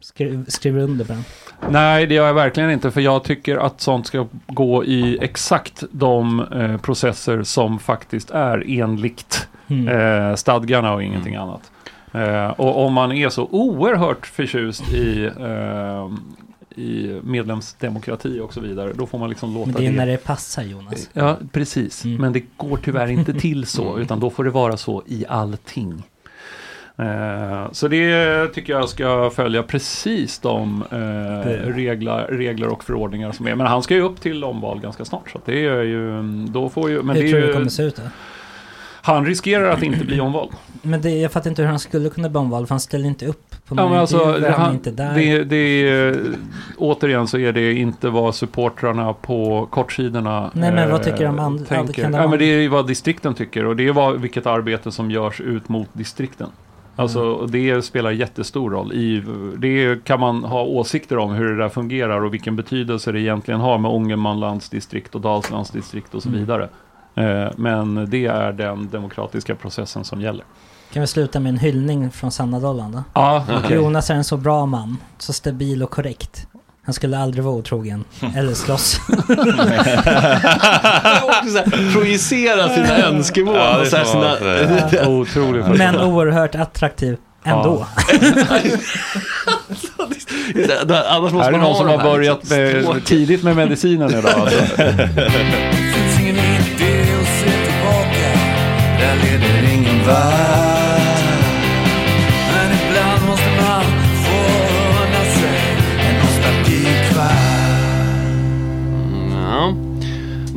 Skri, 0.00 0.44
skriver 0.48 0.80
under 0.80 1.04
på 1.04 1.12
den. 1.12 1.24
Nej, 1.70 2.06
det 2.06 2.14
gör 2.14 2.26
jag 2.26 2.34
verkligen 2.34 2.70
inte. 2.70 2.90
För 2.90 3.00
jag 3.00 3.24
tycker 3.24 3.56
att 3.56 3.80
sånt 3.80 4.06
ska 4.06 4.26
gå 4.46 4.84
i 4.84 5.18
exakt 5.20 5.84
de 5.90 6.40
eh, 6.40 6.76
processer 6.76 7.42
som 7.42 7.78
faktiskt 7.78 8.30
är 8.30 8.64
enligt 8.80 9.46
Mm. 9.70 9.88
eh, 10.30 10.34
stadgarna 10.36 10.92
och 10.94 11.02
ingenting 11.02 11.34
annat. 11.34 11.70
Eh, 12.12 12.48
och 12.48 12.86
om 12.86 12.92
man 12.92 13.12
är 13.12 13.28
så 13.28 13.48
oerhört 13.50 14.26
förtjust 14.26 14.92
i, 14.92 15.24
eh, 15.40 16.10
i 16.82 17.20
medlemsdemokrati 17.24 18.40
och 18.40 18.54
så 18.54 18.60
vidare, 18.60 18.92
då 18.92 19.06
får 19.06 19.18
man 19.18 19.28
liksom 19.30 19.54
låta 19.54 19.66
Men 19.66 19.74
det 19.74 19.86
är 19.86 19.90
det... 19.90 19.96
när 19.96 20.06
det 20.06 20.24
passar 20.24 20.62
Jonas. 20.62 21.10
Ja, 21.12 21.36
precis. 21.52 22.04
Mm. 22.04 22.20
Men 22.20 22.32
det 22.32 22.42
går 22.56 22.76
tyvärr 22.76 23.06
inte 23.10 23.32
till 23.40 23.66
så, 23.66 23.98
utan 23.98 24.20
då 24.20 24.30
får 24.30 24.44
det 24.44 24.50
vara 24.50 24.76
så 24.76 25.02
i 25.06 25.24
allting. 25.28 26.02
Eh, 27.00 27.72
så 27.72 27.88
det 27.88 28.46
tycker 28.54 28.72
jag 28.72 28.88
ska 28.88 29.30
följa 29.30 29.62
precis 29.62 30.38
de 30.38 30.84
eh, 30.90 31.68
regler, 31.74 32.26
regler 32.30 32.68
och 32.68 32.84
förordningar 32.84 33.32
som 33.32 33.46
är. 33.48 33.54
Men 33.54 33.66
han 33.66 33.82
ska 33.82 33.94
ju 33.94 34.00
upp 34.02 34.20
till 34.20 34.44
omval 34.44 34.80
ganska 34.80 35.04
snart. 35.04 35.30
Så 35.30 35.40
det 35.44 35.66
är 35.66 35.82
ju, 35.82 36.22
då 36.48 36.68
får 36.68 36.90
ju, 36.90 37.02
men 37.02 37.16
Hur 37.16 37.22
det 37.22 37.30
tror 37.30 37.40
du 37.40 37.46
det 37.46 37.52
kommer 37.52 37.68
se 37.68 37.82
ut 37.82 37.96
då? 37.96 38.02
Han 39.02 39.26
riskerar 39.26 39.70
att 39.70 39.82
inte 39.82 40.04
bli 40.04 40.20
omvald. 40.20 40.50
Men 40.82 41.00
det, 41.00 41.10
jag 41.10 41.32
fattar 41.32 41.50
inte 41.50 41.62
hur 41.62 41.68
han 41.68 41.78
skulle 41.78 42.08
kunna 42.10 42.28
bli 42.28 42.38
omvald 42.38 42.68
för 42.68 42.74
han 42.74 42.80
ställer 42.80 43.08
inte 43.08 43.26
upp 43.26 43.50
på 43.66 43.74
Ja, 43.76 43.88
men 43.88 43.98
alltså, 43.98 44.16
intervjuer, 44.18 44.50
han 44.50 44.72
inte 44.74 44.90
där. 44.90 45.14
det, 45.14 45.44
det 45.44 45.56
är, 45.88 46.16
återigen 46.78 47.26
så 47.26 47.38
är 47.38 47.52
det 47.52 47.72
inte 47.74 48.08
vad 48.08 48.34
supportrarna 48.34 49.12
på 49.12 49.68
kortsidorna 49.70 50.50
Nej, 50.54 50.72
men 50.72 50.90
vad 50.90 51.00
eh, 51.00 51.04
tycker 51.04 51.24
de 51.24 51.38
and- 51.38 51.68
tänker. 51.68 52.02
kan 52.02 52.12
de 52.12 52.18
ja, 52.18 52.28
men 52.28 52.38
det 52.38 52.44
är 52.44 52.68
vad 52.68 52.86
distrikten 52.86 53.34
tycker 53.34 53.66
och 53.66 53.76
det 53.76 53.86
är 53.88 53.92
vad, 53.92 54.20
vilket 54.20 54.46
arbete 54.46 54.92
som 54.92 55.10
görs 55.10 55.40
ut 55.40 55.68
mot 55.68 55.88
distrikten. 55.92 56.48
Alltså 57.00 57.34
Mm. 57.38 57.50
det 57.50 57.82
spelar 57.82 58.10
jättestor 58.10 58.70
roll. 58.70 58.92
I, 58.92 59.22
det 59.58 60.04
kan 60.04 60.20
man 60.20 60.44
ha 60.44 60.62
åsikter 60.62 61.18
om 61.18 61.30
hur 61.32 61.50
det 61.50 61.62
där 61.62 61.68
fungerar 61.68 62.20
och 62.24 62.32
vilken 62.34 62.56
betydelse 62.56 63.12
det 63.12 63.20
egentligen 63.20 63.60
har 63.60 63.78
med 63.78 63.90
Ångermanlands 63.90 64.68
distrikt 64.68 65.14
och 65.14 65.20
Dalslands 65.20 65.70
distrikt 65.70 66.14
och 66.14 66.22
så 66.22 66.28
Mm. 66.28 66.40
vidare. 66.40 66.68
Eh, 67.14 67.50
Men 67.56 68.10
det 68.10 68.26
är 68.26 68.52
den 68.52 68.88
demokratiska 68.92 69.54
processen 69.54 70.04
som 70.04 70.20
gäller. 70.20 70.44
Kan 70.92 71.00
vi 71.00 71.06
sluta 71.06 71.40
med 71.40 71.50
en 71.50 71.58
hyllning 71.58 72.10
från 72.10 72.30
Sanna 72.30 72.60
Dollan 72.60 72.92
då? 72.92 73.02
Ja, 73.14 73.44
okej. 73.58 73.76
Jonas 73.76 74.10
är 74.10 74.14
en 74.14 74.24
så 74.24 74.36
bra 74.36 74.66
man, 74.66 74.96
så 75.18 75.32
stabil 75.32 75.82
och 75.82 75.90
korrekt. 75.90 76.46
Han 76.90 76.94
skulle 76.94 77.18
aldrig 77.18 77.44
vara 77.44 77.54
otrogen, 77.54 78.04
eller 78.36 78.54
slåss. 78.54 79.00
Projicera 81.92 82.74
sina 82.74 82.98
önskemål 82.98 83.56
Ja, 83.56 83.76
det 83.76 83.80
och 83.80 83.86
så 83.86 83.96
här 83.96 84.04
får 84.04 84.18
man 84.18 84.36
sina... 84.90 85.08
Otrolig 85.08 85.64
Men 85.78 86.00
oerhört 86.00 86.54
attraktiv 86.54 87.16
ändå. 87.44 87.86
Annars 91.08 91.32
måste 91.32 91.48
är 91.48 91.52
man 91.52 91.60
någon 91.60 91.76
som 91.76 91.86
de 91.86 91.92
har 91.92 91.98
här 91.98 92.10
börjat 92.10 92.50
liksom 92.50 92.94
med, 92.94 93.04
tidigt 93.04 93.42
med 93.42 93.56
medicinen 93.56 94.10
idag. 94.10 94.32
Alltså. 94.36 94.58
Finns 94.58 96.20
ingen 96.20 96.36
idé 96.36 97.02
att 97.20 97.28
se 97.40 97.50
tillbaka 97.66 98.30
Där 98.98 99.16
leder 99.16 99.72
ingen 99.74 100.06
värld 100.06 100.69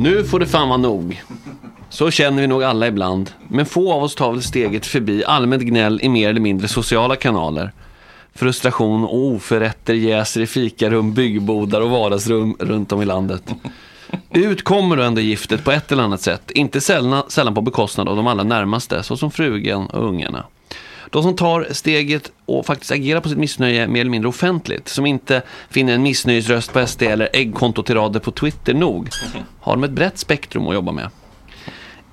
Nu 0.04 0.24
får 0.24 0.40
det 0.40 0.46
fan 0.46 0.68
vara 0.68 0.78
nog. 0.78 1.22
Så 1.88 2.10
känner 2.10 2.40
vi 2.40 2.46
nog 2.46 2.62
alla 2.62 2.86
ibland. 2.86 3.30
Men 3.48 3.66
få 3.66 3.92
av 3.92 4.02
oss 4.02 4.14
tar 4.14 4.32
väl 4.32 4.42
steget 4.42 4.86
förbi 4.86 5.24
allmänt 5.24 5.62
gnäll 5.62 6.00
i 6.02 6.08
mer 6.08 6.28
eller 6.28 6.40
mindre 6.40 6.68
sociala 6.68 7.16
kanaler. 7.16 7.72
Frustration 8.34 9.04
och 9.04 9.18
oförrätter 9.18 9.94
jäser 9.94 10.40
i 10.40 10.46
fikarum, 10.46 11.14
byggbodar 11.14 11.80
och 11.80 11.90
vardagsrum 11.90 12.56
runt 12.60 12.92
om 12.92 13.02
i 13.02 13.04
landet. 13.04 13.54
Ut 14.30 14.64
kommer 14.64 14.96
då 14.96 15.02
ändå 15.02 15.20
giftet 15.20 15.64
på 15.64 15.70
ett 15.72 15.92
eller 15.92 16.02
annat 16.02 16.20
sätt. 16.20 16.50
Inte 16.50 16.80
sällan, 16.80 17.22
sällan 17.28 17.54
på 17.54 17.60
bekostnad 17.60 18.08
av 18.08 18.16
de 18.16 18.26
allra 18.26 18.44
närmaste, 18.44 19.02
såsom 19.02 19.30
frugan 19.30 19.86
och 19.86 20.08
ungarna. 20.08 20.44
De 21.10 21.22
som 21.22 21.36
tar 21.36 21.66
steget 21.70 22.32
och 22.46 22.66
faktiskt 22.66 22.92
agerar 22.92 23.20
på 23.20 23.28
sitt 23.28 23.38
missnöje 23.38 23.88
mer 23.88 24.00
eller 24.00 24.10
mindre 24.10 24.28
offentligt, 24.28 24.88
som 24.88 25.06
inte 25.06 25.42
finner 25.70 25.94
en 25.94 26.02
missnöjesröst 26.02 26.72
på 26.72 26.86
SD 26.86 27.02
eller 27.02 27.28
äggkontotirader 27.32 28.20
på 28.20 28.30
Twitter 28.30 28.74
nog, 28.74 29.08
har 29.60 29.72
de 29.72 29.84
ett 29.84 29.90
brett 29.90 30.18
spektrum 30.18 30.68
att 30.68 30.74
jobba 30.74 30.92
med. 30.92 31.08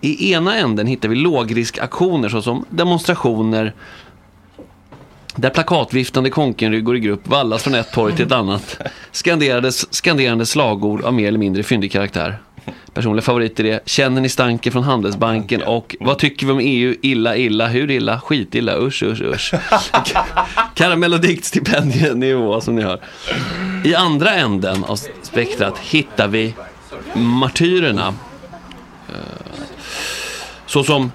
I 0.02 0.34
ena 0.34 0.58
änden 0.58 0.88
hittar 0.88 1.10
vi 1.10 1.16
lågriskaktioner 1.16 2.30
såsom 2.30 2.66
demonstrationer 2.70 3.74
där 5.36 5.50
plakatviftande 5.50 6.30
konkenryggor 6.30 6.96
i 6.96 7.00
grupp 7.00 7.28
vallas 7.28 7.64
från 7.64 7.76
ett 7.76 7.94
torg 7.94 8.16
till 8.16 8.26
ett 8.26 8.32
annat. 8.32 8.78
Skanderades, 9.12 9.94
skanderande 9.94 10.46
slagord 10.46 11.04
av 11.04 11.14
mer 11.14 11.28
eller 11.28 11.40
mindre 11.40 11.64
fyndig 11.64 11.92
karaktär. 11.92 12.40
Personliga 12.94 13.22
favoriter 13.22 13.66
är 13.66 13.80
Känner 13.86 14.22
ni 14.22 14.30
stanken 14.30 14.72
från 14.72 14.84
Handelsbanken 14.84 15.64
och 15.64 15.96
Vad 16.00 16.20
tycker 16.20 16.46
vi 16.46 16.52
om 16.52 16.60
EU? 16.60 16.96
Illa, 17.02 17.38
illa, 17.38 17.68
hur 17.68 17.92
illa? 17.92 18.22
Skitilla, 18.22 18.78
usch, 18.78 19.04
usch, 19.04 19.22
usch. 19.22 19.54
Karamell 20.76 21.14
och 21.14 21.22
diktstipendienivå 21.22 22.62
som 22.62 22.76
ni 22.76 22.82
hör. 22.82 23.02
I 23.86 23.96
andra 23.96 24.34
änden 24.34 24.84
av 24.84 25.00
spektrat 25.22 25.78
hittar 25.80 26.28
vi 26.28 26.54
martyrerna. 27.14 28.14
Eh, 29.10 29.16
Såsom 30.66 31.12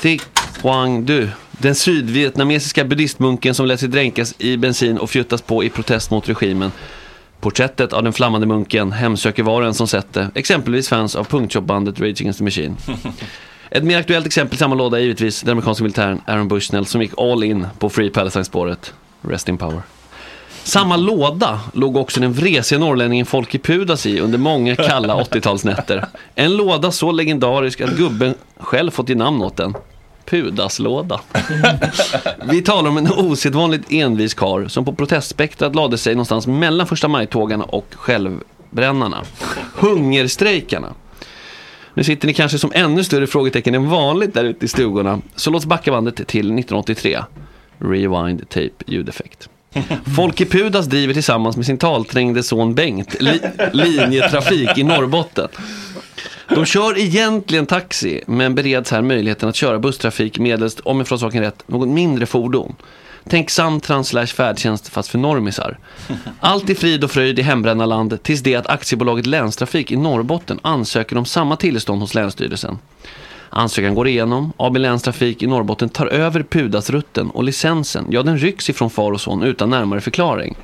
Thi 0.00 0.20
Quang 0.60 1.04
Du, 1.06 1.28
den 1.50 1.74
sydvietnamesiska 1.74 2.84
buddhistmunken 2.84 3.54
som 3.54 3.66
lät 3.66 3.80
sig 3.80 3.88
dränkas 3.88 4.34
i 4.38 4.56
bensin 4.56 4.98
och 4.98 5.10
fjuttas 5.10 5.42
på 5.42 5.64
i 5.64 5.70
protest 5.70 6.10
mot 6.10 6.28
regimen. 6.28 6.72
Porträttet 7.40 7.92
av 7.92 8.02
den 8.02 8.12
flammande 8.12 8.46
munken 8.46 8.92
hemsöker 8.92 9.42
var 9.42 9.60
och 9.60 9.66
en 9.66 9.74
som 9.74 9.88
sett 9.88 10.12
det, 10.12 10.30
exempelvis 10.34 10.88
fans 10.88 11.16
av 11.16 11.24
punktshopbandet 11.24 12.00
Rage 12.00 12.20
Against 12.20 12.38
the 12.38 12.44
Machine. 12.44 12.76
Ett 13.70 13.84
mer 13.84 13.98
aktuellt 13.98 14.26
exempel 14.26 14.54
i 14.54 14.58
samma 14.58 14.74
låda 14.74 14.98
är 14.98 15.02
givetvis 15.02 15.40
den 15.40 15.50
amerikanska 15.52 15.84
militären 15.84 16.20
Aaron 16.26 16.48
Bushnell 16.48 16.86
som 16.86 17.02
gick 17.02 17.12
all 17.16 17.44
in 17.44 17.66
på 17.78 17.90
Free 17.90 18.10
Palestine-spåret. 18.10 18.92
Rest 19.22 19.48
in 19.48 19.58
power. 19.58 19.82
Samma 20.62 20.96
låda 20.96 21.60
låg 21.72 21.96
också 21.96 22.20
den 22.20 22.32
vresiga 22.32 22.78
norrlänningen 22.78 23.26
Folke 23.26 23.58
Pudas 23.58 24.06
i 24.06 24.20
under 24.20 24.38
många 24.38 24.76
kalla 24.76 25.14
80-talsnätter. 25.22 26.06
En 26.34 26.56
låda 26.56 26.90
så 26.90 27.12
legendarisk 27.12 27.80
att 27.80 27.96
gubben 27.96 28.34
själv 28.56 28.90
fått 28.90 29.08
ge 29.08 29.14
namn 29.14 29.42
åt 29.42 29.56
den. 29.56 29.74
Pudaslåda. 30.26 31.20
Vi 32.50 32.62
talar 32.62 32.90
om 32.90 32.98
en 32.98 33.12
osedvanligt 33.12 33.92
envis 33.92 34.34
kar 34.34 34.68
som 34.68 34.84
på 34.84 34.92
protestspektrat 34.92 35.74
lade 35.74 35.98
sig 35.98 36.14
någonstans 36.14 36.46
mellan 36.46 36.86
första 36.86 37.08
majtågarna 37.08 37.64
och 37.64 37.86
självbrännarna. 37.90 39.22
Hungerstrejkarna. 39.74 40.94
Nu 41.94 42.04
sitter 42.04 42.26
ni 42.26 42.34
kanske 42.34 42.58
som 42.58 42.72
ännu 42.74 43.04
större 43.04 43.26
frågetecken 43.26 43.74
än 43.74 43.88
vanligt 43.88 44.34
där 44.34 44.44
ute 44.44 44.64
i 44.64 44.68
stugorna. 44.68 45.20
Så 45.36 45.50
låt 45.50 45.58
oss 45.58 45.66
backa 45.66 45.90
bandet 45.90 46.16
till 46.16 46.46
1983. 46.46 47.18
Rewind 47.78 48.48
tape 48.48 48.70
ljudeffekt. 48.86 49.48
Folke 50.16 50.44
Pudas 50.44 50.86
driver 50.86 51.14
tillsammans 51.14 51.56
med 51.56 51.66
sin 51.66 51.78
talträngde 51.78 52.42
son 52.42 52.74
Bengt 52.74 53.22
li 53.22 53.40
linjetrafik 53.72 54.78
i 54.78 54.82
Norrbotten. 54.82 55.48
De 56.48 56.64
kör 56.64 56.98
egentligen 56.98 57.66
taxi, 57.66 58.20
men 58.26 58.54
bereds 58.54 58.90
här 58.90 59.02
möjligheten 59.02 59.48
att 59.48 59.56
köra 59.56 59.78
busstrafik 59.78 60.38
medelst, 60.38 60.80
om 60.80 60.98
jag 60.98 61.08
får 61.08 61.16
saken 61.16 61.42
rätt, 61.42 61.68
något 61.68 61.88
mindre 61.88 62.26
fordon. 62.26 62.74
Tänk 63.28 63.50
Samtrans 63.50 64.08
slash 64.08 64.26
färdtjänst 64.26 64.88
fast 64.88 65.08
för 65.08 65.18
normisar. 65.18 65.78
Allt 66.40 66.70
i 66.70 66.74
frid 66.74 67.04
och 67.04 67.10
fröjd 67.10 67.38
i 67.38 67.42
hembrännarland 67.42 68.22
tills 68.22 68.40
det 68.40 68.54
att 68.54 68.66
aktiebolaget 68.66 69.26
Länstrafik 69.26 69.92
i 69.92 69.96
Norrbotten 69.96 70.60
ansöker 70.62 71.18
om 71.18 71.24
samma 71.24 71.56
tillstånd 71.56 72.00
hos 72.00 72.14
Länsstyrelsen. 72.14 72.78
Ansökan 73.50 73.94
går 73.94 74.08
igenom, 74.08 74.52
AB 74.56 74.76
Länstrafik 74.76 75.42
i 75.42 75.46
Norrbotten 75.46 75.88
tar 75.88 76.06
över 76.06 76.42
Pudasrutten 76.42 77.30
och 77.30 77.44
licensen, 77.44 78.06
ja 78.10 78.22
den 78.22 78.38
rycks 78.38 78.70
ifrån 78.70 78.90
far 78.90 79.12
och 79.12 79.20
son 79.20 79.42
utan 79.42 79.70
närmare 79.70 80.00
förklaring. 80.00 80.56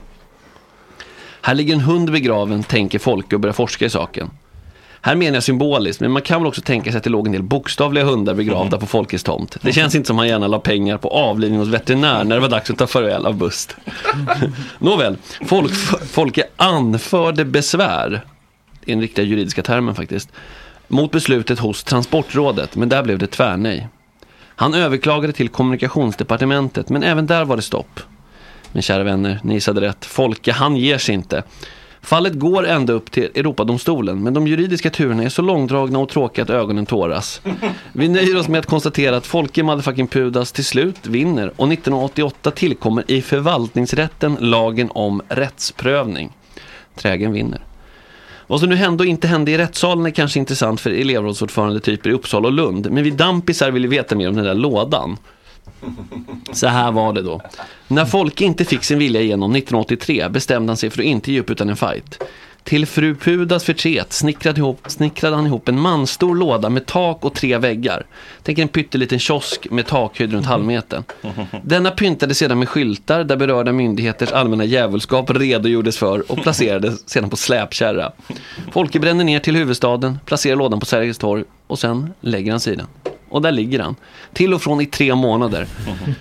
Här 1.43 1.55
ligger 1.55 1.75
en 1.75 1.81
hund 1.81 2.13
begraven, 2.13 2.63
tänker 2.63 2.99
Folke 2.99 3.37
och 3.37 3.41
börjar 3.41 3.53
forska 3.53 3.85
i 3.85 3.91
saken. 3.91 4.31
Här 5.05 5.15
menar 5.15 5.35
jag 5.37 5.43
symboliskt, 5.43 6.01
men 6.01 6.11
man 6.11 6.23
kan 6.23 6.41
väl 6.41 6.49
också 6.49 6.61
tänka 6.61 6.91
sig 6.91 6.99
att 6.99 7.05
det 7.05 7.11
låg 7.11 7.27
en 7.27 7.33
del 7.33 7.43
bokstavliga 7.43 8.05
hundar 8.05 8.35
begravda 8.35 8.79
på 8.79 8.87
Folkets 8.87 9.25
tomt. 9.25 9.57
Det 9.61 9.73
känns 9.73 9.95
inte 9.95 10.07
som 10.07 10.19
han 10.19 10.29
gärna 10.29 10.47
la 10.47 10.59
pengar 10.59 10.99
på 10.99 11.09
avlivning 11.09 11.61
hos 11.61 11.69
veterinär 11.69 12.25
när 12.25 12.35
det 12.35 12.41
var 12.41 12.49
dags 12.49 12.71
att 12.71 12.79
ta 12.79 12.87
farväl 12.87 13.27
av 13.27 13.35
Bust. 13.35 13.77
Nåväl, 14.79 15.17
folk, 15.47 15.73
Folke 16.11 16.45
anförde 16.57 17.45
besvär, 17.45 18.25
i 18.85 18.91
den 18.91 19.01
riktiga 19.01 19.25
juridiska 19.25 19.63
termen 19.63 19.95
faktiskt, 19.95 20.29
mot 20.89 21.11
beslutet 21.11 21.59
hos 21.59 21.85
Transportrådet, 21.85 22.77
men 22.77 22.89
där 22.89 23.03
blev 23.03 23.19
det 23.19 23.27
tvärnej. 23.27 23.89
Han 24.57 24.75
överklagade 24.75 25.33
till 25.33 25.49
kommunikationsdepartementet, 25.49 26.89
men 26.89 27.03
även 27.03 27.27
där 27.27 27.45
var 27.45 27.57
det 27.57 27.63
stopp. 27.63 28.01
Men 28.73 28.83
kära 28.83 29.03
vänner, 29.03 29.41
ni 29.43 29.55
gissade 29.55 29.81
rätt. 29.81 30.05
Folke, 30.05 30.53
han 30.53 30.77
ger 30.77 30.99
sig 30.99 31.15
inte. 31.15 31.43
Fallet 32.05 32.35
går 32.35 32.67
ända 32.67 32.93
upp 32.93 33.11
till 33.11 33.29
Europadomstolen, 33.35 34.23
men 34.23 34.35
de 34.35 34.47
juridiska 34.47 34.91
turerna 34.91 35.23
är 35.23 35.29
så 35.29 35.43
långdragna 35.43 35.99
och 35.99 36.09
tråkiga 36.09 36.43
att 36.43 36.51
ögonen 36.51 36.87
tåras. 36.87 37.41
Vi 37.93 38.09
nöjer 38.09 38.37
oss 38.37 38.49
med 38.49 38.59
att 38.59 38.67
konstatera 38.67 39.17
att 39.17 39.27
Folke 39.27 39.63
motherfucking 39.63 40.09
Pudas 40.09 40.53
till 40.53 40.65
slut 40.65 41.07
vinner 41.07 41.53
och 41.57 41.73
1988 41.73 42.51
tillkommer 42.51 43.05
i 43.11 43.23
förvaltningsrätten 43.23 44.37
lagen 44.41 44.91
om 44.91 45.23
rättsprövning. 45.29 46.33
Trägen 46.97 47.33
vinner. 47.33 47.61
Vad 48.47 48.61
som 48.61 48.69
nu 48.69 48.77
hände 48.77 49.03
och 49.03 49.09
inte 49.09 49.29
hände 49.29 49.51
i 49.51 49.59
rättssalen 49.59 50.07
är 50.07 50.11
kanske 50.11 50.39
intressant 50.39 50.81
för 50.81 50.91
elevrådsordförande 50.91 51.81
typer 51.81 52.11
i 52.11 52.13
Uppsala 52.13 52.49
och 52.49 52.53
Lund, 52.55 52.91
men 52.91 53.05
vi 53.05 53.11
dampisar 53.11 53.71
vill 53.71 53.87
veta 53.87 54.17
mer 54.17 54.29
om 54.29 54.37
den 54.37 54.45
där 54.45 54.55
lådan. 54.55 55.17
Så 56.53 56.67
här 56.67 56.93
var 56.93 57.13
det 57.13 57.23
då. 57.23 57.41
När 57.89 58.05
Folke 58.05 58.45
inte 58.45 58.65
fick 58.65 58.85
sin 58.85 58.99
vilja 58.99 59.21
igenom 59.21 59.51
1983 59.51 60.29
bestämde 60.29 60.71
han 60.71 60.77
sig 60.77 60.91
för 60.91 60.99
att 60.99 61.07
inte 61.07 61.33
ge 61.33 61.41
upp 61.41 61.51
utan 61.51 61.69
en 61.69 61.77
fight. 61.77 62.23
Till 62.65 62.87
fru 62.87 63.15
Pudas 63.15 63.65
förtret 63.65 64.13
snickrade, 64.13 64.59
ihop, 64.59 64.81
snickrade 64.87 65.37
han 65.37 65.47
ihop 65.47 65.69
en 65.69 65.81
manstor 65.81 66.35
låda 66.35 66.71
med 66.71 66.87
tak 66.87 67.25
och 67.25 67.35
tre 67.35 67.59
väggar. 67.59 68.07
Tänk 68.43 68.59
en 68.59 68.69
pytteliten 68.69 69.19
kiosk 69.19 69.71
med 69.71 69.87
takhöjd 69.87 70.33
runt 70.33 70.47
halvmetern. 70.47 71.05
Denna 71.63 71.91
pyntades 71.91 72.39
sedan 72.39 72.59
med 72.59 72.69
skyltar 72.69 73.25
där 73.25 73.37
berörda 73.37 73.73
myndigheters 73.73 74.33
allmänna 74.33 74.65
djävulskap 74.65 75.31
redogjordes 75.31 75.99
för 75.99 76.33
och 76.33 76.43
placerades 76.43 77.09
sedan 77.09 77.31
på 77.31 77.37
släpkärra. 77.37 78.13
Folke 78.73 79.01
bränner 79.01 79.25
ner 79.25 79.39
till 79.39 79.57
huvudstaden, 79.57 80.19
placerar 80.27 80.57
lådan 80.57 80.81
på 80.81 80.87
Sergels 80.87 81.19
torg 81.19 81.45
och 81.67 81.79
sen 81.79 82.15
lägger 82.21 82.51
han 82.51 82.61
sig 82.61 82.73
i 82.73 82.77
den. 82.77 82.87
Och 83.33 83.43
där 83.43 83.53
ligger 83.53 83.79
han. 83.79 83.97
Till 84.33 84.55
och 84.55 84.63
från 84.63 84.81
i 84.81 84.87
tre 84.87 85.15
månader. 85.15 85.67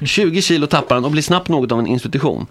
20 0.06 0.42
kilo 0.42 0.68
tappar 0.68 0.96
han 0.96 1.06
och 1.06 1.12
blir 1.12 1.22
snabbt 1.22 1.48
något 1.48 1.72
av 1.72 1.80
en 1.80 1.88
institution. 1.88 2.48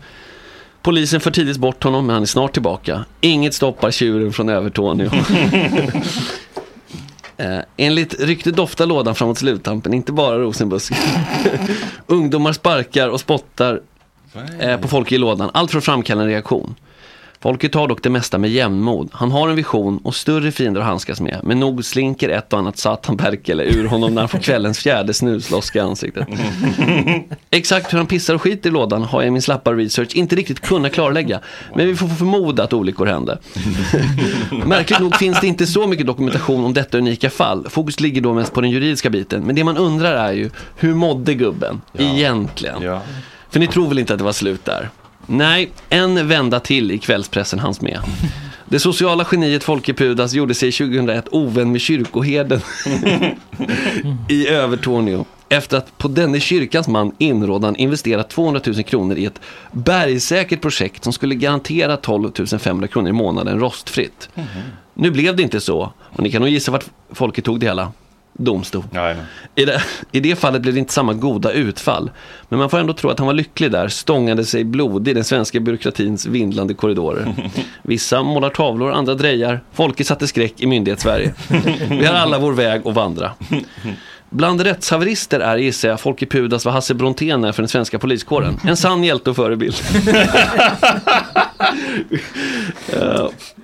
Polisen 0.83 1.21
för 1.21 1.31
tidigt 1.31 1.57
bort 1.57 1.85
honom 1.85 2.07
men 2.07 2.15
han 2.15 2.23
är 2.23 2.27
snart 2.27 2.53
tillbaka. 2.53 3.05
Inget 3.21 3.55
stoppar 3.55 3.91
tjuren 3.91 4.33
från 4.33 4.49
Övertorneå. 4.49 5.11
Eh, 7.37 7.59
enligt 7.77 8.21
ryktet 8.21 8.57
doftar 8.57 8.87
lådan 8.87 9.15
framåt 9.15 9.39
sluttampen, 9.39 9.95
inte 9.95 10.13
bara 10.13 10.39
rosenbusk. 10.39 10.93
Ungdomar 12.07 12.53
sparkar 12.53 13.09
och 13.09 13.21
spottar 13.21 13.81
eh, 14.61 14.77
på 14.77 14.89
folk 14.89 15.13
i 15.13 15.19
lådan, 15.19 15.51
allt 15.55 15.71
för 15.71 15.79
att 15.79 15.85
framkalla 15.85 16.23
en 16.23 16.29
reaktion. 16.29 16.75
Folke 17.43 17.69
tar 17.69 17.89
dock 17.89 18.03
det 18.03 18.11
mesta 18.11 18.39
med 18.39 18.51
jämnmod. 18.51 19.09
Han 19.13 19.31
har 19.31 19.49
en 19.49 19.57
vision 19.57 20.01
och 20.05 20.15
större 20.15 20.53
fiender 20.53 20.81
att 20.81 20.87
handskas 20.87 21.21
med. 21.21 21.41
Men 21.45 21.61
nog 21.61 21.85
slinker 21.85 22.29
ett 22.29 22.53
och 22.53 22.59
annat 22.59 22.79
satanperkele 22.79 23.65
ur 23.65 23.87
honom 23.87 24.15
när 24.15 24.23
han 24.23 24.29
får 24.29 24.39
kvällens 24.39 24.79
fjärde 24.79 25.15
snusloska 25.15 25.79
i 25.79 25.83
ansiktet. 25.83 26.29
Exakt 27.51 27.93
hur 27.93 27.99
han 27.99 28.07
pissar 28.07 28.35
och 28.35 28.43
skiter 28.43 28.71
i 28.71 28.73
lådan 28.73 29.03
har 29.03 29.21
jag 29.21 29.29
i 29.29 29.31
min 29.31 29.43
slappa 29.43 29.73
research 29.73 30.15
inte 30.15 30.37
riktigt 30.37 30.61
kunnat 30.61 30.93
klarlägga. 30.93 31.41
Men 31.77 31.87
vi 31.87 31.97
får 31.97 32.09
förmoda 32.09 32.65
att 32.65 32.73
olyckor 32.73 33.07
hände. 33.07 33.39
Märkligt 34.67 35.01
nog 35.01 35.17
finns 35.17 35.41
det 35.41 35.47
inte 35.47 35.67
så 35.67 35.87
mycket 35.87 36.07
dokumentation 36.07 36.65
om 36.65 36.75
detta 36.75 36.99
unika 36.99 37.31
fall. 37.31 37.67
Fokus 37.71 38.01
ligger 38.01 38.21
då 38.21 38.35
mest 38.35 38.55
på 38.55 38.61
den 38.61 38.71
juridiska 38.71 39.11
biten. 39.11 39.43
Men 39.43 39.55
det 39.55 39.65
man 39.65 39.77
undrar 39.77 40.13
är 40.13 40.33
ju, 40.33 40.51
hur 40.77 40.95
mådde 40.95 41.35
gubben 41.35 41.81
egentligen? 41.99 42.83
För 43.51 43.61
ni 43.61 43.67
tror 43.67 43.89
väl 43.89 43.99
inte 43.99 44.13
att 44.13 44.19
det 44.19 44.25
var 44.25 44.33
slut 44.33 44.65
där? 44.65 44.91
Nej, 45.27 45.71
en 45.89 46.29
vända 46.29 46.61
till 46.61 46.91
i 46.91 46.99
kvällspressen 46.99 47.59
hans 47.59 47.81
med. 47.81 48.01
Det 48.69 48.81
sociala 48.81 49.27
geniet 49.31 49.65
Folke 49.65 49.95
Pudas 49.95 50.33
gjorde 50.33 50.55
sig 50.55 50.73
2001 50.73 51.29
ovän 51.31 51.73
med 51.73 51.81
kyrkoherden 51.81 52.61
i 54.29 54.49
Övertorneå. 54.49 55.25
Efter 55.49 55.77
att 55.77 55.99
på 55.99 56.09
denne 56.09 56.41
kyrkans 56.41 56.89
man 56.89 57.13
inrådan 57.19 57.77
investerat 57.77 58.31
200 58.31 58.61
000 58.67 58.83
kronor 58.83 59.17
i 59.17 59.25
ett 59.25 59.41
bergsäkert 59.73 60.61
projekt 60.61 61.05
som 61.05 61.13
skulle 61.13 61.35
garantera 61.35 61.97
12 61.97 62.33
500 62.59 62.89
kronor 62.89 63.09
i 63.09 63.13
månaden 63.13 63.61
rostfritt. 63.61 64.29
Nu 64.95 65.11
blev 65.11 65.37
det 65.37 65.43
inte 65.43 65.61
så. 65.61 65.93
Och 66.01 66.23
ni 66.23 66.31
kan 66.31 66.43
nog 66.43 66.51
gissa 66.51 66.73
vart 66.73 66.85
Folke 67.13 67.43
tog 67.43 67.61
det 67.61 67.67
hela. 67.67 67.93
Domstol. 68.33 68.85
I, 69.55 69.65
det, 69.65 69.83
I 70.13 70.21
det 70.21 70.37
fallet 70.37 70.63
blev 70.63 70.75
det 70.75 70.81
inte 70.81 70.93
samma 70.93 71.13
goda 71.15 71.53
utfall. 71.53 72.11
Men 72.49 72.59
man 72.59 72.71
får 72.71 72.79
ändå 72.79 72.93
tro 72.93 73.11
att 73.11 73.19
han 73.19 73.27
var 73.27 73.35
lycklig 73.35 73.73
där, 73.73 73.89
stångade 73.89 74.45
sig 74.45 74.65
blodig 74.65 75.11
i 75.11 75.15
den 75.15 75.25
svenska 75.25 75.61
byråkratins 75.61 76.27
vindlande 76.27 76.75
korridorer. 76.75 77.35
Vissa 77.83 78.23
målar 78.23 78.51
tavlor, 78.51 78.93
andra 78.93 79.15
drejar. 79.15 79.61
Folke 79.73 80.05
satte 80.05 80.27
skräck 80.27 80.55
i 80.57 80.67
myndighetssverige. 80.67 81.35
Vi 81.91 82.07
har 82.07 82.15
alla 82.15 82.39
vår 82.39 82.53
väg 82.53 82.87
att 82.87 82.95
vandra. 82.95 83.33
Bland 84.31 84.61
rättshaverister 84.61 85.41
är, 85.41 85.57
gissar 85.57 85.89
jag, 85.89 86.01
Folke 86.01 86.27
Pudas 86.27 86.65
vad 86.65 86.75
Hasse 86.75 86.95
Brontén 86.95 87.45
är 87.45 87.53
för 87.53 87.63
den 87.63 87.69
svenska 87.69 87.99
poliskåren. 87.99 88.61
En 88.65 88.77
sann 88.77 89.05
hjälte 89.05 89.31
och 89.31 89.37
förebild. 89.37 89.75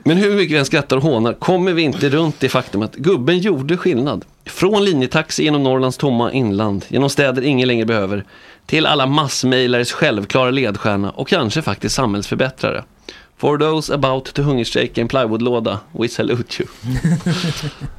Men 0.05 0.17
hur 0.17 0.37
mycket 0.37 0.55
vi 0.55 0.59
än 0.59 0.65
skrattar 0.65 0.97
och 0.97 1.03
hånar 1.03 1.33
kommer 1.33 1.73
vi 1.73 1.83
inte 1.83 2.09
runt 2.09 2.41
det 2.41 2.49
faktum 2.49 2.83
att 2.83 2.95
gubben 2.95 3.39
gjorde 3.39 3.77
skillnad. 3.77 4.25
Från 4.45 4.85
linjetaxi 4.85 5.45
genom 5.45 5.63
Norrlands 5.63 5.97
tomma 5.97 6.33
inland, 6.33 6.85
genom 6.89 7.11
städer 7.11 7.43
ingen 7.43 7.69
längre 7.69 7.87
behöver, 7.87 8.25
till 8.67 8.87
alla 8.87 9.07
massmailares 9.07 9.93
självklara 9.93 10.51
ledstjärna 10.51 11.11
och 11.11 11.29
kanske 11.29 11.63
faktiskt 11.63 11.95
samhällsförbättrare. 11.95 12.85
For 13.39 13.59
those 13.59 13.95
about 13.95 14.25
to 14.35 14.43
hungerstrejka 14.43 15.01
en 15.01 15.09
plywoodlåda, 15.09 15.79
we 15.93 16.09
salute 16.09 16.63
you. 16.63 16.69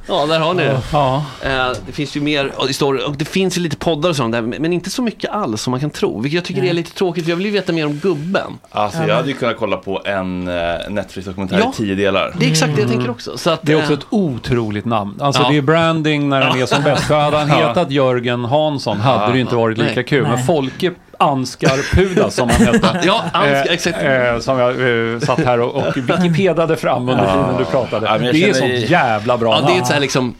ja, 0.06 0.26
där 0.26 0.40
har 0.40 0.54
ni 0.54 0.62
det. 0.64 0.80
Ja. 0.92 1.24
Eh, 1.42 1.70
det 1.86 1.92
finns 1.92 2.16
ju 2.16 2.20
mer 2.20 2.52
historier 2.68 3.06
och 3.06 3.16
det 3.16 3.24
finns 3.24 3.58
ju 3.58 3.60
lite 3.62 3.76
poddar 3.76 4.10
och 4.10 4.16
sånt 4.16 4.32
där, 4.32 4.42
men 4.42 4.72
inte 4.72 4.90
så 4.90 5.02
mycket 5.02 5.30
alls 5.30 5.62
som 5.62 5.70
man 5.70 5.80
kan 5.80 5.90
tro. 5.90 6.20
Vilket 6.20 6.36
jag 6.36 6.44
tycker 6.44 6.64
är 6.64 6.72
lite 6.72 6.94
tråkigt, 6.94 7.24
för 7.24 7.30
jag 7.30 7.36
vill 7.36 7.46
ju 7.46 7.52
veta 7.52 7.72
mer 7.72 7.86
om 7.86 7.92
gubben. 7.92 8.58
Alltså 8.70 9.02
jag 9.02 9.14
hade 9.16 9.28
ju 9.28 9.34
kunnat 9.34 9.56
kolla 9.58 9.76
på 9.76 10.02
en 10.04 10.48
eh, 10.48 10.54
Netflix-dokumentär 10.90 11.58
Ja. 11.58 11.70
i 11.74 11.76
tio 11.76 11.94
delar. 11.94 12.34
Det 12.38 12.46
är 12.46 12.50
exakt 12.50 12.76
det 12.76 12.80
jag 12.82 12.90
tänker 12.90 13.10
också. 13.10 13.38
Så 13.38 13.50
att, 13.50 13.60
Det 13.62 13.72
är 13.72 13.76
också 13.76 13.92
eh, 13.92 13.98
ett 13.98 14.06
otroligt 14.10 14.84
namn. 14.84 15.14
Alltså 15.20 15.42
Ja. 15.42 15.48
det 15.50 15.56
är 15.56 15.62
branding 15.62 16.28
när 16.28 16.42
han 16.42 16.60
är 16.60 16.66
som 16.66 16.82
bäst. 16.82 17.04
För 17.04 17.20
hade 17.20 17.36
han 17.36 17.50
hetat 17.68 17.90
Jörgen 17.90 18.44
Hansson 18.44 19.00
hade 19.00 19.26
det 19.32 19.34
ju 19.34 19.40
inte 19.40 19.56
varit 19.56 19.78
lika 19.78 19.92
Nej. 19.94 20.04
kul. 20.04 20.22
Men 20.22 20.32
Nej. 20.32 20.44
Folke 20.46 20.92
Anskar 21.18 21.94
Pudas 21.94 22.34
som 22.34 22.48
han 22.50 22.66
hette. 22.66 23.00
Ja, 23.04 23.24
Anskar, 23.32 23.54
Eh, 23.54 23.62
exakt. 23.72 23.98
Eh, 24.02 24.38
som 24.40 24.58
jag 24.58 24.70
eh, 25.14 25.20
satt 25.20 25.38
här 25.44 25.60
och, 25.60 25.74
och 25.74 25.96
wikipedade 25.96 26.76
fram 26.76 27.08
under 27.08 27.24
Ja. 27.24 27.32
tiden 27.32 27.56
du 27.58 27.64
pratade. 27.64 28.06
Ja, 28.06 28.18
det 28.18 28.28
är 28.28 28.32
känner 28.32 28.52
sånt 28.54 28.70
i- 28.72 28.86
jävla 28.90 29.38
bra 29.38 29.58
Ja, 29.62 29.68
det 29.68 29.74
är 29.78 29.80
ett 29.80 29.86
så 29.86 29.92
här 29.92 30.00
liksom 30.00 30.34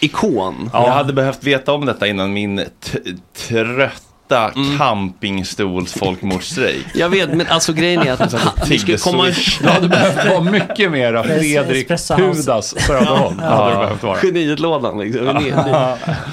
ikon. 0.00 0.70
Jag 0.72 0.90
hade 0.90 1.12
behövt 1.12 1.44
veta 1.44 1.72
om 1.72 1.86
detta 1.86 2.06
innan 2.06 2.32
min 2.32 2.56
t- 2.56 2.98
trötta 3.48 3.98
Mm. 4.56 4.78
campingstols-folkmordsstrejk. 4.78 6.84
Jag 6.94 7.08
vet, 7.08 7.34
men 7.34 7.46
alltså 7.48 7.72
grejen 7.72 8.02
är 8.02 8.12
att 8.12 8.32
han, 8.32 8.40
vi 8.68 8.78
skulle 8.78 8.98
komma... 8.98 9.24
Du 9.60 9.68
hade 9.68 9.88
behövt 9.88 10.28
vara 10.30 10.40
mycket 10.40 10.90
mera 10.90 11.24
Fredrik 11.24 11.88
Pudas 12.16 12.74
Söderholm. 12.86 13.38
Hade 13.38 13.72
du 13.72 13.78
behövt 13.78 14.02
vara. 14.02 14.18
Geniet-lådan 14.22 14.98
liksom. 15.00 15.24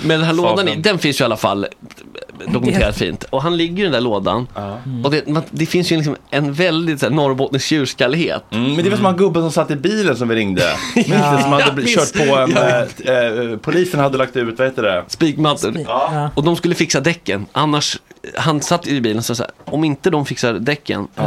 Men 0.04 0.20
den 0.20 0.24
här 0.24 0.34
lådan, 0.34 0.70
den 0.78 1.00
finns 1.00 1.22
ju 1.22 1.24
i 1.24 1.26
alla 1.26 1.38
fall 1.38 1.66
dokumenterat 2.60 2.98
fint. 2.98 3.24
Och 3.24 3.42
han 3.42 3.58
ligger 3.58 3.80
i 3.80 3.84
den 3.84 3.92
där 3.92 4.02
lådan. 4.02 4.48
Och 5.04 5.12
det, 5.12 5.28
man, 5.28 5.44
det 5.52 5.66
finns 5.66 5.92
ju 5.92 5.96
liksom 5.96 6.16
en 6.30 6.54
väldigt 6.54 7.00
så 7.00 7.06
här, 7.06 7.14
norrbottnisk 7.14 7.66
tjurskallighet. 7.66 8.44
Mm, 8.52 8.74
men 8.76 8.84
det 8.84 8.90
var 8.90 8.98
som 8.98 9.06
han 9.06 9.18
gubben 9.18 9.42
som 9.44 9.52
satt 9.52 9.72
i 9.72 9.76
bilen 9.76 10.16
som 10.18 10.28
vi 10.28 10.36
ringde. 10.36 10.64
Minns 10.96 11.08
du? 11.08 11.42
Som 11.42 11.52
hade 11.52 11.64
Ja, 11.68 11.72
visst. 11.76 12.16
kört 12.16 12.28
på 12.28 12.36
en... 12.36 12.52
Ja. 12.52 12.86
eh, 13.14 13.52
eh, 13.52 13.58
polisen 13.58 14.00
hade 14.00 14.18
lagt 14.18 14.36
ut, 14.36 14.58
vad 14.60 14.68
heter 14.68 14.84
det? 14.84 15.04
Spikmattor. 15.08 15.74
Ja. 15.88 16.30
Och 16.36 16.44
de 16.44 16.56
skulle 16.56 16.76
fixa 16.76 17.00
däcken. 17.00 17.46
Annars, 17.52 18.00
han 18.36 18.62
satt 18.62 18.88
i 18.88 19.02
bilen 19.02 19.18
och 19.18 19.26
sa 19.26 19.36
så 19.36 19.44
här, 19.44 19.52
om 19.66 19.84
inte 19.84 20.10
de 20.10 20.26
fixar 20.26 20.54
däcken, 20.54 21.08
Ja, 21.16 21.24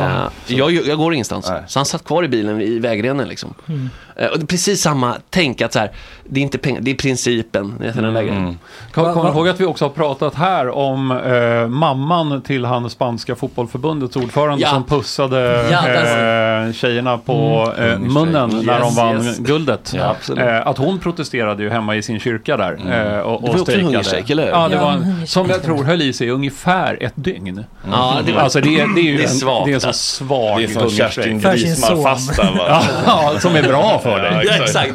eh, 0.46 0.56
jag, 0.56 0.72
jag 0.72 0.98
går 0.98 1.14
ingenstans. 1.14 1.50
Så 1.68 1.78
han 1.78 1.86
satt 1.86 2.04
kvar 2.04 2.24
i 2.24 2.28
bilen 2.28 2.60
i 2.62 2.78
vägrenen 2.78 3.28
liksom. 3.28 3.54
Mm. 3.68 3.90
Eh, 4.18 4.26
och 4.26 4.38
det 4.38 4.44
är 4.44 4.46
precis 4.46 4.82
samma 4.82 5.14
tänk 5.30 5.62
att 5.62 5.72
så 5.72 5.78
här, 5.78 5.90
det 6.24 6.40
är 6.40 6.42
inte 6.44 6.58
pengar, 6.58 6.80
det 6.80 6.90
är 6.90 6.94
principen. 6.94 7.74
Där 7.78 8.22
grejen. 8.22 8.58
Kom, 8.92 9.26
ihåg 9.26 9.48
att 9.48 9.60
vi 9.60 9.64
också 9.64 9.84
har 9.84 9.90
pratat 9.90 10.34
här 10.34 10.68
om 10.68 11.10
eh, 11.10 11.68
mamman 11.68 12.42
till 12.42 12.64
han 12.64 12.90
spanska 12.90 13.34
fotbollförbundets 13.36 14.16
ordförande 14.16 14.62
Ja. 14.62 14.70
som 14.70 14.84
pussade 14.84 15.68
Ja, 15.70 15.88
eh, 15.88 16.72
tjejerna 16.72 17.18
på 17.18 17.72
Mm. 17.78 17.92
eh, 17.92 17.98
munnen 18.12 18.52
Yes, 18.52 18.66
när 18.66 18.80
de 18.80 18.94
vann 18.94 19.26
yes. 19.26 19.38
guldet. 19.38 19.92
Ja, 19.96 20.04
absolut. 20.18 20.44
eh, 20.44 20.66
att 20.66 20.78
hon 20.78 20.98
protesterade 20.98 21.62
ju 21.62 21.70
hemma 21.70 21.96
i 21.96 22.02
sin 22.02 22.20
kyrka 22.20 22.56
där. 22.56 22.72
Mm. 22.72 22.88
Eh, 22.92 23.18
och, 23.20 23.42
Det 23.42 23.48
var 23.48 23.54
och 23.54 23.60
också 23.60 23.72
en 23.72 23.80
hungerstrejk, 23.84 24.30
eller 24.30 24.42
hur? 24.44 24.50
Ja, 24.50 24.68
det 24.68 24.76
var 24.76 24.92
en 24.92 24.98
hungerstrejk. 25.02 25.28
som 25.30 25.48
jag 25.50 25.62
tror 25.62 25.84
höll 25.84 26.02
i 26.02 26.12
sig 26.12 26.30
ungefär 26.30 26.98
ett 27.02 27.12
dygn. 27.14 27.64
Ja, 27.90 28.18
det 28.26 28.32
var- 28.32 28.40
alltså 28.40 28.60
det, 28.60 28.80
är- 28.80 28.94
det 28.94 29.00
är 29.00 29.02
ju 29.04 29.16
det 29.16 29.22
är 29.22 29.28
en, 29.28 29.34
svagt, 29.34 29.64
det 29.66 29.70
är 29.70 29.74
en 29.74 29.80
så 29.80 29.92
svag 29.92 30.58
Det 30.58 30.64
är 30.64 30.68
som 30.68 30.82
hungerstrejk. 30.82 31.12
Kerstin 31.14 31.40
För 31.40 31.56
sin 31.56 31.68
Grismar 31.68 31.88
son. 31.88 32.04
fasta, 32.04 32.42
va? 32.42 32.82
ja, 33.06 33.32
som 33.40 33.56
är 33.56 33.62
bra 33.62 34.00
för 34.10 34.22
dig. 34.22 34.46
Ja, 34.46 34.64
exakt. 34.64 34.94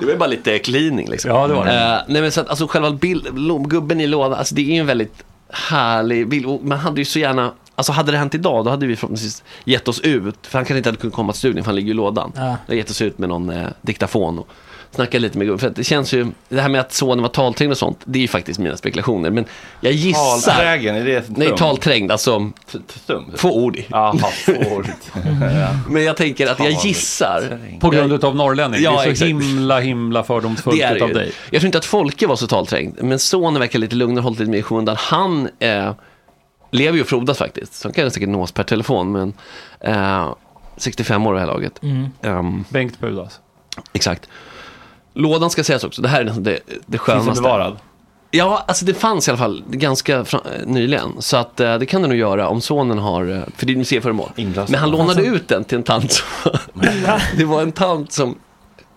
Det 0.00 0.06
var 0.06 0.16
bara 0.16 0.26
lite 0.28 0.58
cleaning 0.58 1.10
liksom. 1.10 1.30
Ja, 1.30 1.46
det 1.46 1.54
var 1.54 1.64
det. 1.64 1.72
Eh, 1.72 1.98
nej 2.08 2.22
men 2.22 2.32
så 2.32 2.40
att, 2.40 2.48
alltså 2.48 2.66
själva 2.66 2.90
bild, 2.90 3.28
gubben 3.68 4.00
i 4.00 4.06
lådan, 4.06 4.38
alltså 4.38 4.54
det 4.54 4.60
är 4.60 4.74
ju 4.74 4.80
en 4.80 4.86
väldigt 4.86 5.24
härlig 5.50 6.28
bild. 6.28 6.46
Och 6.46 6.64
Man 6.64 6.78
hade 6.78 7.00
ju 7.00 7.04
så 7.04 7.18
gärna, 7.18 7.52
alltså 7.74 7.92
hade 7.92 8.12
det 8.12 8.18
hänt 8.18 8.34
idag 8.34 8.64
då 8.64 8.70
hade 8.70 8.86
vi 8.86 8.96
förhoppningsvis 8.96 9.42
gett 9.64 9.88
oss 9.88 10.00
ut. 10.00 10.36
För 10.42 10.58
han 10.58 10.64
kanske 10.64 10.76
inte 10.76 10.88
hade 10.88 10.98
kunnat 10.98 11.14
komma 11.14 11.32
till 11.32 11.38
studion 11.38 11.64
för 11.64 11.68
han 11.68 11.76
ligger 11.76 11.90
i 11.90 11.94
lådan. 11.94 12.32
Ja. 12.36 12.42
Vi 12.42 12.48
hade 12.66 12.76
gett 12.76 12.90
oss 12.90 13.02
ut 13.02 13.18
med 13.18 13.28
någon 13.28 13.50
eh, 13.50 13.66
diktafon 13.82 14.38
och 14.38 14.48
snackat 14.90 15.20
lite 15.20 15.38
med 15.38 15.46
gubben. 15.46 15.58
För 15.58 15.66
att 15.66 15.76
det 15.76 15.84
känns 15.84 16.12
ju, 16.12 16.26
det 16.48 16.60
här 16.60 16.68
med 16.68 16.80
att 16.80 16.92
sonen 16.92 17.22
var 17.22 17.28
talträngd 17.28 17.72
och 17.72 17.78
sånt, 17.78 18.00
det 18.04 18.18
är 18.18 18.20
ju 18.20 18.28
faktiskt 18.28 18.58
mina 18.60 18.76
spekulationer. 18.76 19.30
Men 19.30 19.44
jag 19.80 19.92
gissar. 19.92 20.52
Talträgen, 20.52 20.96
är 20.96 21.04
det 21.04 21.16
ett 21.16 21.36
Nej, 21.36 21.52
talträngd, 21.56 22.12
alltså 22.12 22.50
Tum? 23.06 23.24
få 23.36 23.52
ord 23.52 23.76
i. 23.76 23.86
Jaha, 23.88 24.18
få 24.18 24.52
ord. 24.52 24.86
Ja. 25.40 25.68
Men 25.88 26.04
jag 26.04 26.16
tänker 26.16 26.46
att 26.46 26.58
jag 26.58 26.70
gissar. 26.70 27.58
På 27.80 27.90
grund 27.90 28.24
av 28.24 28.36
norrlänning. 28.36 28.82
Ja, 28.82 29.02
det 29.04 29.10
är 29.10 29.14
så 29.14 29.24
himla, 29.24 29.80
himla 29.80 30.24
fördomsfullt 30.24 30.76
ju. 30.76 31.12
dig. 31.12 31.32
Jag 31.50 31.60
tror 31.60 31.66
inte 31.66 31.78
att 31.78 31.84
Folke 31.84 32.26
var 32.26 32.36
så 32.36 32.46
talträngd, 32.46 33.02
men 33.02 33.18
sonen 33.18 33.60
verkar 33.60 33.78
lite 33.78 33.96
lugnare 33.96 34.18
och 34.18 34.24
hållit 34.24 34.38
lite 34.38 34.50
mer 34.50 34.58
i 34.58 34.62
skymundan. 34.62 34.96
Han 34.98 35.48
eh, 35.58 35.92
lever 36.70 36.96
ju 36.96 37.02
och 37.02 37.08
frodas 37.08 37.38
faktiskt, 37.38 37.74
så 37.74 37.88
han 37.88 37.92
kan 37.92 38.10
säkert 38.10 38.28
nås 38.28 38.52
per 38.52 38.62
telefon, 38.62 39.12
men 39.12 39.32
eh, 39.80 40.34
65 40.76 41.26
år 41.26 41.34
i 41.34 41.36
det 41.36 41.40
här 41.40 41.46
laget. 41.46 41.82
Mm. 41.82 42.08
Ehm, 42.22 42.64
Bengt 42.68 43.00
Pudas. 43.00 43.40
exakt. 43.92 44.28
Lådan 45.16 45.50
ska 45.50 45.64
sägas 45.64 45.84
också, 45.84 46.02
det 46.02 46.08
här 46.08 46.20
är 46.20 46.24
nästan 46.24 46.42
det, 46.42 46.58
det 46.86 46.98
skönaste. 46.98 47.26
Finns 47.26 47.38
det 47.38 47.42
bevarad? 47.42 47.76
Ja, 48.30 48.64
alltså 48.68 48.84
det 48.84 48.94
fanns 48.94 49.28
i 49.28 49.30
alla 49.30 49.38
fall 49.38 49.62
ganska 49.70 50.16
eh, 50.18 50.24
nyligen. 50.66 51.12
Så 51.18 51.36
att 51.36 51.60
eh, 51.60 51.78
det 51.78 51.86
kan 51.86 52.02
du 52.02 52.08
nog 52.08 52.16
göra 52.16 52.48
om 52.48 52.60
sonen 52.60 52.98
har, 52.98 53.30
eh, 53.36 53.40
för 53.56 53.66
det 53.66 53.72
är 53.72 53.76
museiföremål. 53.76 54.30
Men 54.36 54.74
han 54.74 54.90
lånade 54.90 55.10
Alltså- 55.10 55.24
ut 55.34 55.48
den 55.48 55.64
till 55.64 55.78
en 55.78 55.84
tant 55.84 56.12
som, 56.12 56.26
det 57.36 57.44
var 57.44 57.62
en 57.62 57.72
tant 57.72 58.12
som 58.12 58.34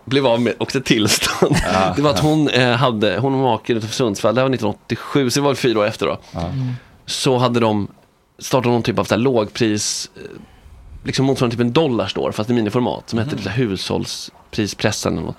blev 0.05 0.27
av 0.27 0.41
med 0.41 0.53
också 0.57 0.77
ett 0.77 0.85
tillstånd. 0.85 1.55
Ja. 1.73 1.93
Det 1.95 2.01
var 2.01 2.09
att 2.09 2.19
hon 2.19 2.49
eh, 2.49 2.69
hade, 2.75 3.17
hon 3.19 3.33
och 3.33 3.39
maken 3.39 3.77
utanför 3.77 3.95
Sundsvall, 3.95 4.35
det 4.35 4.41
här 4.41 4.45
var 4.49 4.55
1987, 4.55 5.29
så 5.29 5.39
det 5.39 5.43
var 5.43 5.55
fyra 5.55 5.79
år 5.79 5.85
efter 5.85 6.05
då. 6.05 6.17
Så 7.05 7.37
hade 7.37 7.59
de 7.59 7.87
startat 8.39 8.71
någon 8.71 8.83
typ 8.83 8.99
av 8.99 9.03
så 9.03 9.13
här 9.15 9.21
lågpris, 9.21 10.09
eh, 10.15 10.21
liksom 11.03 11.25
motsvarande 11.25 11.55
typ 11.55 11.61
en 11.61 11.71
dollar 11.71 12.07
står, 12.07 12.31
fast 12.31 12.49
i 12.49 12.53
miniformat, 12.53 13.09
som 13.09 13.19
hette 13.19 13.31
typ 13.31 13.43
så 13.43 13.49
här 13.49 13.57
hushållsprispressen 13.57 15.13
eller 15.13 15.25
något. 15.25 15.37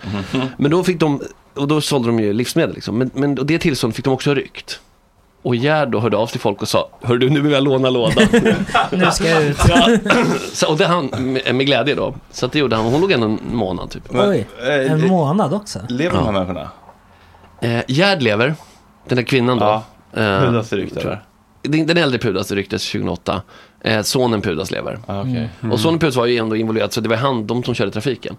Men 0.56 0.70
då 0.70 0.84
fick 0.84 1.00
de, 1.00 1.22
och 1.54 1.68
då 1.68 1.80
sålde 1.80 2.08
de 2.08 2.20
ju 2.20 2.32
livsmedel 2.32 2.74
liksom. 2.74 2.98
Men, 2.98 3.10
men 3.14 3.38
och 3.38 3.46
det 3.46 3.58
tillståndet 3.58 3.96
fick 3.96 4.04
de 4.04 4.14
också 4.14 4.34
ryckt. 4.34 4.80
Och 5.42 5.56
Gerd 5.56 5.88
då 5.90 6.00
hörde 6.00 6.16
av 6.16 6.26
sig 6.26 6.32
till 6.32 6.40
folk 6.40 6.62
och 6.62 6.68
sa, 6.68 6.88
hör 7.02 7.16
du 7.16 7.30
nu 7.30 7.40
vill 7.40 7.52
jag 7.52 7.62
låna 7.62 7.90
lådan. 7.90 8.26
Nu 8.90 9.10
ska 9.10 9.28
jag 9.28 9.42
ut. 9.42 9.58
ja. 9.68 9.96
så, 10.52 10.68
och 10.70 10.78
det 10.78 10.86
han 10.86 11.06
med, 11.06 11.54
med 11.54 11.66
glädje 11.66 11.94
då. 11.94 12.14
Så 12.30 12.46
att 12.46 12.52
det 12.52 12.58
gjorde 12.58 12.76
han, 12.76 12.84
hon 12.84 13.00
låg 13.00 13.12
ändå 13.12 13.26
en 13.26 13.40
månad 13.52 13.90
typ. 13.90 14.02
Oj, 14.10 14.46
en 14.62 15.08
månad 15.08 15.54
också. 15.54 15.78
Lever 15.88 16.16
de 16.16 16.24
här 16.24 16.32
människorna? 16.32 16.70
Eh, 17.60 17.82
Gerd 17.88 18.22
lever, 18.22 18.54
den 19.08 19.16
där 19.16 19.22
kvinnan 19.22 19.58
då. 19.58 19.64
Ja. 19.64 19.84
Eh, 20.20 20.40
Pudas 20.40 20.72
är 20.72 20.76
rykt, 20.76 21.00
tror 21.00 21.18
jag. 21.62 21.72
den 21.72 21.86
den 21.86 21.96
äldre 21.96 22.18
Pudas 22.18 22.50
rycktes 22.50 22.92
2008. 22.92 23.42
Eh, 23.84 24.02
sonen 24.02 24.40
Pudas 24.42 24.70
lever. 24.70 24.98
Ah, 25.06 25.20
okej. 25.20 25.48
Mm. 25.60 25.72
Och 25.72 25.80
sonen 25.80 25.98
Pudas 25.98 26.16
var 26.16 26.26
ju 26.26 26.36
ändå 26.36 26.56
involverad, 26.56 26.92
så 26.92 27.00
det 27.00 27.08
var 27.08 27.16
han, 27.16 27.46
de 27.46 27.62
som 27.64 27.74
körde 27.74 27.90
trafiken. 27.90 28.36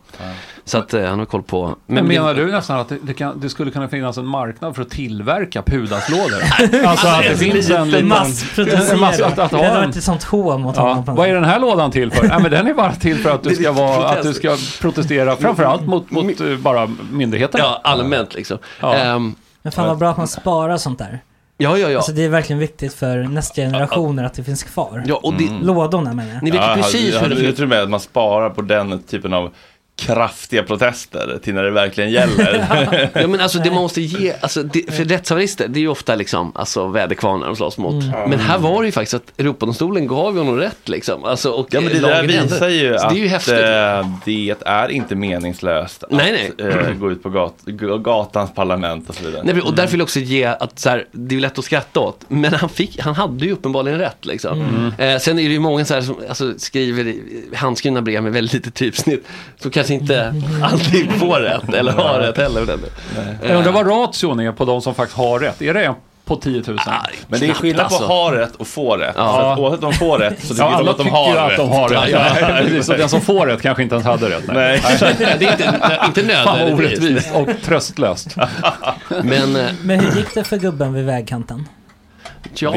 Så 0.65 0.77
att 0.77 0.93
eh, 0.93 1.03
han 1.05 1.19
har 1.19 1.25
koll 1.25 1.43
på... 1.43 1.75
Men 1.87 2.05
menar 2.07 2.33
det- 2.33 2.45
du 2.45 2.51
nästan 2.51 2.79
att 2.79 2.89
det, 2.89 2.97
det, 3.03 3.13
kan, 3.13 3.39
det 3.39 3.49
skulle 3.49 3.71
kunna 3.71 3.87
finnas 3.87 4.17
en 4.17 4.25
marknad 4.25 4.75
för 4.75 4.81
att 4.81 4.89
tillverka 4.89 5.61
Pudaslådor? 5.61 6.41
alltså 6.85 7.07
att 7.07 7.23
det 7.23 7.37
finns 7.37 7.69
en 7.69 7.91
liten... 7.91 8.07
Massproducera. 8.07 8.93
en 8.93 8.99
mass- 8.99 9.19
att, 9.21 9.39
att 9.39 9.51
det 9.51 9.57
ha 9.57 9.63
hade 9.65 9.77
en, 9.79 9.85
varit 9.85 9.95
ett 9.95 10.03
sånt 10.03 10.23
hån 10.23 10.61
mot 10.61 10.75
Ja, 10.77 10.81
honom. 10.93 11.15
vad 11.15 11.27
är 11.29 11.33
den 11.33 11.43
här 11.45 11.59
lådan 11.59 11.91
till 11.91 12.11
för? 12.11 12.25
Ja, 12.29 12.39
men 12.39 12.51
den 12.51 12.67
är 12.67 12.73
bara 12.73 12.95
till 12.95 13.17
för 13.17 13.29
att 13.29 13.43
du 13.43 13.55
ska, 13.55 13.71
vara, 13.71 14.09
att 14.09 14.23
du 14.23 14.33
ska 14.33 14.57
protestera 14.81 15.35
framförallt 15.35 15.85
mot, 15.87 16.11
mot 16.11 16.41
eh, 16.41 16.55
bara 16.57 16.89
myndigheterna. 17.11 17.63
Ja, 17.63 17.81
allmänt 17.83 18.33
liksom. 18.33 18.57
Ja. 18.81 18.95
Ehm, 18.95 19.35
Men 19.61 19.71
fan 19.71 19.87
vad 19.87 19.97
bra 19.97 20.09
att 20.09 20.17
man 20.17 20.27
sparar 20.27 20.77
sånt 20.77 20.99
där. 20.99 21.19
Ja, 21.61 21.77
ja, 21.77 21.89
ja. 21.89 21.97
Alltså 21.97 22.11
det 22.11 22.23
är 22.23 22.29
verkligen 22.29 22.59
viktigt 22.59 22.93
för 22.93 23.17
nästa 23.23 23.61
generationer 23.61 24.23
att 24.23 24.33
det 24.33 24.43
finns 24.43 24.63
kvar. 24.63 25.03
Ja, 25.05 25.15
och 25.23 25.33
det- 25.33 25.47
Mm. 25.47 25.65
Lådorna 25.65 26.13
menar 26.13 26.29
jag. 26.43 26.55
Ja, 26.55 26.77
jag, 26.77 27.31
jag, 27.31 27.43
jag 27.43 27.55
tror 27.55 27.67
med 27.67 27.81
att 27.83 27.89
man 27.89 27.99
sparar 27.99 28.49
på 28.49 28.61
den 28.61 29.03
typen 29.03 29.33
av 29.33 29.51
kraftiga 30.01 30.63
protester 30.63 31.39
till 31.43 31.53
när 31.53 31.63
det 31.63 31.71
verkligen 31.71 32.11
gäller. 32.11 32.67
ja 33.21 33.27
men 33.27 33.39
alltså 33.39 33.59
det 33.59 33.71
måste 33.71 34.01
ge, 34.01 34.33
alltså 34.41 34.63
det, 34.63 34.93
för 34.93 35.05
rättshaverister 35.05 35.67
det 35.67 35.79
är 35.79 35.81
ju 35.81 35.87
ofta 35.87 36.15
liksom, 36.15 36.51
alltså 36.55 36.87
väderkvarnar 36.87 37.47
de 37.47 37.55
slåss 37.55 37.77
mot. 37.77 38.03
Mm. 38.03 38.29
Men 38.29 38.39
här 38.39 38.57
var 38.57 38.81
det 38.81 38.85
ju 38.85 38.91
faktiskt 38.91 39.13
att 39.13 39.39
Europadomstolen 39.39 40.07
gav 40.07 40.33
ju 40.33 40.39
honom 40.39 40.57
rätt 40.57 40.89
liksom. 40.89 41.23
Alltså, 41.23 41.49
och 41.49 41.67
Ja 41.71 41.81
men 41.81 41.93
det 41.93 41.99
där 41.99 42.23
lagen 42.23 42.43
visar 42.43 42.69
ju 42.69 42.97
Så 42.97 43.05
att 43.05 43.13
det 43.13 43.19
är 43.19 43.23
ju 43.23 43.27
häftigt. 43.27 43.53
eh, 43.53 44.17
det 44.25 44.55
är 44.65 44.91
inte 44.91 45.15
meningslöst 45.15 46.03
Nej, 46.09 46.51
att 46.53 46.61
eh, 46.61 46.93
gå 46.93 47.11
ut 47.11 47.23
på 47.23 47.29
gat, 47.29 47.55
gatans 48.03 48.53
parlament 48.53 49.09
och 49.09 49.15
så 49.15 49.25
vidare. 49.25 49.41
Nej, 49.43 49.61
och 49.61 49.75
därför 49.75 49.91
vill 49.91 49.99
jag 49.99 50.05
också 50.05 50.19
ge 50.19 50.45
att 50.45 50.79
så 50.79 50.89
här, 50.89 51.05
det 51.11 51.35
är 51.35 51.39
lätt 51.39 51.59
att 51.59 51.65
skratta 51.65 51.99
åt, 51.99 52.25
men 52.27 52.53
han, 52.53 52.69
fick, 52.69 52.99
han 52.99 53.15
hade 53.15 53.45
ju 53.45 53.51
uppenbarligen 53.51 53.99
rätt. 53.99 54.25
Liksom. 54.25 54.61
Mm. 54.61 55.13
Eh, 55.13 55.19
sen 55.19 55.39
är 55.39 55.43
det 55.43 55.53
ju 55.53 55.59
många 55.59 55.85
så 55.85 55.93
här 55.93 56.01
som 56.01 56.15
alltså, 56.29 56.53
skriver 56.59 57.15
handskrivna 57.55 58.01
brev 58.01 58.23
med 58.23 58.33
väldigt 58.33 58.53
lite 58.53 58.71
typsnitt, 58.71 59.27
som 59.59 59.71
kanske 59.71 59.90
inte 59.91 60.33
alltid 60.63 61.11
får 61.11 61.39
rätt 61.39 61.73
eller 61.73 61.91
har 61.91 62.19
rätt 62.19 62.37
heller. 62.37 62.67
Jag 63.47 63.57
undrar 63.57 63.71
vad 63.71 63.87
ration 63.87 64.39
är 64.39 64.51
på 64.51 64.65
de 64.65 64.81
som 64.81 64.95
faktiskt 64.95 65.17
har 65.17 65.39
rätt. 65.39 65.61
Är 65.61 65.73
det 65.73 65.85
en 65.85 65.93
på 66.25 66.35
10 66.35 66.63
000? 66.67 66.77
Men 67.27 67.39
det 67.39 67.49
är 67.49 67.53
skillnad 67.53 67.89
på 67.89 67.95
ha 67.95 68.35
rätt 68.35 68.55
och 68.55 68.67
få 68.67 68.97
rätt. 68.97 69.13
Ja. 69.17 69.33
För 69.33 69.51
att 69.53 69.59
oavsett 69.59 69.83
om 69.83 69.91
de 69.91 69.97
får 69.97 70.17
rätt 70.19 70.41
så 70.43 70.47
tycker 70.53 70.63
Ja, 70.63 70.77
de 70.77 70.87
att 70.87 70.97
de 70.97 71.07
har 71.09 71.27
ju 71.27 71.33
rätt. 71.35 71.51
att 71.51 71.57
de 71.57 71.69
har 71.69 71.89
rätt. 71.89 72.09
Ja, 72.11 72.47
precis. 72.61 72.89
Och 72.89 72.97
den 72.97 73.09
som 73.09 73.21
får 73.21 73.47
rätt 73.47 73.61
kanske 73.61 73.83
inte 73.83 73.95
ens 73.95 74.05
hade 74.05 74.29
rätt. 74.29 74.43
Nej. 74.47 74.81
det 75.17 75.23
är 75.25 75.51
inte, 75.51 75.99
inte 76.05 76.21
nödvändigtvis. 76.23 76.99
orättvist 76.99 77.35
och 77.35 77.49
tröstlöst. 77.65 78.35
Men, 79.23 79.55
eh, 79.55 79.65
Men 79.81 79.99
hur 79.99 80.11
gick 80.17 80.33
det 80.33 80.43
för 80.43 80.57
gubben 80.57 80.93
vid 80.93 81.05
vägkanten? 81.05 81.67
Jag 82.55 82.71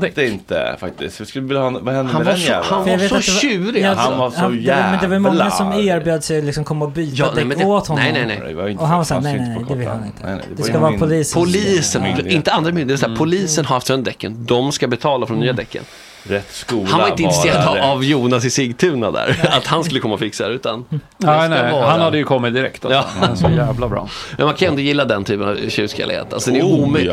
vet 0.00 0.18
inte 0.18 0.76
faktiskt. 0.80 1.18
Jag 1.18 1.28
skulle 1.28 1.46
vilja 1.46 1.62
ha, 1.62 1.70
vad 1.70 1.94
hände 1.94 2.12
Han 2.12 2.22
med 2.22 2.26
var 2.26 2.32
den 2.32 2.36
så- 2.40 2.46
jäveln? 2.48 2.66
han 2.70 2.84
För 2.84 2.90
jag 2.90 2.98
vet 2.98 3.12
att 3.12 3.24
det 3.42 3.58
var- 3.58 3.78
Ja, 3.78 3.94
Han 3.94 4.18
var 4.18 4.30
så 4.30 4.36
han- 4.40 4.50
var- 4.50 4.58
jävla... 4.58 4.90
Men 4.90 5.00
det 5.00 5.06
var 5.06 5.18
många 5.18 5.50
som 5.50 5.72
erbjöd 5.72 6.24
sig 6.24 6.38
att 6.38 6.44
liksom 6.44 6.64
komma 6.64 6.84
och 6.84 6.90
byta 6.90 7.16
Ja, 7.16 7.30
däck 7.34 7.58
det- 7.58 7.64
åt 7.64 7.86
honom. 7.86 8.04
nej, 8.04 8.12
nej, 8.26 8.40
nej. 8.44 8.54
Var 8.54 8.82
Och 8.82 8.88
han 8.88 8.96
var 8.98 9.04
såhär, 9.04 9.20
nej 9.20 9.36
nej 9.38 9.48
nej, 9.48 9.64
på 9.64 9.72
det 9.72 9.78
vill 9.78 9.88
han 9.88 10.04
inte. 10.06 10.18
Nej, 10.26 10.34
nej, 10.34 10.44
det 10.48 10.54
det 10.54 10.62
var 10.62 10.68
ska 10.68 10.78
vara 10.78 10.98
polisen. 10.98 11.42
Polisen, 11.42 12.30
inte 12.30 12.52
andra 12.52 12.72
myndigheter. 12.72 13.06
Mm. 13.06 13.18
Polisen 13.18 13.64
har 13.64 13.74
haft 13.76 13.86
sönder 13.86 14.10
däcken. 14.10 14.36
De 14.46 14.72
ska 14.72 14.86
betala 14.88 15.26
för 15.26 15.34
de 15.34 15.40
nya 15.40 15.52
däcken. 15.52 15.84
Rätt 16.28 16.52
skola 16.52 16.88
Han 16.90 17.00
var 17.00 17.08
inte 17.08 17.22
intresserad 17.22 17.66
bara 17.66 17.84
av 17.84 18.04
Jonas 18.04 18.44
i 18.44 18.50
Sigtuna 18.50 19.10
där. 19.10 19.48
Att 19.52 19.66
han 19.66 19.84
skulle 19.84 20.00
komma 20.00 20.14
och 20.14 20.20
fixa 20.20 20.48
det. 20.48 20.54
Utan 20.54 20.84
Nej, 21.18 21.48
nej, 21.48 21.72
vara- 21.72 21.86
han 21.86 22.00
hade 22.00 22.18
ju 22.18 22.24
kommit 22.24 22.54
direkt. 22.54 22.84
Alltså. 22.84 22.98
Ja. 22.98 23.04
Han 23.20 23.30
är 23.32 23.34
så 23.36 23.50
jävla 23.50 23.88
bra. 23.88 24.08
Men 24.38 24.46
man 24.46 24.54
kan 24.54 24.68
ändå 24.68 24.80
gilla 24.80 25.04
den 25.04 25.24
typen 25.24 25.48
av 25.48 25.68
tjurskallighet. 25.68 26.32
Alltså 26.32 26.50
det 26.50 26.58
är 26.58 26.62
Oh, 26.64 26.82
omöjligt. 26.84 27.12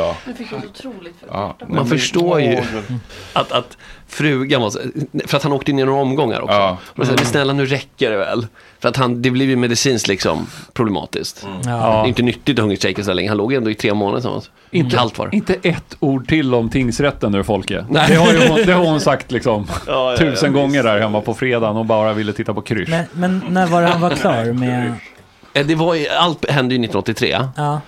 Ja, 1.31 1.55
Man 1.67 1.87
förstår 1.87 2.41
ju 2.41 2.57
att, 3.33 3.51
att 3.51 3.77
frugan 4.11 4.61
var 4.61 4.69
så, 4.69 4.79
för 5.25 5.37
att 5.37 5.43
han 5.43 5.51
åkte 5.51 5.71
in 5.71 5.79
i 5.79 5.83
några 5.83 6.01
omgångar 6.01 6.41
också. 6.41 6.55
Ja. 6.55 6.77
Och 6.87 7.05
jag, 7.05 7.15
men 7.15 7.25
snälla 7.25 7.53
nu 7.53 7.65
räcker 7.65 8.11
det 8.11 8.17
väl. 8.17 8.47
För 8.79 8.89
att 8.89 8.97
han, 8.97 9.21
det 9.21 9.31
blev 9.31 9.49
ju 9.49 9.55
medicinskt 9.55 10.07
liksom 10.07 10.47
problematiskt. 10.73 11.47
Ja. 11.65 11.69
Det 11.71 11.75
är 11.75 12.07
inte 12.07 12.21
nyttigt 12.21 12.59
att 12.59 12.63
hungerstrejka 12.63 13.03
så 13.03 13.13
länge. 13.13 13.29
Han 13.29 13.37
låg 13.37 13.53
ändå 13.53 13.71
i 13.71 13.75
tre 13.75 13.93
månader 13.93 14.17
tillsammans. 14.19 14.49
Inte, 14.71 14.95
Kallt 14.97 15.17
var 15.17 15.35
inte 15.35 15.55
ett 15.63 15.95
ord 15.99 16.27
till 16.27 16.53
om 16.53 16.69
tingsrätten 16.69 17.31
nu 17.31 17.43
Folke. 17.43 17.85
Nej. 17.89 18.05
Det 18.09 18.15
har, 18.15 18.33
ju 18.33 18.47
hon, 18.47 18.65
det 18.65 18.73
har 18.73 18.85
hon 18.85 18.99
sagt 18.99 19.31
liksom 19.31 19.67
Ja, 19.87 20.11
ja, 20.11 20.17
tusen 20.17 20.55
ja, 20.55 20.61
gånger 20.61 20.83
där 20.83 20.99
hemma 20.99 21.21
på 21.21 21.33
fredagen 21.33 21.77
och 21.77 21.85
bara 21.85 22.13
ville 22.13 22.33
titta 22.33 22.53
på 22.53 22.61
krysch. 22.61 22.89
Men, 22.89 23.05
men 23.13 23.43
när 23.49 23.67
var 23.67 23.81
det 23.81 23.87
han 23.87 24.01
var 24.01 24.09
klar 24.09 24.53
med... 24.53 24.93
Eh, 25.53 25.65
Det 25.65 25.75
var 25.75 25.95
ju, 25.95 26.07
allt 26.07 26.49
hände 26.49 26.75
ju 26.75 26.79
1983. 26.85 27.37
Ja. 27.57 27.81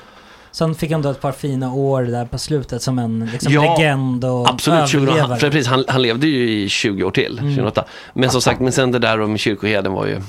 Sen 0.54 0.76
fick 0.76 0.92
han 0.92 1.02
då 1.02 1.10
ett 1.10 1.22
par 1.22 1.32
fina 1.32 1.74
år 1.74 2.04
där 2.04 2.26
på 2.26 2.38
slutet 2.38 2.82
som 2.82 3.00
en 3.00 3.30
liksom, 3.32 3.54
legend 3.54 4.26
och 4.26 4.50
absolut. 4.50 4.90
20, 4.90 4.98
överlevare. 5.02 5.28
han, 5.30 5.40
precis, 5.40 5.68
han, 5.68 5.86
han 5.88 6.02
levde 6.02 6.28
ju 6.28 6.50
i 6.64 6.70
20 6.70 7.04
år 7.04 7.12
till, 7.12 7.40
Mm. 7.40 7.50
2008. 7.56 7.86
Men 8.14 8.30
som 8.30 8.42
sagt, 8.42 8.60
men 8.60 8.72
sen 8.72 8.92
det 8.92 9.00
där 9.00 9.22
om 9.22 9.38
kyrkoherden 9.38 9.94
var 9.94 10.06
ju... 10.06 10.22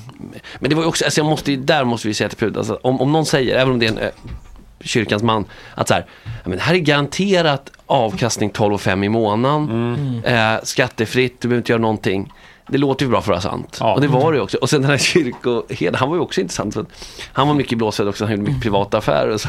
Men 0.59 0.71
det 0.71 0.75
var 0.77 0.83
ju 0.83 0.89
också, 0.89 1.05
alltså 1.05 1.21
jag 1.21 1.27
måste 1.27 1.51
ju, 1.53 1.57
där 1.57 1.85
måste 1.85 2.09
vi 2.09 2.15
säga 2.15 2.29
till 2.29 2.39
Prud, 2.39 2.57
alltså, 2.59 2.79
om, 2.83 3.01
om 3.01 3.13
någon 3.13 3.27
säger, 3.27 3.57
även 3.57 3.73
om 3.73 3.79
det 3.79 3.87
är 3.87 3.91
en 3.91 3.99
eh, 3.99 4.09
kyrkans 4.81 5.23
man, 5.23 5.45
att 5.75 5.89
så 5.89 5.95
här, 5.95 6.07
ja, 6.25 6.31
men 6.51 6.59
här 6.59 6.75
är 6.75 6.79
garanterat 6.79 7.71
avkastning 7.87 8.51
12,5 8.51 9.05
i 9.05 9.09
månaden, 9.09 9.71
Mm. 10.25 10.55
eh, 10.57 10.61
skattefritt, 10.63 11.41
du 11.41 11.49
behöver 11.49 11.61
inte 11.61 11.73
göra 11.73 11.83
någonting. 11.83 12.33
Det 12.69 12.79
låter 12.79 13.05
ju 13.05 13.11
bra 13.11 13.21
för 13.23 13.33
att 13.33 13.45
vara 13.45 13.53
sant. 13.53 13.79
Och 13.95 14.01
det 14.01 14.07
var 14.09 14.33
det 14.33 14.37
ju 14.37 14.43
också. 14.43 14.57
Och 14.59 14.71
sen 14.71 14.83
den 14.83 14.91
här 14.91 14.99
kyrkoherden, 14.99 15.95
han 15.95 16.09
var 16.09 16.17
ju 16.17 16.23
också 16.23 16.41
intressant. 16.41 16.75
För 16.75 16.87
han 17.33 17.49
var 17.49 17.55
mycket 17.55 17.73
i 17.73 17.77
blåsväder 17.77 18.11
också, 18.11 18.25
han 18.25 18.31
gjorde 18.33 18.43
mycket 18.43 18.63
privata 18.63 18.99
affärer 18.99 19.29
och 19.31 19.41
så. 19.41 19.49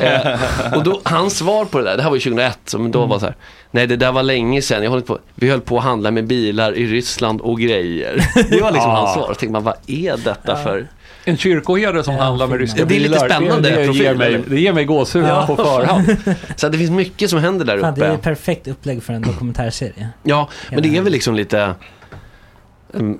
eh, 0.00 0.74
och 0.76 0.82
då, 0.84 1.00
hans 1.04 1.38
svar 1.38 1.64
på 1.64 1.78
det 1.78 1.84
där, 1.84 1.96
det 1.96 2.02
här 2.02 2.10
var 2.10 2.16
ju 2.16 2.20
2001, 2.20 2.58
så, 2.64 2.78
men 2.78 2.90
då 2.90 3.06
var 3.06 3.18
så 3.18 3.24
här, 3.24 3.36
nej 3.70 3.86
det 3.86 3.96
där 3.96 4.12
var 4.12 4.22
länge 4.22 4.62
sedan, 4.62 4.82
jag 4.82 4.90
håller 4.90 5.02
på, 5.02 5.18
vi 5.34 5.50
höll 5.50 5.60
på 5.60 5.78
att 5.78 5.84
handla 5.84 6.10
med 6.10 6.24
bilar 6.26 6.72
i 6.76 6.86
Ryssland 6.86 7.40
och 7.40 7.60
grejer. 7.60 8.28
Det 8.50 8.60
var 8.60 8.70
liksom 8.72 8.90
Ja. 8.90 8.96
hans 8.96 9.14
svar. 9.14 9.26
Så 9.28 9.34
tänkte 9.34 9.52
man, 9.52 9.62
vad 9.64 9.74
är 9.86 10.16
detta 10.24 10.56
för... 10.56 10.88
En 11.24 11.36
kyrkoherde 11.36 12.04
som 12.04 12.14
handlar 12.14 12.46
med 12.46 12.58
ryska 12.60 12.78
Ja, 12.80 12.84
det 12.84 12.96
är 12.96 13.00
lite 13.00 13.10
bilar, 13.14 13.28
spännande 13.28 13.70
det, 13.70 13.76
det, 13.86 13.92
ger 13.92 14.14
mig, 14.14 14.42
det 14.46 14.60
ger 14.60 14.72
mig 14.72 14.84
gåshud 14.84 15.24
Ja. 15.24 15.44
på 15.46 15.56
förhand. 15.56 16.16
Så 16.56 16.68
det 16.68 16.78
finns 16.78 16.90
mycket 16.90 17.30
som 17.30 17.38
händer 17.38 17.64
där 17.64 17.78
Fan, 17.80 17.94
det 17.94 18.00
är 18.00 18.08
uppe. 18.08 18.14
ett 18.14 18.22
perfekt 18.22 18.68
upplägg 18.68 19.02
för 19.02 19.12
en 19.12 19.22
dokumentärserie. 19.22 20.08
Ja, 20.22 20.48
men 20.70 20.82
det 20.82 20.96
är 20.96 21.00
väl 21.02 21.12
liksom 21.12 21.34
lite, 21.34 21.58
mm, 21.60 21.74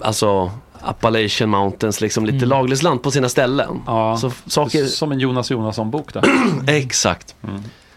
alltså 0.00 0.50
Appalachian 0.80 1.50
Mountains, 1.50 2.00
liksom 2.00 2.26
lite 2.26 2.46
laglöst 2.46 2.82
land 2.82 3.02
på 3.02 3.10
sina 3.10 3.28
ställen. 3.28 3.80
Ja, 3.86 4.16
Så 4.16 4.30
saker... 4.46 4.84
Som 4.84 5.12
en 5.12 5.20
Jonas 5.20 5.50
Jonasson-bok 5.50 6.12
där. 6.14 6.24
Exakt. 6.66 7.34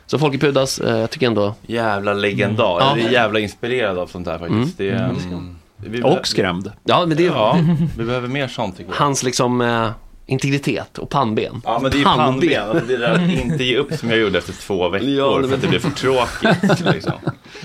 Så 0.05 0.19
Folke 0.19 0.37
Pudas, 0.37 0.79
eh, 0.79 0.97
jag 0.97 1.09
tycker 1.11 1.27
ändå... 1.27 1.53
Jävla 1.61 2.13
legendar. 2.13 2.81
Mm. 2.81 2.99
Jag 2.99 3.07
är 3.07 3.13
jävla 3.13 3.39
inspirerad 3.39 3.97
av 3.97 4.07
sånt 4.07 4.27
här 4.27 4.39
faktiskt. 4.39 4.77
Det, 4.77 4.89
är, 4.89 4.95
Mm. 5.09 5.15
mm, 5.33 5.55
vi 5.77 6.03
Och 6.03 6.27
skrämd. 6.27 6.71
Ja, 6.83 7.05
men 7.05 7.17
det 7.17 7.25
är 7.25 7.31
Ja, 7.31 7.57
vi 7.97 8.03
behöver 8.05 8.27
mer 8.27 8.47
sånt 8.47 8.77
tycker 8.77 8.91
jag. 8.91 8.99
hans 8.99 9.23
liksom 9.23 9.61
eh, 9.61 9.89
integritet 10.27 10.97
och 10.97 11.09
pannben. 11.09 11.61
Ja 11.65 11.79
men 11.81 11.91
det 11.91 11.97
är 11.97 11.99
ju 11.99 12.03
pannben, 12.05 12.61
alltså 12.69 12.85
det 12.87 12.97
där 12.97 13.11
att 13.13 13.29
inte 13.45 13.63
ge 13.63 13.77
upp 13.77 13.93
som 13.93 14.09
jag 14.09 14.19
gjorde 14.19 14.37
efter 14.37 14.53
två 14.53 14.89
veckor 14.89 15.09
Ja, 15.09 15.47
för 15.47 15.53
att 15.55 15.61
det 15.61 15.67
blev 15.67 15.79
för 15.79 15.89
tråkigt 15.91 16.79
liksom. 16.93 17.13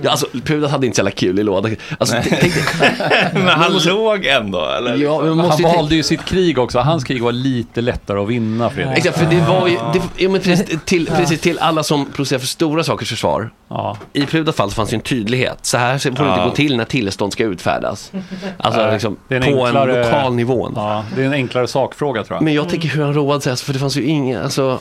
Ja, 0.02 0.10
alltså 0.10 0.26
Pudas 0.44 0.70
hade 0.70 0.86
inte 0.86 0.96
så 0.96 1.00
jävla 1.00 1.10
kul 1.10 1.38
i 1.38 1.42
lådan. 1.42 1.76
Alltså, 1.98 2.16
Men 3.34 3.46
han 3.48 3.72
låg 3.84 4.24
ändå 4.26 4.66
eller? 4.66 4.96
Ja, 4.96 5.18
men 5.18 5.28
man 5.28 5.38
Han 5.38 5.46
måste 5.48 5.62
ju 5.62 5.68
valde 5.68 5.94
ju 5.94 6.02
sitt 6.02 6.24
krig 6.24 6.58
också. 6.58 6.78
Hans 6.78 7.04
krig 7.04 7.22
var 7.22 7.32
lite 7.32 7.80
lättare 7.80 8.20
att 8.20 8.28
vinna, 8.28 8.70
Fredrik. 8.70 8.98
Exakt, 8.98 9.18
för 9.18 9.26
det 9.26 9.40
var 9.48 9.68
ju, 9.68 9.74
det, 9.74 10.02
ja, 10.24 10.30
men 10.30 10.40
precis, 10.40 10.78
till, 10.84 11.06
precis 11.06 11.40
till 11.40 11.58
alla 11.58 11.82
som 11.82 12.06
producerar 12.06 12.38
för 12.40 12.46
stora 12.46 12.84
sakers 12.84 13.08
försvar. 13.10 13.50
Ja. 13.68 13.96
I 14.12 14.26
Pudas 14.26 14.56
fall 14.56 14.70
så 14.70 14.74
fanns 14.74 14.92
ju 14.92 14.94
en 14.94 15.00
tydlighet. 15.00 15.58
Så 15.62 15.78
här 15.78 15.98
får 15.98 16.10
det 16.10 16.22
Ja. 16.22 16.34
inte 16.34 16.48
gå 16.48 16.54
till 16.56 16.76
när 16.76 16.84
tillstånd 16.84 17.32
ska 17.32 17.44
utfärdas. 17.44 18.12
Alltså 18.58 18.90
liksom, 18.92 19.16
är 19.28 19.40
på 19.40 19.66
enklare- 19.66 19.96
en 20.00 20.06
lokal 20.12 20.34
nivå. 20.34 20.72
Ja, 20.76 21.04
det 21.16 21.22
är 21.22 21.26
en 21.26 21.32
enklare 21.32 21.66
sakfråga 21.66 22.24
tror 22.24 22.36
jag. 22.36 22.42
Men 22.42 22.49
jag 22.54 22.68
tänker 22.68 22.88
hur 22.88 23.02
han 23.02 23.14
roade 23.14 23.40
sig, 23.40 23.50
alltså, 23.50 23.64
för 23.64 23.72
det 23.72 23.78
fanns 23.78 23.96
ju 23.96 24.04
inga, 24.04 24.42
alltså, 24.42 24.80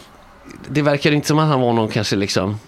det 0.70 0.82
verkar 0.82 1.12
inte 1.12 1.28
som 1.28 1.40
att 1.40 1.48
han 1.48 1.62
var 1.62 1.74
någon 1.74 1.90
kanske 1.90 2.16
liksom 2.16 2.60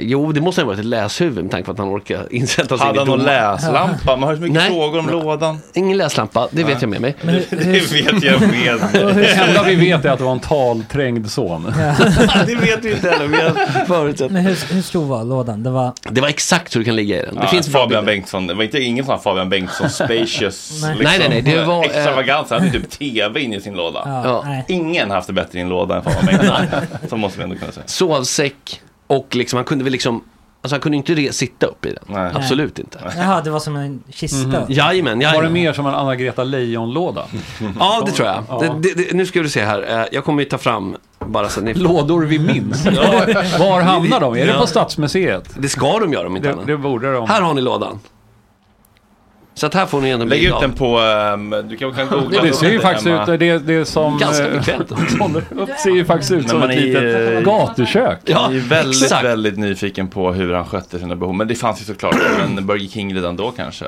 Jo, 0.00 0.32
det 0.32 0.40
måste 0.40 0.60
ha 0.60 0.66
varit 0.66 0.78
ett 0.78 0.84
läshuvud 0.84 1.44
med 1.44 1.50
tanke 1.50 1.66
på 1.66 1.72
att 1.72 1.78
han 1.78 1.88
orkar 1.88 2.26
insätta 2.30 2.78
sig 2.78 2.86
Hade 2.86 2.98
han 3.00 3.08
någon 3.08 3.22
läslampa? 3.22 4.16
Man 4.16 4.22
har 4.22 4.30
ju 4.30 4.36
så 4.36 4.42
mycket 4.42 4.56
Nej. 4.56 4.70
frågor 4.70 4.98
om 4.98 5.08
lådan. 5.10 5.58
Ingen 5.72 5.96
läslampa, 5.96 6.48
det 6.50 6.64
vet 6.64 6.82
jag 6.82 6.88
med 6.90 7.00
mig. 7.00 7.16
Det 7.50 7.92
vet 7.92 8.22
jag 8.22 8.40
med 8.40 8.80
Det 9.14 9.32
enda 9.34 9.62
vi 9.62 9.74
vet 9.74 10.04
är 10.04 10.10
att 10.10 10.18
det 10.18 10.24
var 10.24 10.32
en 10.32 10.40
talträngd 10.40 11.30
son. 11.30 11.64
det 12.46 12.54
vet 12.54 12.84
vi 12.84 12.92
inte 12.92 13.10
heller, 13.10 13.28
men 13.28 13.40
jag 13.40 13.86
förutsätter. 13.86 14.32
Men 14.32 14.42
hur, 14.42 14.74
hur 14.74 14.82
stor 14.82 15.04
var 15.04 15.24
lådan? 15.24 15.62
Det 15.62 15.70
var... 15.70 15.92
Det 16.10 16.20
var 16.20 16.28
exakt 16.28 16.74
hur 16.76 16.80
du 16.80 16.84
kan 16.84 16.96
ligga 16.96 17.22
i 17.22 17.24
den. 17.24 17.34
Det 17.34 17.40
Ja, 17.42 17.48
finns 17.48 17.72
Fabian. 17.72 18.04
Bengtsson, 18.04 18.46
det 18.46 18.54
var 18.54 18.62
inte 18.64 18.80
ingen 18.80 19.04
sån 19.04 19.14
här 19.14 19.22
Fabian 19.22 19.48
Bengtsson 19.48 19.90
spacious 19.90 20.80
Nej. 20.82 20.96
liksom, 20.98 21.18
Nej, 21.18 21.18
nej, 21.18 21.28
nej, 21.28 21.42
det 21.56 21.64
var, 21.64 21.84
eh, 21.84 21.90
extravagans. 21.90 22.50
Han 22.50 22.60
hade 22.60 22.72
typ 22.72 22.90
tv 22.90 23.40
inne 23.40 23.56
i 23.56 23.60
sin 23.60 23.74
låda. 23.74 24.02
Ja. 24.04 24.44
Ingen 24.68 25.08
har 25.08 25.16
haft 25.16 25.26
det 25.26 25.32
bättre 25.32 25.58
i 25.58 25.62
en 25.62 25.68
låda 25.68 25.96
än 25.96 26.02
Fabian 26.02 26.26
Bengtsson. 26.26 27.08
Så 27.08 27.16
måste 27.16 27.38
vi 27.38 27.44
ändå 27.44 27.56
kunna 27.56 27.72
säga. 27.72 27.86
Sovsäck 27.86 28.80
och 29.06 29.34
liksom, 29.36 29.56
han 29.56 29.64
kunde 29.64 29.84
väl 29.84 29.92
liksom 29.92 30.24
Alltså 30.62 30.74
han 30.74 30.80
kunde 30.80 30.96
inte 30.96 31.14
re- 31.14 31.30
sitta 31.32 31.66
upp 31.66 31.86
i 31.86 31.94
den. 32.06 32.16
Absolut 32.34 32.78
inte. 32.78 32.98
Jaha, 33.16 33.40
det 33.40 33.50
var 33.50 33.60
som 33.60 33.76
en 33.76 34.02
kista. 34.10 34.48
Mhm. 34.48 34.56
Jajamän, 34.68 35.20
jajamän. 35.20 35.34
Var 35.34 35.42
det 35.42 35.50
mer 35.50 35.72
som 35.72 35.86
en 35.86 35.94
Anna-Greta 35.94 36.44
Leijon-låda? 36.44 37.24
Ja, 37.78 38.02
det 38.06 38.12
tror 38.12 38.28
jag. 38.28 38.44
Ja. 38.48 38.58
Det, 38.60 38.94
det, 38.94 38.94
det, 39.04 39.12
nu 39.16 39.26
ska 39.26 39.42
du 39.42 39.48
se 39.48 39.64
här. 39.64 40.00
Eh, 40.00 40.06
Jag 40.12 40.24
kommer 40.24 40.42
ju 40.42 40.48
ta 40.48 40.58
fram 40.58 40.96
bara 41.26 41.48
så 41.48 41.60
ni... 41.60 41.74
Lådor 41.74 42.22
vi 42.24 42.38
minns. 42.38 42.84
Var 43.58 43.80
hamnar 43.80 44.20
de? 44.20 44.34
Är 44.36 44.46
det 44.46 44.52
på 44.52 44.66
Stadsmuseet? 44.66 45.50
Det 45.58 45.68
ska 45.68 45.98
de 45.98 46.12
göra 46.12 46.26
om 46.26 46.36
inte 46.36 46.48
Det, 46.48 46.54
annat. 46.54 46.66
det 46.66 46.76
borde 46.76 47.12
de. 47.12 47.28
Här 47.28 47.40
har 47.42 47.54
ni 47.54 47.60
lådan. 47.60 47.98
Så 49.56 49.66
att 49.66 49.74
här 49.74 49.86
får 49.86 50.00
ni 50.00 50.08
en 50.10 50.18
Lägg 50.20 50.28
bild 50.30 50.46
ut 50.46 50.52
av. 50.52 50.60
den 50.60 50.72
på, 50.72 50.98
ehm, 50.98 51.54
du 51.68 51.76
kan, 51.76 51.92
kan 51.94 52.08
googla. 52.08 52.42
Det 52.42 52.52
ser 52.52 52.70
ju 52.70 52.80
faktiskt 52.80 53.06
hemma. 53.08 53.22
ut, 53.34 53.40
det, 53.40 53.58
det 53.58 53.74
är 53.74 53.84
som... 53.84 54.18
Ganska 54.18 54.46
eh, 54.48 54.52
bekvämt. 54.58 54.92
upp, 55.56 55.68
ser 55.78 55.90
ju 55.90 56.04
faktiskt 56.04 56.32
ut 56.32 56.38
Men 56.40 56.48
som 56.48 56.60
man 56.60 56.70
ett 56.70 56.76
är 56.76 56.80
litet 56.82 57.02
ju- 57.38 57.42
gatukök. 57.44 58.18
Jag 58.24 58.54
är 58.56 58.60
väldigt, 58.68 59.02
exakt. 59.02 59.24
väldigt 59.24 59.58
nyfiken 59.58 60.08
på 60.08 60.32
hur 60.32 60.52
han 60.52 60.64
skötte 60.64 60.98
sina 60.98 61.16
behov. 61.16 61.34
Men 61.34 61.48
det 61.48 61.54
fanns 61.54 61.80
ju 61.80 61.84
såklart 61.84 62.16
en 62.44 62.66
Burger 62.66 62.88
King 62.88 63.14
redan 63.14 63.36
då 63.36 63.50
kanske. 63.50 63.84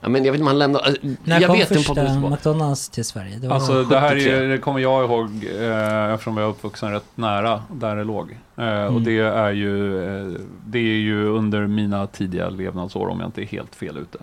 Ja, 0.00 0.08
men 0.08 0.24
jag 0.24 0.32
vet 0.32 0.38
inte 0.38 0.42
om 0.42 0.46
han 0.46 0.58
lämnar... 0.58 0.88
äh, 0.88 0.94
När 1.24 1.40
jag 1.40 1.48
kom 1.48 1.58
vet 1.58 1.70
en 1.70 1.76
första 1.76 1.94
podcast 1.94 2.30
McDonalds 2.30 2.88
till 2.88 3.04
Sverige? 3.04 3.36
Det 3.40 3.48
var 3.48 3.54
Alltså 3.54 3.82
det 3.84 3.98
här 4.00 4.08
73. 4.14 4.32
är, 4.32 4.48
det 4.48 4.58
kommer 4.58 4.80
jag 4.80 5.04
ihåg 5.04 5.30
eh, 5.60 6.12
eftersom 6.14 6.36
jag 6.36 6.46
är 6.46 6.50
uppvuxen 6.50 6.92
rätt 6.92 7.04
nära 7.14 7.62
där 7.72 7.96
det 7.96 8.04
låg. 8.04 8.30
Eh, 8.56 8.64
Och 8.64 8.90
Mm. 8.90 9.04
det 9.04 9.18
är, 9.18 9.50
ju, 9.50 10.04
eh, 10.04 10.40
det 10.66 10.78
är 10.78 10.82
ju 10.98 11.28
under 11.28 11.66
mina 11.66 12.06
tidiga 12.06 12.48
levnadsår 12.50 13.08
om 13.08 13.20
jag 13.20 13.28
inte 13.28 13.42
är 13.42 13.46
helt 13.46 13.74
fel 13.74 13.96
ute. 13.98 14.18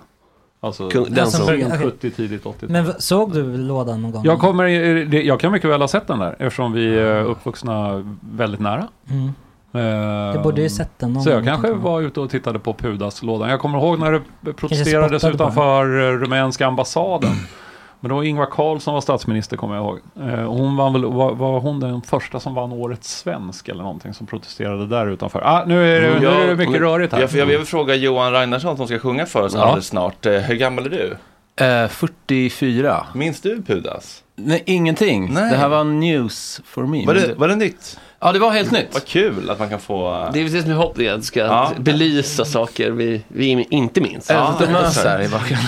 Alltså 0.64 0.90
Kung- 0.90 1.10
den 1.10 1.32
som... 1.32 1.46
Sent 1.48 1.74
okej. 1.74 1.80
70, 1.92 2.12
tidigt 2.12 2.46
80 2.46 2.66
Men 2.70 2.94
såg 3.02 3.34
du 3.34 3.58
lådan 3.58 4.02
någon 4.02 4.12
gång? 4.12 4.22
jag, 4.26 4.40
kommer, 4.40 4.64
jag 5.16 5.40
kan 5.40 5.52
mycket 5.52 5.70
väl 5.70 5.82
ha 5.82 5.88
sett 5.88 6.08
den 6.08 6.20
där 6.20 6.36
eftersom 6.40 6.74
vi 6.74 7.00
är 7.00 7.24
uppvuxna 7.24 8.04
väldigt 8.32 8.60
nära. 8.60 8.88
Mm. 9.10 9.26
Eh, 9.74 10.34
Du 10.34 10.40
borde 10.44 10.62
ju 10.62 10.70
sett 10.70 11.00
den 11.00 11.14
någon 11.14 11.24
Så 11.24 11.30
jag 11.30 11.40
gång, 11.40 11.48
kanske 11.48 11.74
var 11.74 12.02
ute 12.02 12.20
och 12.20 12.30
tittade 12.30 12.60
på 12.60 12.74
Pudas-lådan. 12.74 13.50
Jag 13.50 13.60
kommer 13.60 13.78
ihåg 13.78 14.00
när 14.00 14.22
det 14.42 14.54
protesterades 14.54 15.24
utanför 15.24 15.86
eh, 16.00 16.18
rumänska 16.20 16.68
ambassaden. 16.68 17.32
Men 18.04 18.10
då 18.10 18.16
var 18.16 18.24
Ingvar 18.24 18.46
Carlsson 18.46 18.94
var 18.94 19.02
statsminister 19.02 19.58
kommer 19.58 19.76
jag 19.76 19.84
ihåg. 19.86 20.00
Eh, 20.30 20.46
hon 20.52 20.76
var, 20.76 20.90
väl, 20.92 21.06
var, 21.06 21.34
var 21.36 21.60
hon 21.60 21.80
den 21.80 22.02
första 22.02 22.40
som 22.40 22.54
vann 22.56 22.72
årets 22.72 23.18
svensk 23.18 23.70
eller 23.70 23.84
någonting 23.84 24.14
som 24.14 24.28
protesterade 24.28 24.88
där 24.88 25.08
utanför. 25.08 25.42
Ah, 25.46 25.64
nu 25.68 25.96
är 25.96 26.02
det, 26.02 26.20
nu 26.20 26.28
är 26.28 26.48
det 26.48 26.56
mycket 26.56 26.82
rörigt 26.82 27.14
här. 27.14 27.22
Jag, 27.22 27.32
jag 27.32 27.46
vill 27.46 27.66
fråga 27.66 27.96
Johan 27.96 28.32
Ragnarsson 28.32 28.78
som 28.78 28.88
ska 28.88 29.00
sjunga 29.00 29.26
för 29.26 29.42
oss 29.42 29.54
Ja. 29.56 29.62
alldeles 29.64 29.88
snart. 29.88 30.26
Eh, 30.26 30.34
Hur 30.34 30.56
gammal 30.56 30.86
är 30.86 30.90
du? 30.90 31.18
Eh, 31.66 31.88
44. 31.88 33.06
Minns 33.16 33.42
du 33.42 33.62
Pudas? 33.62 34.24
Nej, 34.36 34.64
ingenting. 34.66 35.34
Nej. 35.34 35.52
Det 35.52 35.58
här 35.58 35.70
var 35.70 35.84
news 35.84 36.62
for 36.66 36.84
me. 36.88 37.06
Var 37.06 37.14
det, 37.14 37.34
var 37.38 37.48
det 37.48 37.56
nytt? 37.56 38.00
Ja, 38.24 38.32
det 38.32 38.40
var 38.40 38.52
helt 38.52 38.72
nytt. 38.72 38.88
Vad 38.94 39.06
kul 39.06 39.50
att 39.50 39.60
man 39.60 39.70
kan 39.70 39.80
få... 39.80 40.30
Det 40.34 40.42
är 40.42 40.62
som 40.62 40.72
är 40.72 40.76
hopp, 40.76 40.96
det 40.96 41.26
ska 41.26 41.40
Ja. 41.40 41.72
belysa 41.80 42.46
saker 42.46 42.92
vi, 42.92 43.22
vi 43.28 43.68
inte 43.70 44.02
minns. 44.02 44.30
Ja, 44.30 44.56
det 44.60 44.68
mös 44.72 45.04
här 45.04 45.22
i 45.22 45.28
bakgrunden. 45.30 45.68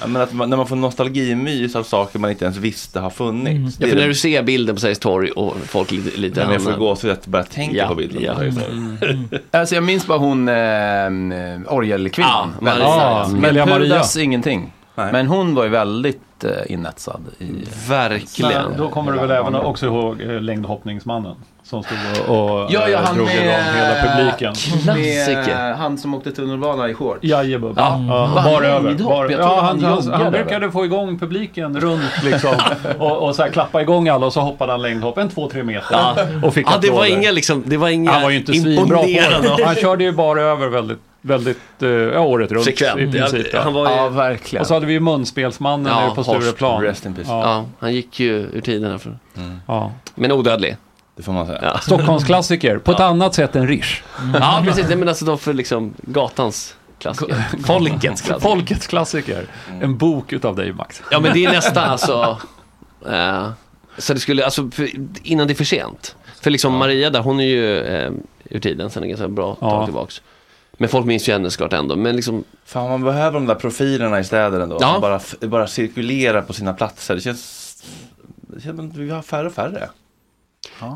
Ja, 0.00 0.06
men 0.06 0.22
att 0.22 0.32
man, 0.32 0.50
när 0.50 0.56
man 0.56 0.66
får 0.66 0.76
nostalgimys 0.76 1.76
av 1.76 1.82
saker 1.82 2.18
man 2.18 2.30
inte 2.30 2.44
ens 2.44 2.56
visste 2.56 3.00
har 3.00 3.10
funnits. 3.10 3.48
Mm. 3.50 3.72
Ja, 3.78 3.86
för 3.86 3.96
när 3.96 4.08
du 4.08 4.14
ser 4.14 4.42
bilden 4.42 4.74
på 4.76 4.80
Sergels 4.80 4.98
torg 4.98 5.30
och 5.30 5.56
folk 5.66 5.90
lite... 5.90 6.20
lite 6.20 6.40
men 6.44 6.52
jag 6.52 6.62
får 6.62 6.70
annan- 6.70 6.80
gåshud 6.80 7.10
att 7.10 7.26
bara 7.26 7.44
tänka 7.44 7.76
Ja, 7.76 7.88
på 7.88 7.94
bilden. 7.94 8.22
ja. 8.22 8.42
Mm. 8.42 9.28
Alltså 9.50 9.74
jag 9.74 9.84
minns 9.84 10.06
bara 10.06 10.18
hon 10.18 10.48
eh, 10.48 10.54
orgelkvinnan. 11.66 12.54
Ja, 12.60 12.64
Maria. 12.64 12.84
Ja, 12.84 13.28
Men. 13.66 13.68
Pudas 13.68 14.16
ingenting. 14.16 14.72
Nej. 14.94 15.12
Men 15.12 15.26
hon 15.26 15.54
var 15.54 15.64
ju 15.64 15.70
väldigt 15.70 16.44
eh, 16.44 16.50
inetsad 16.72 17.20
i... 17.38 17.44
Verkligen. 17.88 18.52
Men 18.70 18.78
då 18.78 18.88
kommer 18.88 19.12
du 19.12 19.18
väl 19.18 19.30
även 19.30 19.54
också 19.54 19.86
ihåg 19.86 20.20
eh, 20.20 20.40
längdhoppningsmannen 20.40 21.34
som 21.68 21.82
stod 21.82 21.98
och, 22.28 22.52
och 22.52 22.66
Ja, 22.72 22.88
ja, 22.88 22.98
eh, 22.98 23.04
han 23.04 23.14
drog 23.16 23.26
med- 23.26 23.36
igång 23.36 23.54
hela 23.76 23.94
publiken. 24.16 24.54
Klassiker. 24.54 25.46
Med, 25.56 25.70
eh, 25.70 25.76
han 25.76 25.98
som 25.98 26.14
åkte 26.14 26.32
tunnelbana 26.32 26.88
i 26.88 26.94
shorts. 26.94 27.18
Jajebub. 27.24 27.74
Ja. 27.78 28.00
Ja, 28.08 28.26
Var 28.26 28.40
han 28.52 28.64
över. 28.64 28.94
Bar, 28.94 29.28
ja, 29.30 29.60
han, 29.60 29.84
han 29.84 30.12
han, 30.22 30.32
brukade 30.32 30.70
få 30.70 30.84
igång 30.84 31.18
publiken 31.18 31.80
runt 31.80 32.22
liksom. 32.24 32.54
och, 32.98 33.16
och 33.28 33.34
så 33.36 33.42
här 33.42 33.50
klappa 33.50 33.82
igång 33.82 34.08
alla 34.08 34.26
och 34.26 34.32
så 34.32 34.40
hoppade 34.40 34.72
han 34.72 34.82
längdhopp 34.82 35.18
en 35.18 35.28
två, 35.28 35.48
tre 35.50 35.62
meter. 35.62 35.86
Ja. 35.90 36.16
Och 36.42 36.54
fick 36.54 36.66
Ja, 36.66 36.78
det 36.82 36.90
var 36.90 37.06
inga 37.06 37.30
liksom, 37.30 37.62
det 37.66 37.76
var 37.76 37.88
inga 37.88 38.10
Han 38.12 38.22
var 38.22 38.30
ju 38.30 38.36
inte 38.38 38.52
svinbra 38.54 38.98
på 38.98 39.04
det. 39.56 39.64
Han 39.64 39.74
körde 39.74 40.04
ju 40.04 40.12
bara 40.12 40.42
över 40.42 40.68
väldigt, 40.68 40.98
väldigt, 41.22 41.82
eh, 41.82 41.88
ja, 41.88 42.20
året 42.20 42.52
runt 42.52 42.64
Frekvent. 42.64 43.00
i 43.00 43.12
princip. 43.12 43.46
Ja, 43.52 43.60
han 43.60 43.72
var 43.72 43.90
ju- 43.90 43.96
Ja, 43.96 44.08
verkligen. 44.08 44.60
Och 44.60 44.66
så 44.66 44.74
hade 44.74 44.86
vi 44.86 44.92
ju 44.92 45.00
munspelsmannen 45.00 45.92
Ja, 45.92 46.00
nere 46.00 46.14
på 46.14 46.24
Stureplan. 46.24 46.84
Ja. 46.84 47.22
Ja, 47.26 47.64
han 47.78 47.94
gick 47.94 48.20
ju 48.20 48.34
ur 48.52 48.60
tiden 48.60 48.90
här 48.90 48.98
för. 48.98 49.18
Ja. 49.66 49.92
Men 50.14 50.32
odödlig. 50.32 50.76
Det 51.18 51.24
får 51.24 51.32
man 51.32 51.46
säga. 51.46 51.58
Ja, 51.62 51.78
Stockholmsklassiker, 51.78 52.78
på 52.78 52.92
ett 52.92 53.00
annat 53.00 53.34
sätt 53.34 53.56
än 53.56 53.66
Rish. 53.68 54.02
ja 54.40 54.62
precis. 54.64 54.86
Nej, 54.88 54.96
men 54.96 55.08
alltså 55.08 55.24
de 55.24 55.38
för 55.38 55.54
liksom 55.54 55.94
gatans 56.02 56.74
klassiker. 56.98 57.44
Folkets 57.64 58.20
klassiker. 58.22 58.40
Folkets 58.40 58.86
klassiker. 58.86 59.46
En 59.82 59.98
bok 59.98 60.32
utav 60.32 60.56
dig 60.56 60.72
Max. 60.72 61.02
Ja, 61.10 61.20
men 61.20 61.32
det 61.32 61.44
är 61.44 61.52
nästan 61.52 61.84
alltså... 61.90 62.38
eh, 63.06 63.48
så 63.98 64.14
det 64.14 64.20
skulle, 64.20 64.44
alltså 64.44 64.70
för, 64.70 64.88
innan 65.22 65.46
det 65.46 65.52
är 65.52 65.54
för 65.54 65.64
sent. 65.64 66.16
För 66.40 66.50
liksom 66.50 66.76
Maria 66.76 67.10
där, 67.10 67.20
hon 67.20 67.40
är 67.40 67.44
ju 67.44 67.78
eh, 67.80 68.10
ur 68.44 68.60
tiden 68.60 68.90
sen 68.90 69.02
en 69.02 69.08
ganska 69.08 69.28
bra 69.28 69.56
Ja. 69.60 69.70
tag 69.70 69.84
tillbaks. 69.84 70.22
Men 70.72 70.88
folk 70.88 71.06
minns 71.06 71.28
ju 71.28 71.32
henne 71.32 71.50
såklart 71.50 71.72
ändå. 71.72 71.96
Men 71.96 72.16
liksom, 72.16 72.44
Fan, 72.64 72.88
man 72.90 73.04
behöver 73.04 73.32
de 73.32 73.46
där 73.46 73.54
profilerna 73.54 74.20
i 74.20 74.24
städer 74.24 74.60
ändå. 74.60 74.78
Ja. 74.80 74.92
Som 74.92 75.00
bara, 75.00 75.20
bara 75.48 75.66
cirkulerar 75.66 76.42
på 76.42 76.52
sina 76.52 76.72
platser. 76.74 77.14
Det 77.14 77.20
känns, 77.20 77.74
det 78.26 78.60
känns 78.60 78.96
vi 78.96 79.10
har 79.10 79.22
färre 79.22 79.46
och 79.46 79.52
färre. 79.52 79.88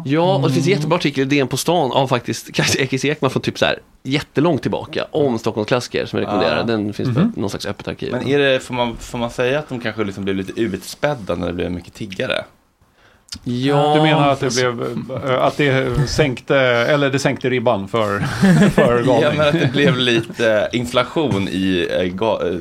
Ja, 0.05 0.35
och 0.35 0.49
det 0.49 0.55
finns 0.55 0.67
en 0.67 0.73
jättebra 0.73 0.97
artikel 0.97 1.23
i 1.23 1.25
DN 1.25 1.49
på 1.49 1.57
stan 1.57 1.93
av 1.93 2.09
faktiskt 2.09 2.61
Ekis 2.79 3.05
Ekman 3.05 3.31
från 3.31 3.43
typ 3.43 3.59
så 3.59 3.65
här 3.65 3.79
jättelångt 4.03 4.63
tillbaka 4.63 5.07
om 5.11 5.39
Stockholmsklassiker 5.39 6.07
som 6.07 6.19
jag 6.19 6.27
rekommenderar. 6.27 6.57
Ja. 6.57 6.63
Den 6.63 6.93
finns 6.93 7.15
på 7.15 7.33
någon 7.37 7.51
slags 7.51 7.67
öppet 7.67 7.89
arkiv. 7.89 8.13
Men 8.13 8.29
är 8.29 8.39
det, 8.39 8.61
får, 8.61 8.75
man, 8.75 8.97
får 8.97 9.19
man 9.19 9.31
säga 9.31 9.59
att 9.59 9.69
de 9.69 9.81
kanske 9.81 10.05
liksom 10.05 10.25
blev 10.25 10.37
lite 10.37 10.61
utspädda 10.61 11.35
när 11.35 11.47
det 11.47 11.53
blev 11.53 11.71
mycket 11.71 11.95
tiggare? 11.95 12.45
Ja, 13.45 13.95
Du 13.97 14.03
menar 14.03 14.29
att 14.29 14.41
det 14.41 14.55
blev, 14.55 14.83
eh, 15.27 15.43
att 15.45 15.57
det 15.57 15.91
sänkte, 16.09 16.57
eller 16.59 17.11
det 17.11 17.19
sänkte 17.19 17.51
ribban 17.51 17.89
för, 17.89 18.19
för 18.75 19.05
Ja, 19.07 19.13
galning? 19.21 19.39
men 19.39 19.49
att 19.49 19.53
det 19.61 19.73
blev 19.73 19.97
lite 19.99 20.69
inflation 20.73 21.49
i 21.49 21.89
eh, 21.91 21.99
eh, 22.47 22.55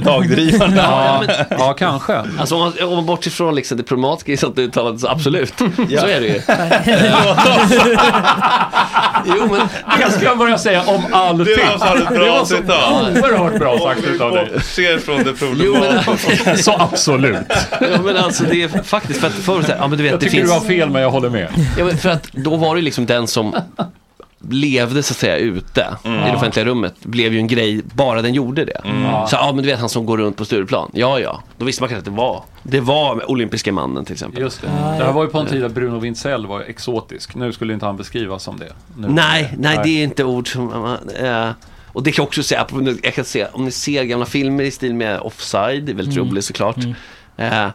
dagdrivarna. 0.00 0.76
Ja, 0.76 1.24
ja, 1.50 1.72
kanske. 1.78 2.22
Alltså 2.38 2.54
om 2.54 2.60
man, 2.60 2.72
om 2.88 2.94
man 2.96 3.06
bortser 3.06 3.30
från 3.30 3.54
liksom 3.54 3.76
det 3.76 3.82
problematiska 3.84 4.32
i 4.32 4.36
sånt 4.36 4.58
uttalande 4.58 4.98
så 4.98 5.08
absolut. 5.08 5.54
Så 6.00 6.06
är 6.06 6.20
det 6.20 6.26
ju. 6.26 6.40
jo 9.26 9.48
men 9.50 9.68
Jag 10.00 10.12
ska 10.12 10.36
börja 10.36 10.58
säga 10.58 10.82
om 10.86 11.02
allting. 11.12 11.44
Det 11.44 11.64
var 11.78 11.78
fan 11.86 12.02
ett 12.02 12.08
bra 12.08 12.44
citat. 12.44 13.02
oerhört 13.02 13.58
bra 13.58 13.78
sagt 13.78 14.04
utav 14.04 14.32
dig. 14.32 14.48
Bortser 14.54 14.98
från 14.98 15.16
det 15.24 15.34
Jo, 15.40 15.72
men, 15.72 16.04
problematiska. 16.04 16.56
Så 16.56 16.72
absolut. 16.78 17.36
ja, 17.80 18.02
men 18.04 18.16
alltså 18.16 18.44
det 18.44 18.62
är 18.62 18.82
faktiskt 18.82 19.20
för 19.20 19.26
att 19.26 19.34
förut, 19.52 19.66
så 19.66 19.72
här, 19.72 19.78
ja 19.78 19.88
men 19.88 19.98
du 19.98 20.02
vet 20.04 20.10
Jag 20.10 20.20
det 20.20 20.24
tycker 20.24 20.36
finns. 20.38 20.50
du 20.50 20.54
har 20.54 20.60
fel 20.60 20.90
men 20.90 21.02
jag 21.02 21.10
håller 21.10 21.30
med. 21.30 21.48
Ja, 21.78 21.84
men 21.84 21.96
för 21.96 22.08
att 22.08 22.32
då 22.32 22.56
var 22.56 22.76
det 22.76 22.82
liksom 22.82 23.06
den 23.06 23.26
som 23.26 23.54
levde 24.50 25.02
så 25.02 25.12
att 25.12 25.16
säga 25.16 25.36
ute 25.36 25.86
i 26.04 26.08
det 26.08 26.36
offentliga 26.36 26.64
rummet 26.64 26.94
blev 27.02 27.32
ju 27.32 27.38
en 27.38 27.46
grej 27.46 27.82
bara 27.94 28.22
den 28.22 28.34
gjorde 28.34 28.64
det. 28.64 28.80
Så 29.28 29.36
ja 29.36 29.52
men 29.54 29.64
du 29.64 29.70
vet 29.70 29.80
han 29.80 29.88
som 29.88 30.06
går 30.06 30.18
runt 30.18 30.36
på 30.36 30.44
Stureplan. 30.44 30.90
Ja 30.94 31.20
ja, 31.20 31.42
då 31.56 31.64
visste 31.64 31.82
man 31.82 31.88
kanske 31.88 31.98
att 31.98 32.04
det 32.16 32.20
var 32.22 32.44
det 32.62 32.80
var 32.80 33.30
olympiska 33.30 33.72
mannen 33.72 34.04
till 34.04 34.12
exempel. 34.12 34.40
Just 34.42 34.60
det. 34.60 34.66
Det 34.98 35.04
här 35.04 35.12
var 35.12 35.24
ju 35.24 35.30
på 35.30 35.38
en 35.38 35.46
tid 35.46 35.60
där 35.62 35.68
Bruno 35.68 35.98
Wintzell 35.98 36.46
var 36.46 36.60
exotisk. 36.60 37.34
Nu 37.34 37.52
skulle 37.52 37.74
inte 37.74 37.86
han 37.86 37.96
beskrivas 37.96 38.42
som 38.42 38.58
det. 38.58 38.72
Nu. 38.96 39.08
Nej, 39.08 39.54
nej 39.58 39.80
det 39.84 39.90
är 39.90 40.04
inte 40.04 40.24
ord 40.24 40.52
som 40.52 40.64
man, 40.66 40.98
eh, 41.08 41.50
och 41.86 42.02
det 42.02 42.12
kan 42.12 42.22
jag 42.22 42.28
också 42.28 42.42
säga, 42.42 42.66
jag 43.02 43.14
kan 43.14 43.24
säga, 43.24 43.48
om 43.52 43.64
ni 43.64 43.70
ser 43.70 44.04
gamla 44.04 44.26
filmer 44.26 44.64
i 44.64 44.70
stil 44.70 44.94
med 44.94 45.20
Offside, 45.20 45.82
det 45.84 45.92
är 45.92 45.96
väldigt 45.96 46.16
roligt 46.16 46.44
såklart. 46.44 46.76
Eh, 47.36 47.66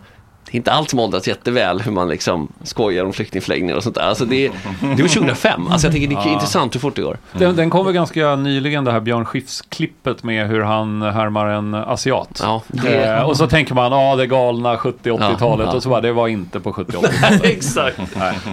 det 0.46 0.52
är 0.52 0.56
inte 0.56 0.72
allt 0.72 0.90
som 0.90 1.00
åldras 1.00 1.28
jätteväl 1.28 1.82
hur 1.82 1.92
man 1.92 2.10
liksom 2.10 2.48
skojar 2.64 3.06
om 3.06 3.14
flyktingförläggningar 3.14 3.76
och 3.76 3.84
sånt 3.84 3.96
där. 3.96 4.02
Alltså 4.02 4.26
det, 4.26 4.48
det 4.82 5.02
var 5.02 5.10
2005, 5.10 5.68
alltså 5.68 5.88
jag 5.88 5.94
tycker 5.94 6.08
det 6.08 6.16
är 6.30 6.34
intressant 6.34 6.76
hur 6.76 6.80
fort 6.80 6.96
det 6.96 7.02
går. 7.02 7.18
Den, 7.34 7.56
den 7.56 7.70
kom 7.70 7.86
väl 7.86 7.94
ganska 7.94 8.36
nyligen 8.36 8.84
det 8.84 8.92
här 8.92 9.00
Björn 9.00 9.26
Skifs-klippet 9.26 10.24
med 10.24 10.48
hur 10.48 10.62
han 10.62 11.02
härmar 11.02 11.46
en 11.48 11.74
asiat. 11.74 12.40
Ja, 12.44 12.62
det- 12.68 13.04
Eh, 13.04 13.22
och 13.22 13.38
så 13.38 13.48
tänker 13.48 13.76
man, 13.76 13.92
ja 13.92 14.16
det 14.16 14.28
galna 14.28 14.76
70-80-talet 14.76 15.40
Ja, 15.42 15.72
ja. 15.72 15.76
och 15.76 15.84
så 15.84 15.90
bara, 15.90 16.02
det 16.02 16.12
var 16.12 16.28
inte 16.28 16.60
på 16.60 16.74
70-80-talet. 16.74 17.44
Exakt. 17.44 18.00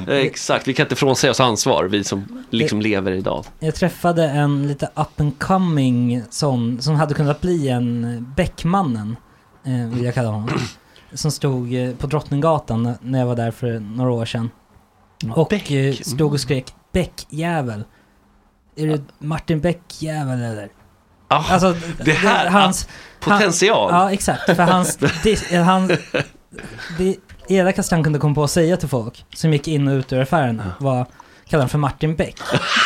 Exakt, 0.08 0.68
vi 0.68 0.74
kan 0.74 0.84
inte 0.86 0.96
frånsäga 0.96 1.30
oss 1.30 1.40
ansvar, 1.40 1.84
vi 1.84 2.04
som 2.04 2.44
liksom 2.50 2.80
lever 2.80 3.12
idag. 3.12 3.44
Jag 3.58 3.74
träffade 3.74 4.24
en 4.28 4.68
lite 4.68 4.86
up 4.94 5.20
and 5.20 5.38
coming 5.38 6.22
sån 6.30 6.82
som 6.82 6.94
hade 6.94 7.14
kunnat 7.14 7.40
bli 7.40 7.68
en 7.68 8.26
Beckmannen, 8.36 9.16
eh, 9.66 9.94
vill 9.94 10.04
jag 10.04 10.14
kalla 10.14 10.28
honom. 10.28 10.50
Som 11.14 11.30
stod 11.30 11.74
eh, 11.74 11.94
på 11.94 12.06
Drottninggatan 12.06 12.94
när- 13.00 13.18
jag 13.18 13.26
var 13.26 13.36
där 13.36 13.50
för 13.50 13.80
några 13.80 14.10
år 14.10 14.24
sedan. 14.24 14.50
Och 15.34 15.70
eh, 15.72 15.94
stod 15.94 16.32
och 16.32 16.40
skrek 16.40 16.74
Beckjävel. 16.92 17.84
Är 18.76 18.86
du 18.86 19.02
Martin 19.18 19.60
Beckjävel 19.60 20.42
eller? 20.42 20.68
Ah, 21.28 21.44
Alltså, 21.52 21.74
det 22.04 22.12
här, 22.12 22.46
hans... 22.50 22.88
potential. 23.20 23.90
Han, 23.92 24.00
ja, 24.02 24.12
exakt. 24.12 24.44
För 24.56 24.62
hans... 24.62 24.96
Det, 25.22 25.56
han, 25.56 25.86
det 26.98 27.16
elakaste 27.48 27.94
han 27.94 28.04
kunde 28.04 28.18
komma 28.18 28.34
på 28.34 28.44
att 28.44 28.50
säga 28.50 28.76
till 28.76 28.88
folk 28.88 29.24
som 29.34 29.52
gick 29.52 29.68
in 29.68 29.88
och 29.88 29.92
ut 29.92 30.12
ur 30.12 30.20
affären 30.20 30.62
var 30.80 31.06
kallade 31.50 31.62
honom 31.62 31.68
för 31.68 31.78
Martin 31.78 32.16
Beck. 32.16 32.36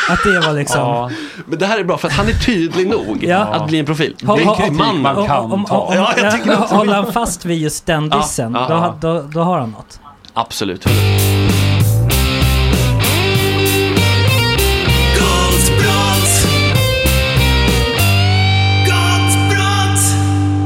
Att 0.09 0.23
det 0.23 0.39
var 0.39 0.53
liksom... 0.53 0.79
Ja. 0.81 1.09
Men 1.45 1.59
det 1.59 1.65
här 1.65 1.79
är 1.79 1.83
bra 1.83 1.97
för 1.97 2.07
att 2.07 2.13
han 2.13 2.27
är 2.27 2.33
tydlig 2.33 2.87
nog 2.87 3.23
Ja. 3.23 3.37
att 3.37 3.67
bli 3.67 3.79
en 3.79 3.85
profil. 3.85 4.15
Håll- 4.25 4.37
det 4.39 4.43
är 4.63 4.67
en 4.67 4.75
man 5.01 5.17
om- 5.17 5.27
kan 5.27 5.37
om- 5.37 5.53
om- 5.53 5.65
ta. 5.65 5.77
om- 5.77 5.95
Ja, 5.95 6.13
jag 6.17 6.33
tycker 6.35 6.59
också 6.61 6.75
Håller 6.75 6.93
han 6.93 7.13
fast 7.13 7.45
vid 7.45 7.61
just 7.61 7.85
den 7.85 8.09
Ja, 8.11 8.17
dissen, 8.17 8.53
ja, 8.53 8.65
då, 8.69 8.73
ja. 8.73 8.95
då, 9.01 9.21
då 9.33 9.39
har 9.41 9.59
han 9.59 9.69
något. 9.71 9.99
Absolut. 10.33 10.85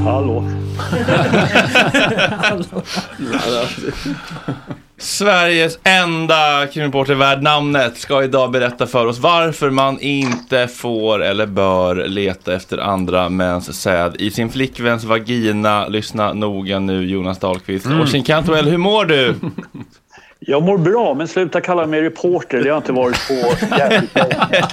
Hallå. 0.05 0.43
Sveriges 4.99 5.79
enda 5.83 6.67
krimreporter 6.67 7.15
värd 7.15 7.43
namnet 7.43 7.97
ska 7.97 8.23
idag 8.23 8.51
berätta 8.51 8.87
för 8.87 9.05
oss 9.05 9.19
varför 9.19 9.69
man 9.69 9.99
inte 9.99 10.67
får 10.67 11.23
eller 11.23 11.45
bör 11.45 11.95
leta 12.07 12.53
efter 12.53 12.77
andra 12.77 13.29
mäns 13.29 13.81
säd 13.81 14.15
i 14.19 14.31
sin 14.31 14.49
flickväns 14.49 15.03
vagina. 15.03 15.87
Lyssna 15.87 16.33
noga 16.33 16.79
nu 16.79 17.05
Jonas 17.05 17.39
Dahlqvist. 17.39 17.85
Mm. 17.85 18.01
Oisin 18.01 18.23
Cantwell, 18.23 18.69
hur 18.69 18.77
mår 18.77 19.05
du? 19.05 19.35
Jag 20.39 20.63
mår 20.63 20.77
bra, 20.77 21.13
men 21.13 21.27
sluta 21.27 21.61
kalla 21.61 21.85
mig 21.85 22.01
reporter. 22.01 22.63
Det 22.63 22.69
har 22.69 22.77
inte 22.77 22.91
varit 22.91 23.27
på 23.27 23.33
jävligt 23.77 24.15
länge. 24.15 24.35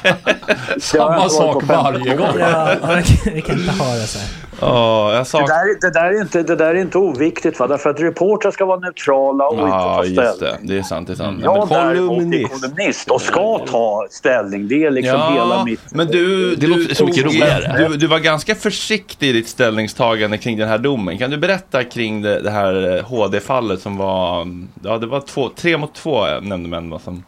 Det 0.92 0.98
har 0.98 1.12
jag 1.14 1.24
inte 1.24 1.42
varit 1.42 1.60
på 1.60 1.66
15 1.66 2.10
år. 2.20 2.40
Ja, 2.40 3.02
vi 3.24 3.42
kan 3.42 3.58
inte 3.58 3.72
ha 3.72 3.94
det 3.94 4.06
så 4.06 4.18
här. 4.18 4.45
Ja, 4.60 5.12
jag 5.12 5.20
Det 5.20 5.24
sak... 5.24 5.46
där, 5.48 5.80
det, 5.80 5.90
där 5.90 6.04
är 6.04 6.20
inte, 6.20 6.42
det 6.42 6.56
där 6.56 6.66
är 6.66 6.74
inte 6.74 6.98
oviktigt, 6.98 7.58
va? 7.58 7.66
därför 7.66 7.90
att 7.90 8.00
reportrar 8.00 8.50
ska 8.50 8.64
vara 8.64 8.78
neutrala 8.80 9.46
och 9.48 9.54
inte 9.54 9.66
Ja, 9.66 9.94
ta 9.96 10.04
just 10.04 10.36
ställning. 10.36 10.66
det. 10.66 10.74
Det 10.74 10.78
är 10.78 10.82
sant. 10.82 11.06
Det 11.06 11.12
är 11.12 11.14
sant. 11.14 11.40
Jag 11.44 11.58
Men- 11.58 11.68
däremot 11.68 12.34
är 12.34 12.44
kolumnist 12.48 13.10
och 13.10 13.20
ska 13.20 13.58
ta 13.58 14.06
ställning. 14.10 14.68
Det 14.68 14.84
är 14.84 14.90
liksom 14.90 15.32
hela 15.32 15.64
mitt... 15.64 15.80
Men 15.94 16.06
du, 16.06 16.50
Det 16.56 16.56
du, 16.56 16.66
låter 16.66 16.94
så 16.94 17.04
mycket 17.06 17.24
roligare. 17.24 17.88
Du, 17.88 17.96
du 17.96 18.06
var 18.06 18.18
ganska 18.18 18.54
försiktig 18.54 19.28
i 19.28 19.32
ditt 19.32 19.48
ställningstagande 19.48 20.38
kring 20.38 20.58
den 20.58 20.68
här 20.68 20.78
domen. 20.78 21.18
Kan 21.18 21.30
du 21.30 21.36
berätta 21.36 21.84
kring 21.84 22.22
det, 22.22 22.40
det 22.40 22.50
här 22.50 22.96
eh, 22.96 23.04
HD-fallet 23.04 23.80
som 23.80 23.96
var, 23.96 24.46
ja 24.84 24.98
det 24.98 25.06
var 25.06 25.20
två, 25.20 25.48
tre 25.48 25.76
mot 25.76 25.94
två 25.94 26.26
eh, 26.26 26.40
nämndemän 26.42 26.98
som... 27.04 27.24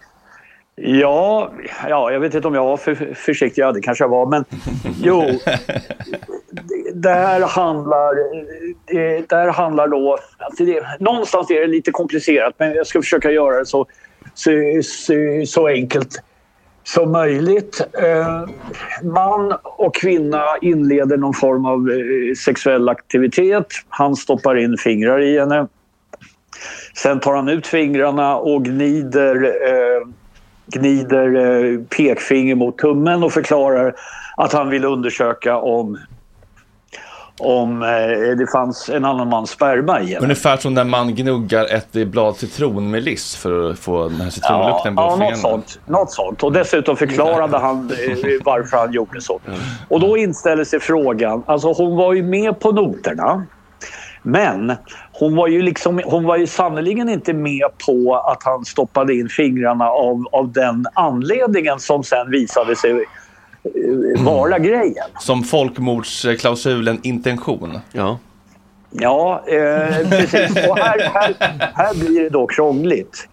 Ja, 0.80 1.52
ja, 1.88 2.12
jag 2.12 2.20
vet 2.20 2.34
inte 2.34 2.48
om 2.48 2.54
jag 2.54 2.64
var 2.64 2.76
för 2.76 3.14
försiktig. 3.14 3.62
Ja, 3.62 3.72
det 3.72 3.80
kanske 3.80 4.04
jag 4.04 4.08
var. 4.08 4.26
Men 4.26 4.44
jo, 5.02 5.24
det- 6.94 7.08
här 7.08 7.40
handlar, 7.40 8.14
det, 8.86 9.36
här 9.36 9.48
handlar 9.48 9.88
då... 9.88 10.18
Alltså 10.38 10.64
det, 10.64 10.82
någonstans 11.00 11.50
är 11.50 11.60
det 11.60 11.66
lite 11.66 11.90
komplicerat, 11.90 12.54
men 12.58 12.74
jag 12.74 12.86
ska 12.86 13.00
försöka 13.02 13.30
göra 13.30 13.58
det 13.58 13.66
så, 13.66 13.86
så, 14.34 14.50
så, 14.82 15.14
så 15.46 15.66
enkelt 15.68 16.22
som 16.84 17.12
möjligt. 17.12 17.80
Eh, 18.02 18.48
man 19.02 19.54
och 19.62 19.94
kvinna 19.94 20.44
inleder 20.62 21.16
någon 21.16 21.34
form 21.34 21.66
av 21.66 21.90
eh, 21.90 22.34
sexuell 22.44 22.88
aktivitet. 22.88 23.66
Han 23.88 24.16
stoppar 24.16 24.56
in 24.56 24.76
fingrar 24.76 25.20
i 25.20 25.38
henne. 25.38 25.66
Sen 26.96 27.20
tar 27.20 27.34
han 27.34 27.48
ut 27.48 27.66
fingrarna 27.66 28.36
och 28.36 28.64
gnider, 28.64 29.44
eh, 29.44 30.08
gnider 30.70 31.36
eh, 31.36 31.80
pekfinger 31.80 32.54
mot 32.54 32.78
tummen 32.78 33.22
och 33.22 33.32
förklarar 33.32 33.94
att 34.36 34.52
han 34.52 34.68
vill 34.68 34.84
undersöka 34.84 35.56
om, 35.56 35.98
om 37.38 37.82
eh, 37.82 37.88
det 38.38 38.46
fanns 38.52 38.88
en 38.88 39.04
annan 39.04 39.28
mans 39.28 39.50
sperma 39.50 40.00
i 40.00 40.06
henne. 40.06 40.24
Ungefär 40.24 40.56
som 40.56 40.74
när 40.74 40.84
man 40.84 41.14
gnuggar 41.14 41.74
ett 41.74 42.08
blad 42.08 42.36
citronmeliss 42.36 43.36
för 43.36 43.70
att 43.70 43.78
få 43.78 44.08
den 44.08 44.16
här 44.16 44.24
Ja, 44.24 44.30
citronlukten 44.30 44.96
på 44.96 45.02
ja 45.02 45.16
något, 45.16 45.38
sånt, 45.38 45.80
något 45.86 46.12
sånt. 46.12 46.42
Och 46.42 46.52
dessutom 46.52 46.96
förklarade 46.96 47.58
han 47.58 47.90
eh, 47.90 48.16
varför 48.44 48.76
han 48.76 48.92
gjorde 48.92 49.20
så. 49.20 49.40
Och 49.88 50.00
då 50.00 50.16
inställer 50.16 50.64
sig 50.64 50.80
frågan, 50.80 51.42
alltså 51.46 51.72
hon 51.72 51.96
var 51.96 52.12
ju 52.14 52.22
med 52.22 52.60
på 52.60 52.72
noterna. 52.72 53.46
Men 54.22 54.76
hon 55.18 55.36
var 55.36 55.48
ju, 55.48 55.62
liksom, 55.62 56.02
hon 56.04 56.24
var 56.24 56.36
ju 56.36 56.46
sannerligen 56.46 57.08
inte 57.08 57.32
med 57.32 57.66
på 57.86 58.16
att 58.16 58.42
han 58.42 58.64
stoppade 58.64 59.14
in 59.14 59.28
fingrarna 59.28 59.90
av, 59.90 60.24
av 60.32 60.52
den 60.52 60.86
anledningen 60.94 61.80
som 61.80 62.04
sen 62.04 62.30
visade 62.30 62.76
sig 62.76 62.90
eh, 62.90 64.24
vara 64.24 64.58
grejen. 64.58 65.06
Som 65.20 65.42
folkmordsklausulen 65.42 67.00
intention. 67.02 67.78
Ja. 67.92 68.18
Ja, 68.90 69.42
eh, 69.46 70.08
precis. 70.10 70.50
Och 70.68 70.78
här, 70.78 71.10
här, 71.14 71.34
här 71.74 71.94
blir 71.94 72.22
det 72.22 72.28
då 72.28 72.46
krångligt. 72.46 73.28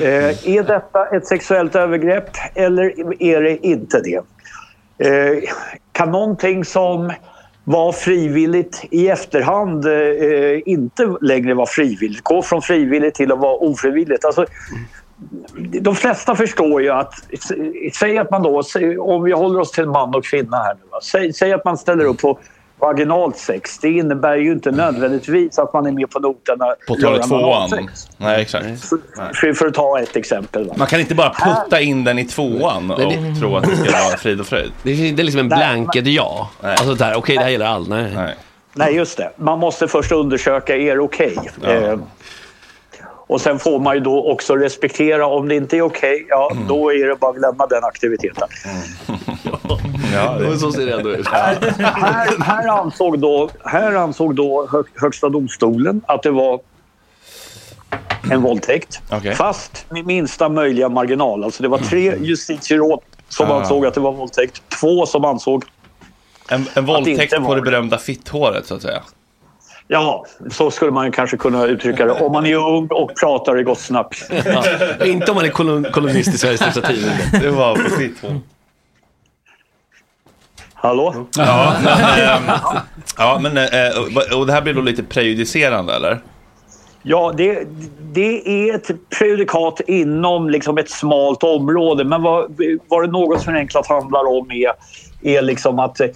Eh, 0.00 0.48
är 0.48 0.62
detta 0.62 1.06
ett 1.06 1.26
sexuellt 1.26 1.76
övergrepp 1.76 2.30
eller 2.54 3.22
är 3.22 3.40
det 3.40 3.66
inte 3.66 4.00
det? 4.00 4.20
Eh, 5.08 5.42
kan 5.92 6.10
någonting 6.10 6.64
som 6.64 7.12
var 7.68 7.92
frivilligt 7.92 8.84
i 8.90 9.08
efterhand 9.08 9.86
eh, 9.86 10.62
inte 10.66 11.16
längre 11.20 11.54
var 11.54 11.66
frivilligt? 11.66 12.24
Gå 12.24 12.42
från 12.42 12.62
frivilligt 12.62 13.14
till 13.14 13.32
att 13.32 13.38
vara 13.38 13.56
ofrivilligt? 13.56 14.24
Alltså, 14.24 14.46
de 15.80 15.94
flesta 15.94 16.36
förstår 16.36 16.82
ju 16.82 16.90
att, 16.90 17.12
säg 17.94 18.18
att 18.18 18.30
man 18.30 18.42
då, 18.42 18.62
om 19.00 19.22
vi 19.22 19.32
håller 19.32 19.60
oss 19.60 19.70
till 19.70 19.86
man 19.86 20.14
och 20.14 20.24
kvinna 20.24 20.56
här 20.56 20.74
nu. 20.74 20.80
Säg, 21.02 21.32
säg 21.32 21.52
att 21.52 21.64
man 21.64 21.78
ställer 21.78 22.04
upp 22.04 22.20
på 22.20 22.38
vaginalt 22.78 23.36
sex. 23.38 23.78
Det 23.78 23.88
innebär 23.90 24.36
ju 24.36 24.52
inte 24.52 24.70
nödvändigtvis 24.70 25.58
att 25.58 25.72
man 25.72 25.86
är 25.86 25.92
med 25.92 26.10
på 26.10 26.18
noterna. 26.18 26.74
På 26.88 26.94
talet 26.94 27.22
tvåan. 27.28 27.70
Nej, 28.16 28.42
exakt. 28.42 28.64
Nej. 28.64 28.76
För, 29.34 29.52
för 29.52 29.66
att 29.66 29.74
ta 29.74 30.00
ett 30.00 30.16
exempel. 30.16 30.68
Va? 30.68 30.74
Man 30.78 30.86
kan 30.86 31.00
inte 31.00 31.14
bara 31.14 31.30
putta 31.30 31.80
in 31.80 32.04
den 32.04 32.18
i 32.18 32.24
tvåan 32.24 32.90
och 32.90 32.98
Nej, 32.98 33.32
det- 33.34 33.40
tro 33.40 33.56
att 33.56 33.64
det 33.64 33.76
ska 33.76 33.90
vara 33.92 34.16
frid 34.16 34.40
och 34.40 34.46
fröjd. 34.46 34.72
Det 34.82 34.90
är, 34.90 35.12
det 35.12 35.22
är 35.22 35.24
liksom 35.24 35.40
en 35.40 35.48
Nej, 35.48 35.58
blanket 35.58 36.06
ja. 36.06 36.50
Alltså 36.62 36.94
där, 36.94 37.14
okej 37.16 37.36
det 37.36 37.42
här 37.42 37.50
gäller 37.50 37.66
all. 37.66 37.88
Nej. 37.88 38.34
Nej, 38.74 38.94
just 38.94 39.16
det. 39.16 39.30
Man 39.36 39.58
måste 39.58 39.88
först 39.88 40.12
undersöka, 40.12 40.76
är 40.76 40.94
det 40.94 41.00
okej? 41.02 41.36
Eh, 41.64 41.98
och 43.28 43.40
sen 43.40 43.58
får 43.58 43.78
man 43.80 43.94
ju 43.94 44.00
då 44.00 44.30
också 44.32 44.56
respektera, 44.56 45.26
om 45.26 45.48
det 45.48 45.54
inte 45.54 45.76
är 45.76 45.82
okej, 45.82 46.26
ja 46.28 46.52
då 46.68 46.92
är 46.92 47.06
det 47.08 47.16
bara 47.16 47.30
att 47.30 47.36
glömma 47.36 47.66
den 47.66 47.84
aktiviteten. 47.84 48.48
Ja, 50.14 50.34
det... 50.38 50.58
Så 50.58 50.72
ser 50.72 50.86
det 50.86 50.92
ändå 50.92 51.10
ut. 51.10 51.26
här, 51.28 52.42
här, 52.42 52.68
ansåg 52.68 53.18
då, 53.18 53.50
här 53.64 53.92
ansåg 53.94 54.34
då 54.34 54.68
hö, 54.72 54.82
Högsta 54.94 55.28
domstolen 55.28 56.00
att 56.06 56.22
det 56.22 56.30
var 56.30 56.60
en 58.30 58.42
våldtäkt. 58.42 59.00
Fast 59.36 59.86
med 59.88 60.06
minsta 60.06 60.48
möjliga 60.48 60.88
marginal. 60.88 61.44
Alltså 61.44 61.62
det 61.62 61.68
var 61.68 61.78
tre 61.78 62.14
justitieråd 62.20 63.00
som 63.28 63.50
Ah. 63.50 63.60
ansåg 63.60 63.86
att 63.86 63.94
det 63.94 64.00
var 64.00 64.12
våldtäkt. 64.12 64.62
Två 64.80 65.06
som 65.06 65.24
ansåg 65.24 65.64
En, 66.48 66.56
en 66.60 66.66
det 66.74 66.80
våldtäkt 66.80 67.20
inte 67.22 67.36
på 67.36 67.42
var 67.48 67.56
det 67.56 67.62
berömda 67.62 67.98
fitthåret 67.98 68.66
så 68.66 68.74
att 68.74 68.82
säga. 68.82 69.02
Ja, 69.88 70.26
så 70.50 70.70
skulle 70.70 70.90
man 70.90 71.12
kanske 71.12 71.36
kunna 71.36 71.64
uttrycka 71.66 72.04
det. 72.04 72.12
Om 72.12 72.32
man 72.32 72.46
är 72.46 72.54
ung 72.56 72.86
och 72.90 73.10
pratar 73.20 73.60
i 73.60 73.62
gott 73.62 73.78
snack. 73.80 74.16
Ja. 74.44 74.64
Inte 75.06 75.30
om 75.30 75.34
man 75.34 75.44
är 75.44 75.48
kolum- 75.50 75.90
kolumnist 75.92 76.34
i 76.34 76.38
Sveriges 76.38 76.74
tidning. 76.74 77.10
Det 77.40 77.50
var 77.50 77.74
på 77.76 77.90
fitthår. 77.90 78.40
Hallå? 80.76 81.26
Ja, 81.36 81.76
men, 81.82 82.18
ehm, 82.20 82.42
ja, 83.18 83.38
men 83.42 83.56
eh, 83.56 84.38
och 84.38 84.46
det 84.46 84.52
här 84.52 84.62
blir 84.62 84.74
då 84.74 84.80
lite 84.80 85.02
prejudicerande 85.02 85.94
eller? 85.94 86.20
Ja, 87.02 87.34
det, 87.36 87.66
det 88.12 88.68
är 88.68 88.74
ett 88.74 88.90
prejudikat 89.18 89.80
inom 89.86 90.50
liksom 90.50 90.78
ett 90.78 90.90
smalt 90.90 91.42
område. 91.42 92.04
Men 92.04 92.22
vad, 92.22 92.60
vad 92.88 93.02
det 93.04 93.12
något 93.12 93.42
förenklat 93.42 93.86
handlar 93.86 94.26
om 94.38 94.50
är, 94.50 94.72
är 95.22 95.42
liksom 95.42 95.78
att 95.78 96.00
eh, 96.00 96.08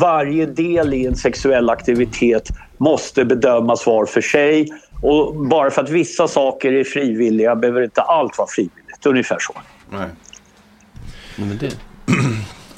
varje 0.00 0.46
del 0.46 0.94
i 0.94 1.06
en 1.06 1.16
sexuell 1.16 1.70
aktivitet 1.70 2.48
måste 2.78 3.24
bedömas 3.24 3.86
var 3.86 4.06
för 4.06 4.20
sig. 4.20 4.68
Och 5.02 5.46
bara 5.46 5.70
för 5.70 5.82
att 5.82 5.90
vissa 5.90 6.28
saker 6.28 6.72
är 6.72 6.84
frivilliga 6.84 7.56
behöver 7.56 7.82
inte 7.82 8.02
allt 8.02 8.38
vara 8.38 8.48
frivilligt. 8.48 9.06
Ungefär 9.06 9.38
så. 9.40 9.52
Nej. 9.90 10.08
Men, 11.36 11.58
det... 11.58 11.76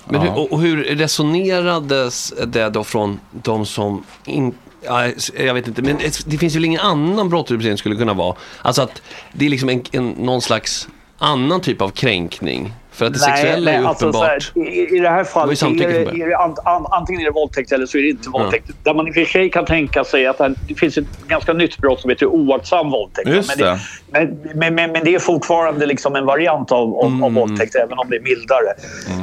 Men 0.09 0.21
hur, 0.21 0.53
och, 0.53 0.61
hur 0.61 0.85
resonerades 0.85 2.35
det 2.47 2.71
då 2.71 2.85
från 2.85 3.21
de 3.31 3.67
som 3.67 4.05
in, 4.25 4.55
ja, 4.85 5.11
jag 5.39 5.55
vet 5.55 5.69
inte, 5.69 5.83
men 5.83 5.99
det, 5.99 6.23
det 6.27 6.39
finns 6.39 6.55
väl 6.55 6.65
ingen 6.65 6.81
annan 6.81 7.29
brottsrubricering 7.29 7.79
skulle 7.79 7.97
kunna 7.97 8.15
vara. 8.15 8.37
Alltså 8.63 8.83
att 8.83 9.03
det 9.33 9.47
är 9.47 9.51
liksom 9.51 9.69
en, 9.69 9.83
en, 9.93 10.09
någon 10.09 10.43
slags 10.43 10.89
annan 11.19 11.61
typ 11.61 11.81
av 11.83 11.89
kränkning. 11.89 12.75
För 12.93 13.07
att 13.07 13.13
det 13.13 13.19
sexuella 13.19 13.71
är 13.73 13.81
ju 13.81 13.87
alltså, 13.87 14.13
så 14.13 14.19
uppenbart. 14.19 14.53
här, 14.55 14.63
i, 14.69 14.97
I 14.97 15.01
det 15.01 15.09
här 15.09 15.25
fallet 15.25 15.61
det, 15.61 15.85
är 15.85 16.29
det 16.29 16.37
an, 16.37 16.57
an, 16.65 16.87
antingen 16.91 17.21
är 17.21 17.25
det 17.25 17.31
våldtäkt 17.31 17.73
eller 17.73 17.87
så 17.87 17.99
är 17.99 18.03
det 18.03 18.09
inte 18.09 18.29
våldtäkt. 18.29 18.71
Där 18.83 18.95
man 18.95 19.09
i 19.09 19.11
och 19.11 19.15
för 19.15 19.25
sig 19.25 19.51
kan 19.51 19.65
tänka 19.65 20.05
sig 20.05 20.27
att 20.27 20.39
det, 20.39 20.55
det 20.69 20.75
finns 20.75 20.99
ett 20.99 21.05
ganska 21.29 21.53
nytt 21.53 21.79
brott 21.79 22.01
som 22.01 22.11
heter 22.11 22.27
oaktsam 22.27 22.91
våldtäkt. 22.91 23.29
Just 23.29 23.57
men, 23.59 23.67
det. 23.67 23.79
men, 24.11 24.39
men, 24.55 24.75
men, 24.75 24.93
men 24.93 25.05
det 25.05 25.15
är 25.15 25.19
fortfarande 25.19 25.87
liksom 25.87 26.17
en 26.17 26.27
variant 26.27 26.73
av, 26.73 26.95
av, 26.99 27.07
Mm. 27.07 27.23
av 27.25 27.33
våldtäkt 27.33 27.75
även 27.75 27.99
om 27.99 28.11
det 28.11 28.17
är 28.17 28.21
mildare. 28.21 28.73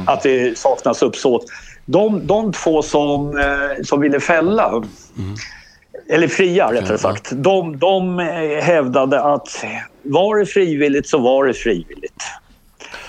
Att 0.06 0.22
det 0.22 0.58
saknas 0.58 1.02
uppsåt. 1.02 1.44
De, 1.84 2.26
de 2.26 2.52
två 2.52 2.82
som, 2.82 3.38
eh, 3.38 3.82
som 3.84 4.00
ville 4.00 4.20
fälla 4.20 4.68
Mm. 4.68 5.34
eller 6.08 6.28
fria 6.28 6.72
rättare 6.72 6.98
sagt. 6.98 7.30
De, 7.32 7.78
de 7.78 8.20
eh, 8.20 8.62
hävdade 8.62 9.22
att 9.22 9.64
var 10.02 10.38
det 10.38 10.46
frivilligt 10.46 11.08
så 11.08 11.18
var 11.18 11.44
det 11.46 11.54
frivilligt. 11.54 12.22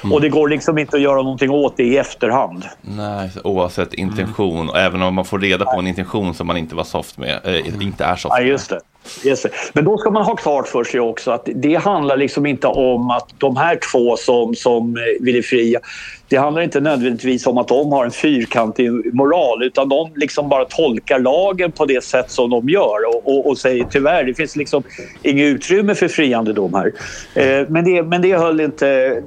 Och 0.04 0.22
det 0.22 0.30
går 0.30 0.48
liksom 0.50 0.78
inte 0.78 0.96
att 0.96 1.02
göra 1.02 1.22
någonting 1.22 1.50
åt 1.50 1.78
det 1.78 1.84
i 1.84 1.98
efterhand. 1.98 2.64
Nej, 2.82 3.32
oavsett 3.44 3.94
intention. 3.94 4.70
Och 4.70 4.78
även 4.80 5.02
om 5.02 5.16
man 5.16 5.26
får 5.26 5.40
reda 5.40 5.66
på 5.66 5.80
en 5.80 5.88
intention 5.88 6.34
som 6.34 6.48
man 6.48 6.58
inte 6.58 6.76
var 6.76 6.84
soft 6.84 7.18
med, 7.18 7.40
eh, 7.44 7.84
inte 7.84 8.04
är 8.04 8.16
soft 8.16 8.34
Ja, 8.36 8.40
med. 8.40 8.48
just 8.48 8.70
det. 8.70 8.80
Just 9.24 9.44
det. 9.44 9.50
Men 9.74 9.86
då 9.86 9.98
ska 9.98 10.12
man 10.12 10.24
ha 10.24 10.36
klart 10.36 10.68
för 10.68 10.84
sig 10.84 11.00
också 11.00 11.32
att 11.32 11.50
det 11.56 11.76
handlar 11.76 12.18
liksom 12.18 12.46
inte 12.46 12.68
om 12.68 13.10
att 13.12 13.28
de 13.38 13.58
här 13.58 13.80
två 13.92 14.18
som, 14.18 14.56
som 14.56 14.98
eh, 14.98 15.24
vill 15.26 15.36
är 15.36 15.42
fria, 15.42 15.80
det 16.28 16.38
handlar 16.38 16.62
inte 16.62 16.80
nödvändigtvis 16.80 17.48
om 17.48 17.58
att 17.58 17.68
de 17.68 17.92
har 17.92 18.06
en 18.06 18.12
fyrkantig 18.12 19.14
moral 19.16 19.64
utan 19.64 19.90
de 19.90 20.10
liksom 20.16 20.50
bara 20.50 20.66
tolkar 20.66 21.20
lagen 21.20 21.72
på 21.72 21.86
det 21.86 22.04
sätt 22.04 22.32
som 22.32 22.50
de 22.50 22.70
gör 22.70 23.08
och, 23.16 23.28
och, 23.38 23.48
och 23.48 23.58
säger 23.58 23.84
tyvärr, 23.92 24.24
det 24.24 24.34
finns 24.34 24.56
liksom 24.56 24.84
inget 25.24 25.46
utrymme 25.46 25.96
för 25.96 26.08
friande 26.08 26.54
dom 26.54 26.74
här. 26.74 26.92
Eh, 27.36 27.68
men, 27.70 27.86
det, 27.86 28.04
men 28.04 28.22
det 28.22 28.38
höll 28.38 28.60
inte 28.62 29.22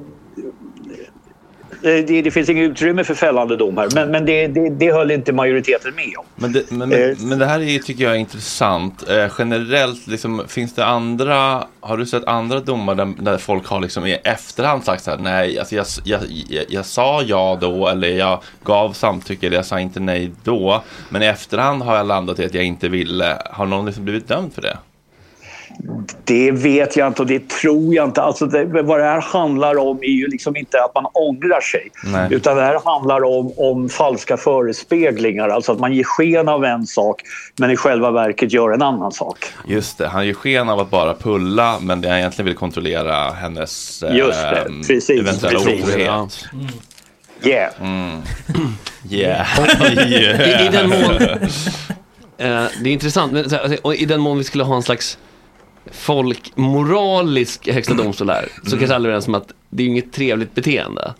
det, 1.85 2.21
det 2.21 2.31
finns 2.31 2.49
inget 2.49 2.71
utrymme 2.71 3.03
för 3.03 3.13
fällande 3.13 3.57
dom 3.57 3.77
här, 3.77 3.89
men, 3.95 4.11
men 4.11 4.25
det, 4.25 4.47
det, 4.47 4.69
det 4.69 4.91
höll 4.91 5.11
inte 5.11 5.33
majoriteten 5.33 5.95
med 5.95 6.13
om. 6.17 6.25
Men 6.35 6.51
det, 6.51 6.71
men, 6.71 6.89
men, 6.89 7.15
men 7.19 7.39
det 7.39 7.45
här 7.45 7.59
är, 7.59 7.79
tycker 7.79 8.03
jag 8.03 8.13
är 8.13 8.19
intressant. 8.19 9.09
Eh, 9.09 9.31
generellt, 9.37 10.07
liksom, 10.07 10.43
finns 10.47 10.73
det 10.73 10.85
andra, 10.85 11.67
har 11.79 11.97
du 11.97 12.05
sett 12.05 12.23
andra 12.23 12.59
domar 12.59 12.95
där, 12.95 13.13
där 13.19 13.37
folk 13.37 13.67
har 13.67 13.79
liksom 13.79 14.05
i 14.05 14.13
efterhand 14.13 14.83
sagt 14.83 15.03
så 15.03 15.11
här, 15.11 15.17
nej, 15.17 15.59
alltså 15.59 15.75
jag, 15.75 15.85
jag, 16.03 16.21
jag, 16.49 16.65
jag 16.69 16.85
sa 16.85 17.21
ja 17.21 17.57
då, 17.61 17.87
eller 17.87 18.07
jag 18.07 18.41
gav 18.63 18.93
samtycke, 18.93 19.47
eller 19.47 19.57
jag 19.57 19.65
sa 19.65 19.79
inte 19.79 19.99
nej 19.99 20.31
då, 20.43 20.83
men 21.09 21.23
i 21.23 21.25
efterhand 21.25 21.81
har 21.83 21.95
jag 21.95 22.07
landat 22.07 22.39
i 22.39 22.45
att 22.45 22.53
jag 22.53 22.63
inte 22.63 22.89
ville. 22.89 23.37
Har 23.51 23.65
någon 23.65 23.85
liksom 23.85 24.03
blivit 24.03 24.27
dömd 24.27 24.53
för 24.53 24.61
det? 24.61 24.77
Det 26.23 26.51
vet 26.51 26.95
jag 26.95 27.07
inte 27.07 27.21
och 27.21 27.27
det 27.27 27.49
tror 27.49 27.95
jag 27.95 28.07
inte. 28.07 28.21
Alltså 28.21 28.45
det, 28.45 28.65
vad 28.65 28.99
det 28.99 29.03
här 29.03 29.21
handlar 29.21 29.77
om 29.77 29.97
är 29.97 30.07
ju 30.07 30.27
liksom 30.27 30.55
inte 30.55 30.77
att 30.77 30.95
man 30.95 31.05
ångrar 31.13 31.61
sig. 31.61 31.91
Nej. 32.03 32.27
Utan 32.31 32.57
det 32.57 32.63
här 32.63 32.79
handlar 32.85 33.23
om, 33.23 33.53
om 33.57 33.89
falska 33.89 34.37
förespeglingar. 34.37 35.49
Alltså 35.49 35.71
att 35.71 35.79
man 35.79 35.93
ger 35.93 36.03
sken 36.03 36.49
av 36.49 36.65
en 36.65 36.87
sak 36.87 37.21
men 37.55 37.71
i 37.71 37.75
själva 37.75 38.11
verket 38.11 38.53
gör 38.53 38.71
en 38.71 38.81
annan 38.81 39.11
sak. 39.11 39.37
Just 39.67 39.97
det, 39.97 40.07
han 40.07 40.27
ger 40.27 40.33
sken 40.33 40.69
av 40.69 40.79
att 40.79 40.89
bara 40.89 41.13
pulla, 41.13 41.77
men 41.81 42.01
det 42.01 42.09
han 42.09 42.17
egentligen 42.17 42.45
vill 42.45 42.55
kontrollera 42.55 43.31
hennes 43.31 44.03
eh, 44.03 44.15
Just 44.15 44.41
det, 44.41 44.67
precis, 44.87 45.09
eventuella 45.09 45.59
otrohet. 45.59 46.45
Yeah. 47.43 47.73
Mm. 47.81 48.21
Yeah. 49.09 49.47
I, 49.97 50.65
I 50.65 50.69
den 50.71 50.89
mån... 50.89 51.17
Eh, 52.37 52.65
det 52.83 52.89
är 52.89 52.93
intressant, 52.93 53.33
men 53.33 53.43
alltså, 53.43 53.77
och 53.81 53.95
i 53.95 54.05
den 54.05 54.21
mån 54.21 54.37
vi 54.37 54.43
skulle 54.43 54.63
ha 54.63 54.75
en 54.75 54.83
slags 54.83 55.17
folkmoralisk 55.91 57.67
högsta 57.67 57.93
domstol 58.03 58.29
här, 58.29 58.45
så 58.63 58.77
kanske 58.77 58.95
alla 58.95 59.05
är 59.05 59.09
överens 59.09 59.27
om 59.27 59.35
att 59.35 59.51
det 59.69 59.83
är 59.83 59.87
inget 59.87 60.13
trevligt 60.13 60.55
beteende. 60.55 61.13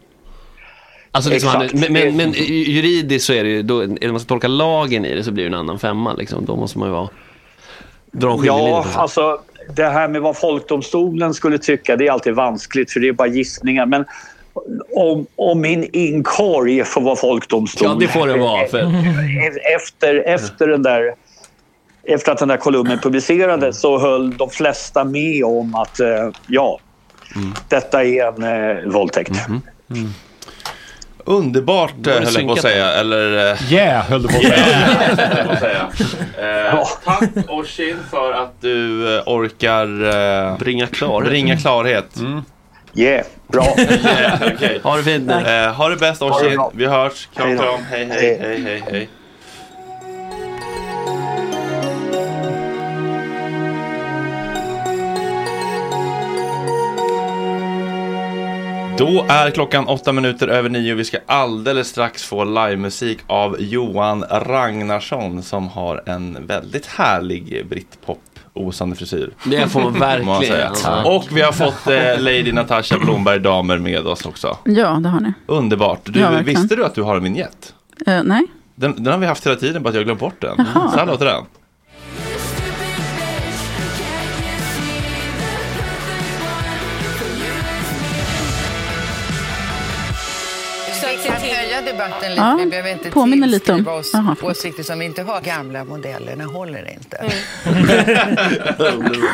Alltså 1.12 1.32
liksom 1.32 1.50
han, 1.50 1.70
men, 1.74 1.94
men, 1.94 2.18
men 2.18 2.34
juridiskt 2.34 3.26
så 3.26 3.34
är 3.34 3.44
det 3.44 3.50
ju, 3.50 3.62
då, 3.64 3.86
det 3.86 4.12
man 4.12 4.20
ska 4.20 4.28
tolka 4.28 4.48
lagen 4.48 5.06
i 5.06 5.16
det 5.16 5.24
så 5.24 5.32
blir 5.32 5.44
det 5.44 5.50
en 5.50 5.54
annan 5.54 5.80
femma 5.80 6.14
liksom. 6.14 6.46
Då 6.46 6.56
måste 6.56 6.80
man 6.80 6.88
ju 6.88 6.94
vara, 6.94 7.10
dra 8.12 8.34
en. 8.34 8.46
Ja, 8.46 8.86
alltså 8.96 9.40
det 9.76 9.86
här 9.86 10.08
med 10.08 10.22
vad 10.22 10.38
folkdomstolen 10.38 11.34
skulle 11.34 11.58
tycka 11.58 11.96
det 11.96 12.08
är 12.08 12.12
alltid 12.12 12.34
vanskligt 12.36 12.92
för 12.92 13.00
det 13.00 13.08
är 13.08 13.14
bara 13.14 13.28
gissningar. 13.28 13.86
Men 13.86 14.06
om, 14.96 15.26
om 15.36 15.62
min 15.62 15.90
inkorg 15.94 16.84
får 16.84 17.02
vara 17.02 17.16
folkdomstol. 17.16 17.88
Ja, 17.88 17.98
det 18.00 18.08
får 18.08 18.28
det 18.28 18.38
vara, 18.38 18.68
för- 18.68 18.92
Efter, 19.76 20.16
efter 20.16 20.68
den 20.68 20.84
där 20.84 21.14
efter 22.08 22.32
att 22.32 22.38
den 22.38 22.48
där 22.48 22.58
kolumnen 22.58 23.00
publicerades 23.00 23.80
så 23.80 24.00
höll 24.00 24.38
de 24.38 24.50
flesta 24.50 25.04
med 25.04 25.44
om 25.44 25.76
att 25.76 26.00
eh, 26.00 26.30
ja, 26.48 26.80
detta 27.70 28.04
är 28.04 28.28
en 28.28 28.44
eh, 28.44 28.92
våldtäkt. 28.92 29.32
Underbart 31.28 31.94
Då 31.98 32.10
är 32.10 32.16
eh, 32.16 32.20
det 32.20 32.26
höll 32.26 32.36
jag 32.36 32.48
på 32.48 32.54
att 32.54 32.62
säga. 32.62 32.92
Eller, 32.92 33.52
eh, 33.52 33.74
Yeah, 33.74 34.06
höll 34.06 34.22
du 34.22 34.28
på 34.28 34.38
att 34.38 34.44
säga. 34.44 34.58
Yeah, 34.58 35.18
höll 35.18 35.38
jag 35.38 35.48
på 35.48 35.54
att 35.54 35.60
säga. 35.60 35.90
Eh, 36.38 36.88
tack 37.06 37.30
Oshin 37.48 37.98
för 38.12 38.32
att 38.32 38.62
du 38.62 39.16
eh, 39.18 39.24
orkar 39.26 40.06
eh, 40.52 40.58
bringa 40.58 40.88
klarhet. 40.88 41.30
Bringa 41.30 41.58
klarhet. 41.58 42.16
Yeah, 42.94 43.26
bra. 43.48 43.76
yeah, 43.78 44.54
okay. 44.54 44.80
Ha 44.84 44.98
det 44.98 45.04
fint 45.04 45.28
nu. 45.28 45.34
Eh, 45.34 45.74
ha 45.74 45.90
det 45.90 45.96
bäst 45.96 46.22
Oshin. 46.22 46.56
bra. 46.56 46.72
Vi 46.74 46.86
hörs. 46.86 47.30
Kram, 47.36 47.58
kram. 47.58 47.80
Hej, 47.92 48.06
hej, 48.06 48.38
hej, 48.42 48.62
hej, 48.62 48.84
hej. 48.92 49.10
Då 59.06 59.26
är 59.30 59.50
klockan 59.52 59.88
åtta 59.88 60.12
minuter 60.12 60.48
över 60.48 60.70
nio 60.70 60.94
och 60.94 61.00
vi 61.00 61.04
ska 61.04 61.18
alldeles 61.26 61.88
strax 61.88 62.24
få 62.24 62.44
livemusik 62.44 63.20
av 63.28 63.56
Johan 63.60 64.24
Ragnarsson 64.32 65.44
som 65.44 65.68
har 65.68 66.04
en 66.06 66.38
väldigt 66.48 66.86
härlig 66.86 67.66
brittpop 67.70 68.20
osande 68.54 68.96
frisyr. 68.96 69.34
Det 69.44 69.68
får 69.68 69.80
man 69.82 69.94
verkligen. 70.00 70.76
Säga. 70.76 71.04
Och 71.04 71.24
vi 71.32 71.42
har 71.42 71.52
fått 71.52 71.88
eh, 71.88 72.20
Lady 72.22 72.52
Natasha 72.52 73.00
Blomberg 73.00 73.40
Damer 73.40 73.78
med 73.78 74.08
oss 74.08 74.26
också. 74.26 74.58
Ja, 74.64 75.00
det 75.04 75.10
har 75.10 75.20
ni. 75.20 75.34
Underbart. 75.48 76.00
Du, 76.04 76.20
Ja, 76.20 76.30
visste 76.44 76.76
du 76.76 76.86
att 76.86 76.96
du 76.96 77.02
har 77.02 77.18
en 77.18 77.24
vignett? 77.24 77.74
Eh, 78.08 78.24
nej. 78.24 78.46
Den, 78.76 79.04
den 79.04 79.14
har 79.14 79.20
vi 79.20 79.26
haft 79.26 79.46
hela 79.46 79.56
tiden, 79.56 79.84
bara 79.84 79.90
att 79.90 79.96
jag 79.96 80.06
glömt 80.06 80.20
bort 80.20 80.42
den. 80.42 80.56
Jaha. 80.74 80.92
Så 80.92 80.98
här 80.98 81.06
låter 81.06 81.26
den. 81.26 81.44
Debatten 91.98 92.30
lite. 92.30 92.42
Ja, 92.42 92.56
vi 92.64 92.70
behöver 92.70 92.92
inte 92.92 93.12
påminner 93.12 93.48
lite 93.48 93.74
om- 93.74 93.88
oss 93.88 94.12
Jaha, 94.14 94.36
åsikter 94.42 94.84
som 94.84 95.00
vi 95.00 95.06
inte 95.06 95.24
har. 95.24 95.42
Gamla 95.42 95.84
modellerna 95.84 96.44
håller 96.44 96.94
inte. 96.94 97.32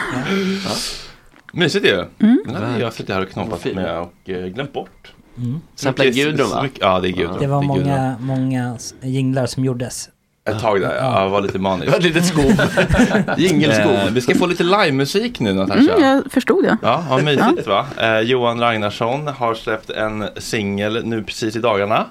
Mysigt 1.53 1.86
ju. 1.86 2.05
Mm. 2.20 2.41
Den 2.45 2.55
hade 2.55 2.80
jag 2.80 2.93
suttit 2.93 3.09
här 3.16 3.22
och 3.22 3.30
knoppat 3.30 3.66
med 3.66 3.99
och 3.99 4.30
eh, 4.30 4.45
glömt 4.45 4.74
bort. 4.74 5.14
Mm. 5.38 5.62
Mycket- 5.86 6.16
Gudrun, 6.16 6.49
va? 6.49 6.68
Ja, 6.80 6.99
det 6.99 7.07
är 7.07 7.12
Gudrun. 7.12 7.38
Det 7.39 7.47
var 7.47 7.62
många, 7.62 8.16
många 8.20 8.78
jinglar 9.01 9.45
som 9.45 9.66
gjordes. 9.66 10.09
Ett 10.49 10.59
tag 10.59 10.82
där, 10.82 10.95
ja. 10.95 11.22
Jag 11.24 11.30
var 11.30 11.41
lite 11.41 11.59
manisk. 11.59 11.93
Ett 11.97 12.03
litet 12.03 12.26
skov. 12.26 12.43
Jingelskov. 13.38 13.91
Eh, 13.93 14.12
vi 14.12 14.22
ska 14.22 14.36
få 14.36 14.45
lite 14.45 14.64
livemusik 14.64 15.39
nu 15.39 15.53
Natasha. 15.53 15.80
Mm, 15.95 16.03
jag 16.03 16.32
förstod 16.32 16.64
det. 16.64 16.78
Ja, 16.82 17.05
vad 17.09 17.24
mysigt 17.24 17.68
va? 17.68 17.86
Eh, 17.97 18.20
Johan 18.20 18.59
Ragnarsson 18.59 19.28
har 19.28 19.53
släppt 19.55 19.89
en 19.89 20.28
singel 20.38 21.05
nu 21.05 21.24
precis 21.24 21.55
i 21.55 21.59
dagarna. 21.59 22.05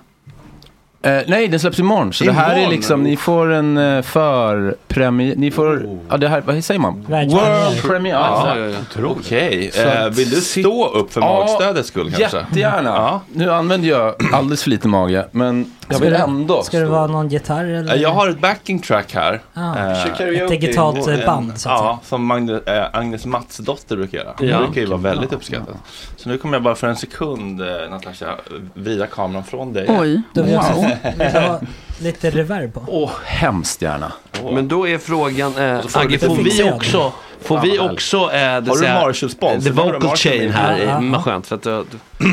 Eh, 1.02 1.20
nej, 1.26 1.48
den 1.48 1.60
släpps 1.60 1.78
imorgon. 1.78 2.12
Så 2.12 2.24
det 2.24 2.32
här 2.32 2.50
är 2.50 2.56
Imorgon? 2.56 2.70
liksom, 2.74 3.02
ni 3.02 3.16
får 3.16 3.52
en 3.52 3.78
uh, 3.78 4.02
förpremiär. 4.02 5.34
Ni 5.36 5.50
får, 5.50 5.88
ja 6.10 6.16
det 6.16 6.28
här, 6.28 6.40
vad 6.40 6.64
säger 6.64 6.80
man? 6.80 7.04
Världspremiär. 7.08 7.64
World 7.64 7.82
premiere. 7.82 8.18
Ja, 8.18 8.56
Ja, 8.96 9.06
Okej, 9.08 9.70
Så 9.74 9.80
eh, 9.82 10.08
vill 10.08 10.30
du 10.30 10.36
stå 10.40 10.88
upp 10.88 11.12
för 11.12 11.20
Ja, 11.20 11.38
magstödets 11.38 11.88
skull 11.88 12.12
kanske? 12.18 12.38
Jättegärna. 12.38 12.90
Ja. 12.90 13.20
Nu 13.32 13.50
använder 13.52 13.88
jag 13.88 14.14
alldeles 14.32 14.62
för 14.62 14.70
lite 14.70 14.88
mage, 14.88 15.24
men 15.32 15.72
jag 15.88 15.96
Ska 15.96 16.04
vill 16.04 16.12
det- 16.12 16.18
ändå 16.18 16.62
Ska 16.62 16.78
det 16.78 16.86
vara 16.86 17.06
någon 17.06 17.28
gitarr 17.28 17.64
eller? 17.64 17.94
Eh, 17.94 18.02
Jag 18.02 18.10
har 18.12 18.28
ett 18.28 18.40
backing 18.40 18.78
track 18.78 19.14
här. 19.14 19.40
Ah, 19.54 19.76
Eh, 19.78 20.04
ett 20.32 20.48
digitalt 20.48 21.08
eh, 21.08 21.26
band 21.26 21.58
så 21.60 21.68
att. 21.70 21.78
Ja, 21.80 22.00
som 22.04 22.26
Magne, 22.26 22.52
eh, 22.66 22.84
Agnes 22.92 23.26
Matsdotter 23.26 23.96
brukar 23.96 24.18
göra. 24.18 24.34
Det 24.38 24.46
Ja. 24.46 24.58
brukar 24.58 24.80
ju 24.80 24.86
vara 24.86 25.00
väldigt 25.00 25.32
uppskattat. 25.32 25.76
Så 26.16 26.28
nu 26.28 26.38
kommer 26.38 26.54
jag 26.54 26.62
bara 26.62 26.74
för 26.74 26.86
en 26.86 26.96
sekund, 26.96 27.60
eh, 27.60 27.66
Natasha, 27.90 28.26
vrida 28.74 29.06
kameran 29.06 29.44
från 29.44 29.72
dig. 29.72 29.86
Oj. 30.00 30.22
Då 30.34 30.40
också 30.42 30.72
Wow. 30.74 30.89
Vill 31.02 31.30
jag 31.34 31.40
ha 31.42 31.60
lite 32.00 32.30
reverb 32.30 32.74
på. 32.74 32.84
Åh, 32.86 33.10
hemskt 33.24 33.82
gärna. 33.82 34.12
Men 34.42 34.68
då 34.68 34.88
är 34.88 34.98
frågan, 34.98 35.56
eh, 35.56 35.80
får 35.86 36.00
Agge, 36.00 36.18
får 36.18 36.36
vi 36.36 36.70
också, 36.72 37.12
får 37.42 37.56
Fan, 37.56 37.68
vi 37.68 37.78
också, 37.78 38.16
eh, 38.16 38.30
det 38.30 38.70
Har 38.70 38.76
du 38.82 38.88
Marshall-spons? 38.88 39.64
the 39.64 39.70
vocal 39.70 39.92
Marshall 39.92 40.16
chain 40.16 40.50
här, 40.50 40.78
Ja, 40.78 40.84
är 40.84 40.88
ja. 40.88 41.00
vad 41.12 41.24
skönt 41.24 41.46
för 41.46 41.56
att 41.56 41.62
du, 41.62 41.84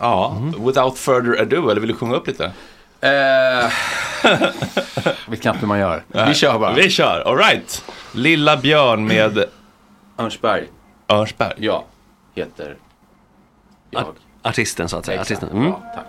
Ja, 0.00 0.36
without 0.58 0.98
further 0.98 1.42
ado, 1.42 1.70
eller 1.70 1.80
vill 1.80 1.88
du 1.90 1.94
sjunga 1.96 2.14
upp 2.14 2.26
lite? 2.26 2.44
Eh, 3.00 3.70
vet 5.28 5.42
knappt 5.42 5.62
hur 5.62 5.66
man 5.66 5.78
gör. 5.78 6.02
Vi 6.28 6.34
kör 6.34 6.58
bara. 6.58 6.72
Vi 6.72 6.90
kör, 6.90 7.20
alright. 7.26 7.84
Lilla 8.12 8.56
Björn 8.56 9.06
med 9.06 9.44
Örnsberg. 10.18 10.64
Örnsberg. 11.08 11.52
Ja, 11.58 11.84
heter 12.34 12.76
jag. 13.90 14.04
artisten 14.42 14.88
så 14.88 14.96
att 14.96 15.06
säga. 15.06 15.20
Exakt. 15.20 15.42
Artisten. 15.42 15.58
Mm. 15.58 15.70
Ja, 15.70 15.92
tack. 15.94 16.06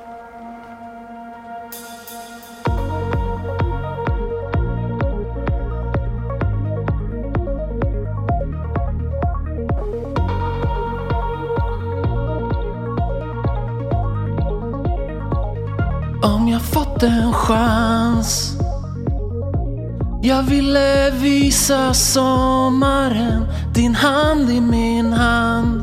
Jag 20.38 20.43
ville 20.43 21.11
visa 21.11 21.93
sommaren 21.93 23.45
Din 23.73 23.95
hand 23.95 24.49
i 24.49 24.61
min 24.61 25.13
hand. 25.13 25.81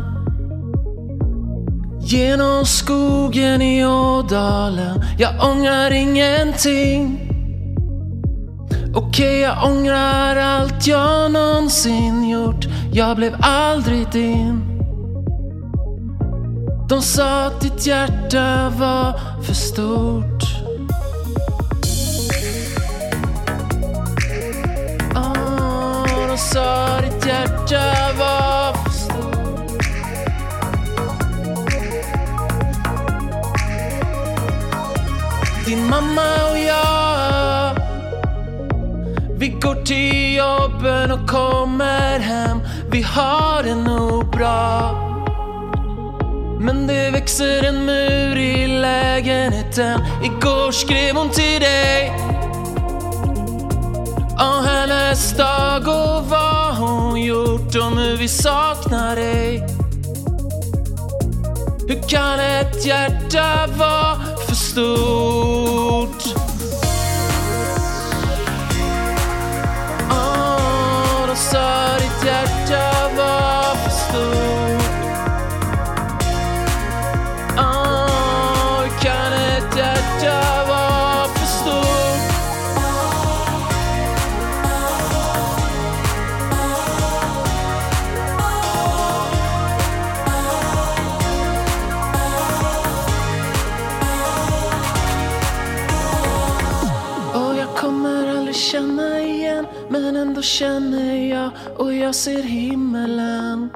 Genom 2.00 2.64
skogen 2.64 3.62
i 3.62 3.86
Ådalen 3.86 5.04
Jag 5.18 5.50
ångrar 5.50 5.90
ingenting. 5.90 7.30
Okej, 8.94 9.40
jag 9.40 9.70
ångrar 9.70 10.36
allt 10.36 10.86
jag 10.86 11.32
någonsin 11.32 12.28
gjort. 12.28 12.66
Jag 12.92 13.16
blev 13.16 13.36
aldrig 13.40 14.10
din. 14.12 14.60
De 16.88 17.02
sa 17.02 17.46
att 17.46 17.60
ditt 17.60 17.86
hjärta 17.86 18.72
var 18.78 19.20
för 19.42 19.54
stort. 19.54 20.33
Ah, 26.66 27.00
ditt 27.00 27.26
hjärta 27.26 28.12
var 28.18 28.72
för 28.72 28.90
stort 28.90 29.84
Din 35.66 35.88
mamma 35.88 36.50
och 36.50 36.58
jag 36.58 37.04
Vi 39.38 39.48
går 39.48 39.74
till 39.74 40.36
jobben 40.36 41.12
och 41.12 41.28
kommer 41.28 42.18
hem. 42.18 42.60
Vi 42.90 43.02
har 43.02 43.62
det 43.62 43.74
nog 43.74 44.30
bra. 44.30 45.00
Men 46.60 46.86
det 46.86 47.10
växer 47.10 47.62
en 47.64 47.84
mur 47.84 48.36
i 48.38 48.66
lägenheten. 48.66 50.00
Igår 50.22 50.72
skrev 50.72 51.16
hon 51.16 51.30
till 51.30 51.60
dig. 51.60 52.23
Och 54.34 54.64
hennes 54.64 55.36
dag 55.36 55.88
och 55.88 56.24
vad 56.28 56.76
hon 56.76 57.20
gjort 57.22 57.76
om 57.76 57.98
hur 57.98 58.16
vi 58.16 58.28
saknar 58.28 59.16
dig 59.16 59.66
Hur 61.88 62.08
kan 62.08 62.40
ett 62.40 62.86
hjärta 62.86 63.66
vara 63.78 64.16
för 64.48 64.54
stort? 64.54 65.93
Känner 100.44 101.30
jag 101.30 101.50
och 101.76 101.94
jag 101.94 102.14
ser 102.14 102.42
himmelen. 102.42 103.70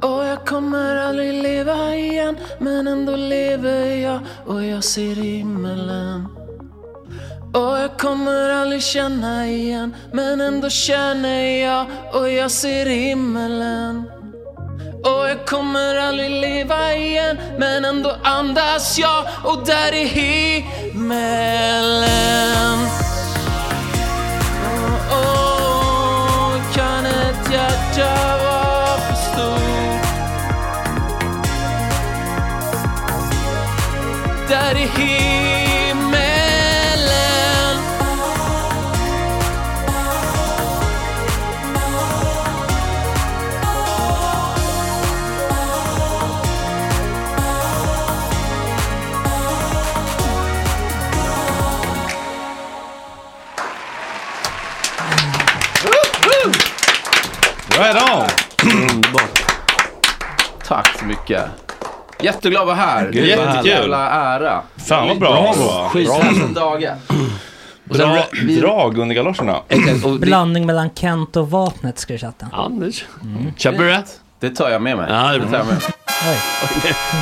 Och 0.00 0.24
jag 0.24 0.46
kommer 0.46 0.96
aldrig 0.96 1.42
leva 1.42 1.94
igen 1.94 2.36
Men 2.58 2.88
ändå 2.88 3.16
lever 3.16 3.96
jag 3.96 4.20
och 4.46 4.64
jag 4.64 4.84
ser 4.84 5.14
himmelen. 5.14 6.26
Och 7.54 7.78
jag 7.78 7.98
kommer 7.98 8.50
aldrig 8.50 8.82
känna 8.82 9.46
igen 9.46 9.94
Men 10.12 10.40
ändå 10.40 10.70
känner 10.70 11.42
jag 11.42 11.86
och 12.12 12.30
jag 12.30 12.50
ser 12.50 12.86
himmelen. 12.86 14.10
Och 15.04 15.28
jag 15.28 15.46
kommer 15.46 15.96
aldrig 15.96 16.30
leva 16.30 16.94
igen 16.94 17.38
Men 17.58 17.84
ändå 17.84 18.16
andas 18.22 18.98
jag 18.98 19.24
och 19.44 19.66
där 19.66 19.92
är 19.92 20.06
himmelen. 20.06 21.28
Ett 27.98 28.04
hjärta 28.04 28.38
vara 28.38 28.98
för 28.98 29.14
stort? 29.14 29.58
Mycket. 61.28 61.50
Jätteglad 62.20 62.60
att 62.60 62.66
vara 62.66 62.76
här. 62.76 63.10
Gud, 63.10 63.26
jävla 63.64 64.10
ära. 64.10 64.62
Fan, 64.76 65.08
vad 65.08 65.18
bra. 65.18 65.54
Skittusen 65.92 66.54
dagar. 66.54 66.96
Bra 67.84 68.24
drag 68.60 68.98
under 68.98 69.14
galoscherna. 69.14 69.62
Blandning 70.20 70.66
mellan 70.66 70.90
Kent 70.94 71.36
och 71.36 71.50
vapnet 71.50 71.98
jag 72.12 72.20
chatta. 72.20 72.46
Anders. 72.52 73.04
Mm. 73.22 73.52
Det 74.40 74.50
tar 74.50 74.70
jag 74.70 74.82
med 74.82 74.96
mig. 74.96 75.06
Ja, 75.10 75.32
det 75.32 75.46
tar 75.46 75.56
jag 75.56 75.66
med 75.66 75.74
mig. 75.74 75.82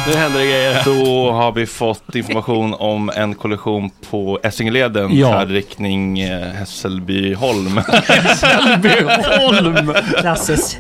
Nu 0.07 0.13
händer 0.17 0.39
det 0.39 0.45
grejer. 0.47 0.83
Då 0.85 1.31
har 1.33 1.53
vi 1.53 1.67
fått 1.67 2.15
information 2.15 2.75
om 2.75 3.11
en 3.17 3.35
kollision 3.35 3.91
på 4.11 4.39
Essingeleden, 4.43 5.19
Ja. 5.19 5.33
färdriktning 5.33 6.21
eh, 6.21 6.41
Hässelbyholm. 6.53 7.77
Hässelbyholm! 8.09 9.93
Klassiskt. 10.21 10.79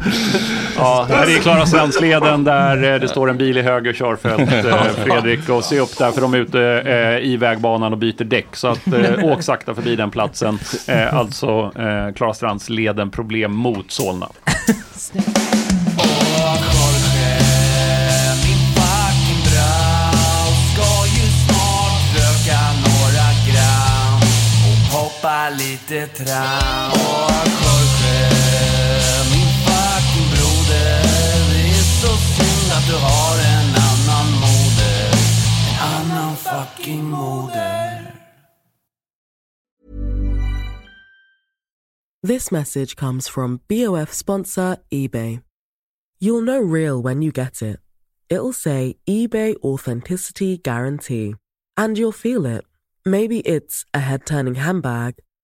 Ja, 0.76 1.04
det 1.08 1.14
här 1.14 1.36
är 1.36 1.38
Klara 1.40 1.66
Svensleden 1.66 2.44
där 2.44 2.92
eh, 2.94 3.00
det 3.00 3.08
står 3.08 3.30
en 3.30 3.36
bil 3.38 3.58
i 3.58 3.62
höger 3.62 3.92
körfält, 3.92 4.52
eh, 4.66 4.76
Fredrik. 5.04 5.48
Och 5.48 5.64
se 5.64 5.80
upp 5.80 5.98
där 5.98 6.10
för 6.12 6.20
de 6.20 6.34
är 6.34 6.38
ute 6.38 6.58
i 7.22 7.36
vägbanan 7.36 7.92
och 7.92 7.98
byter 7.98 8.24
däck. 8.24 8.46
Så 8.56 8.68
att 8.68 8.80
åk 9.22 9.42
sakta 9.42 9.74
förbi 9.74 9.96
den 9.96 10.10
platsen. 10.10 10.58
Alltså 11.12 11.72
Klara 12.16 12.34
Strandsleden, 12.34 13.10
problem 13.10 13.52
mot 13.54 13.90
Solna. 13.90 14.28
Min 15.12 15.65
lite. 25.50 26.02
Och 26.92 27.48
Jorge, 27.62 28.18
min 29.32 29.50
fucking 29.66 30.28
broder, 30.34 31.02
det 31.50 31.68
är 31.78 31.86
så 32.00 32.12
synd 32.34 32.72
att 32.76 32.86
du 32.86 32.96
har 32.96 33.34
en 33.54 33.68
annan 33.88 34.28
moder. 34.40 35.10
En 35.68 36.10
annan 36.10 36.36
fucking 36.36 37.04
moder. 37.04 38.12
This 42.22 42.50
message 42.50 42.96
comes 42.96 43.28
from 43.28 43.60
BOF 43.68 44.12
sponsor 44.12 44.78
eBay. 44.90 45.42
You'll 46.18 46.40
know 46.40 46.58
real 46.58 47.00
when 47.00 47.22
you 47.22 47.30
get 47.30 47.62
it. 47.62 47.78
It'll 48.28 48.52
say 48.52 48.96
eBay 49.08 49.54
Authenticity 49.62 50.58
Guarantee. 50.58 51.34
And 51.76 51.96
you'll 51.96 52.10
feel 52.10 52.46
it. 52.46 52.64
Maybe 53.04 53.40
it's 53.40 53.84
a 53.94 54.00
head 54.00 54.26
turning 54.26 54.56
handbag, 54.56 55.14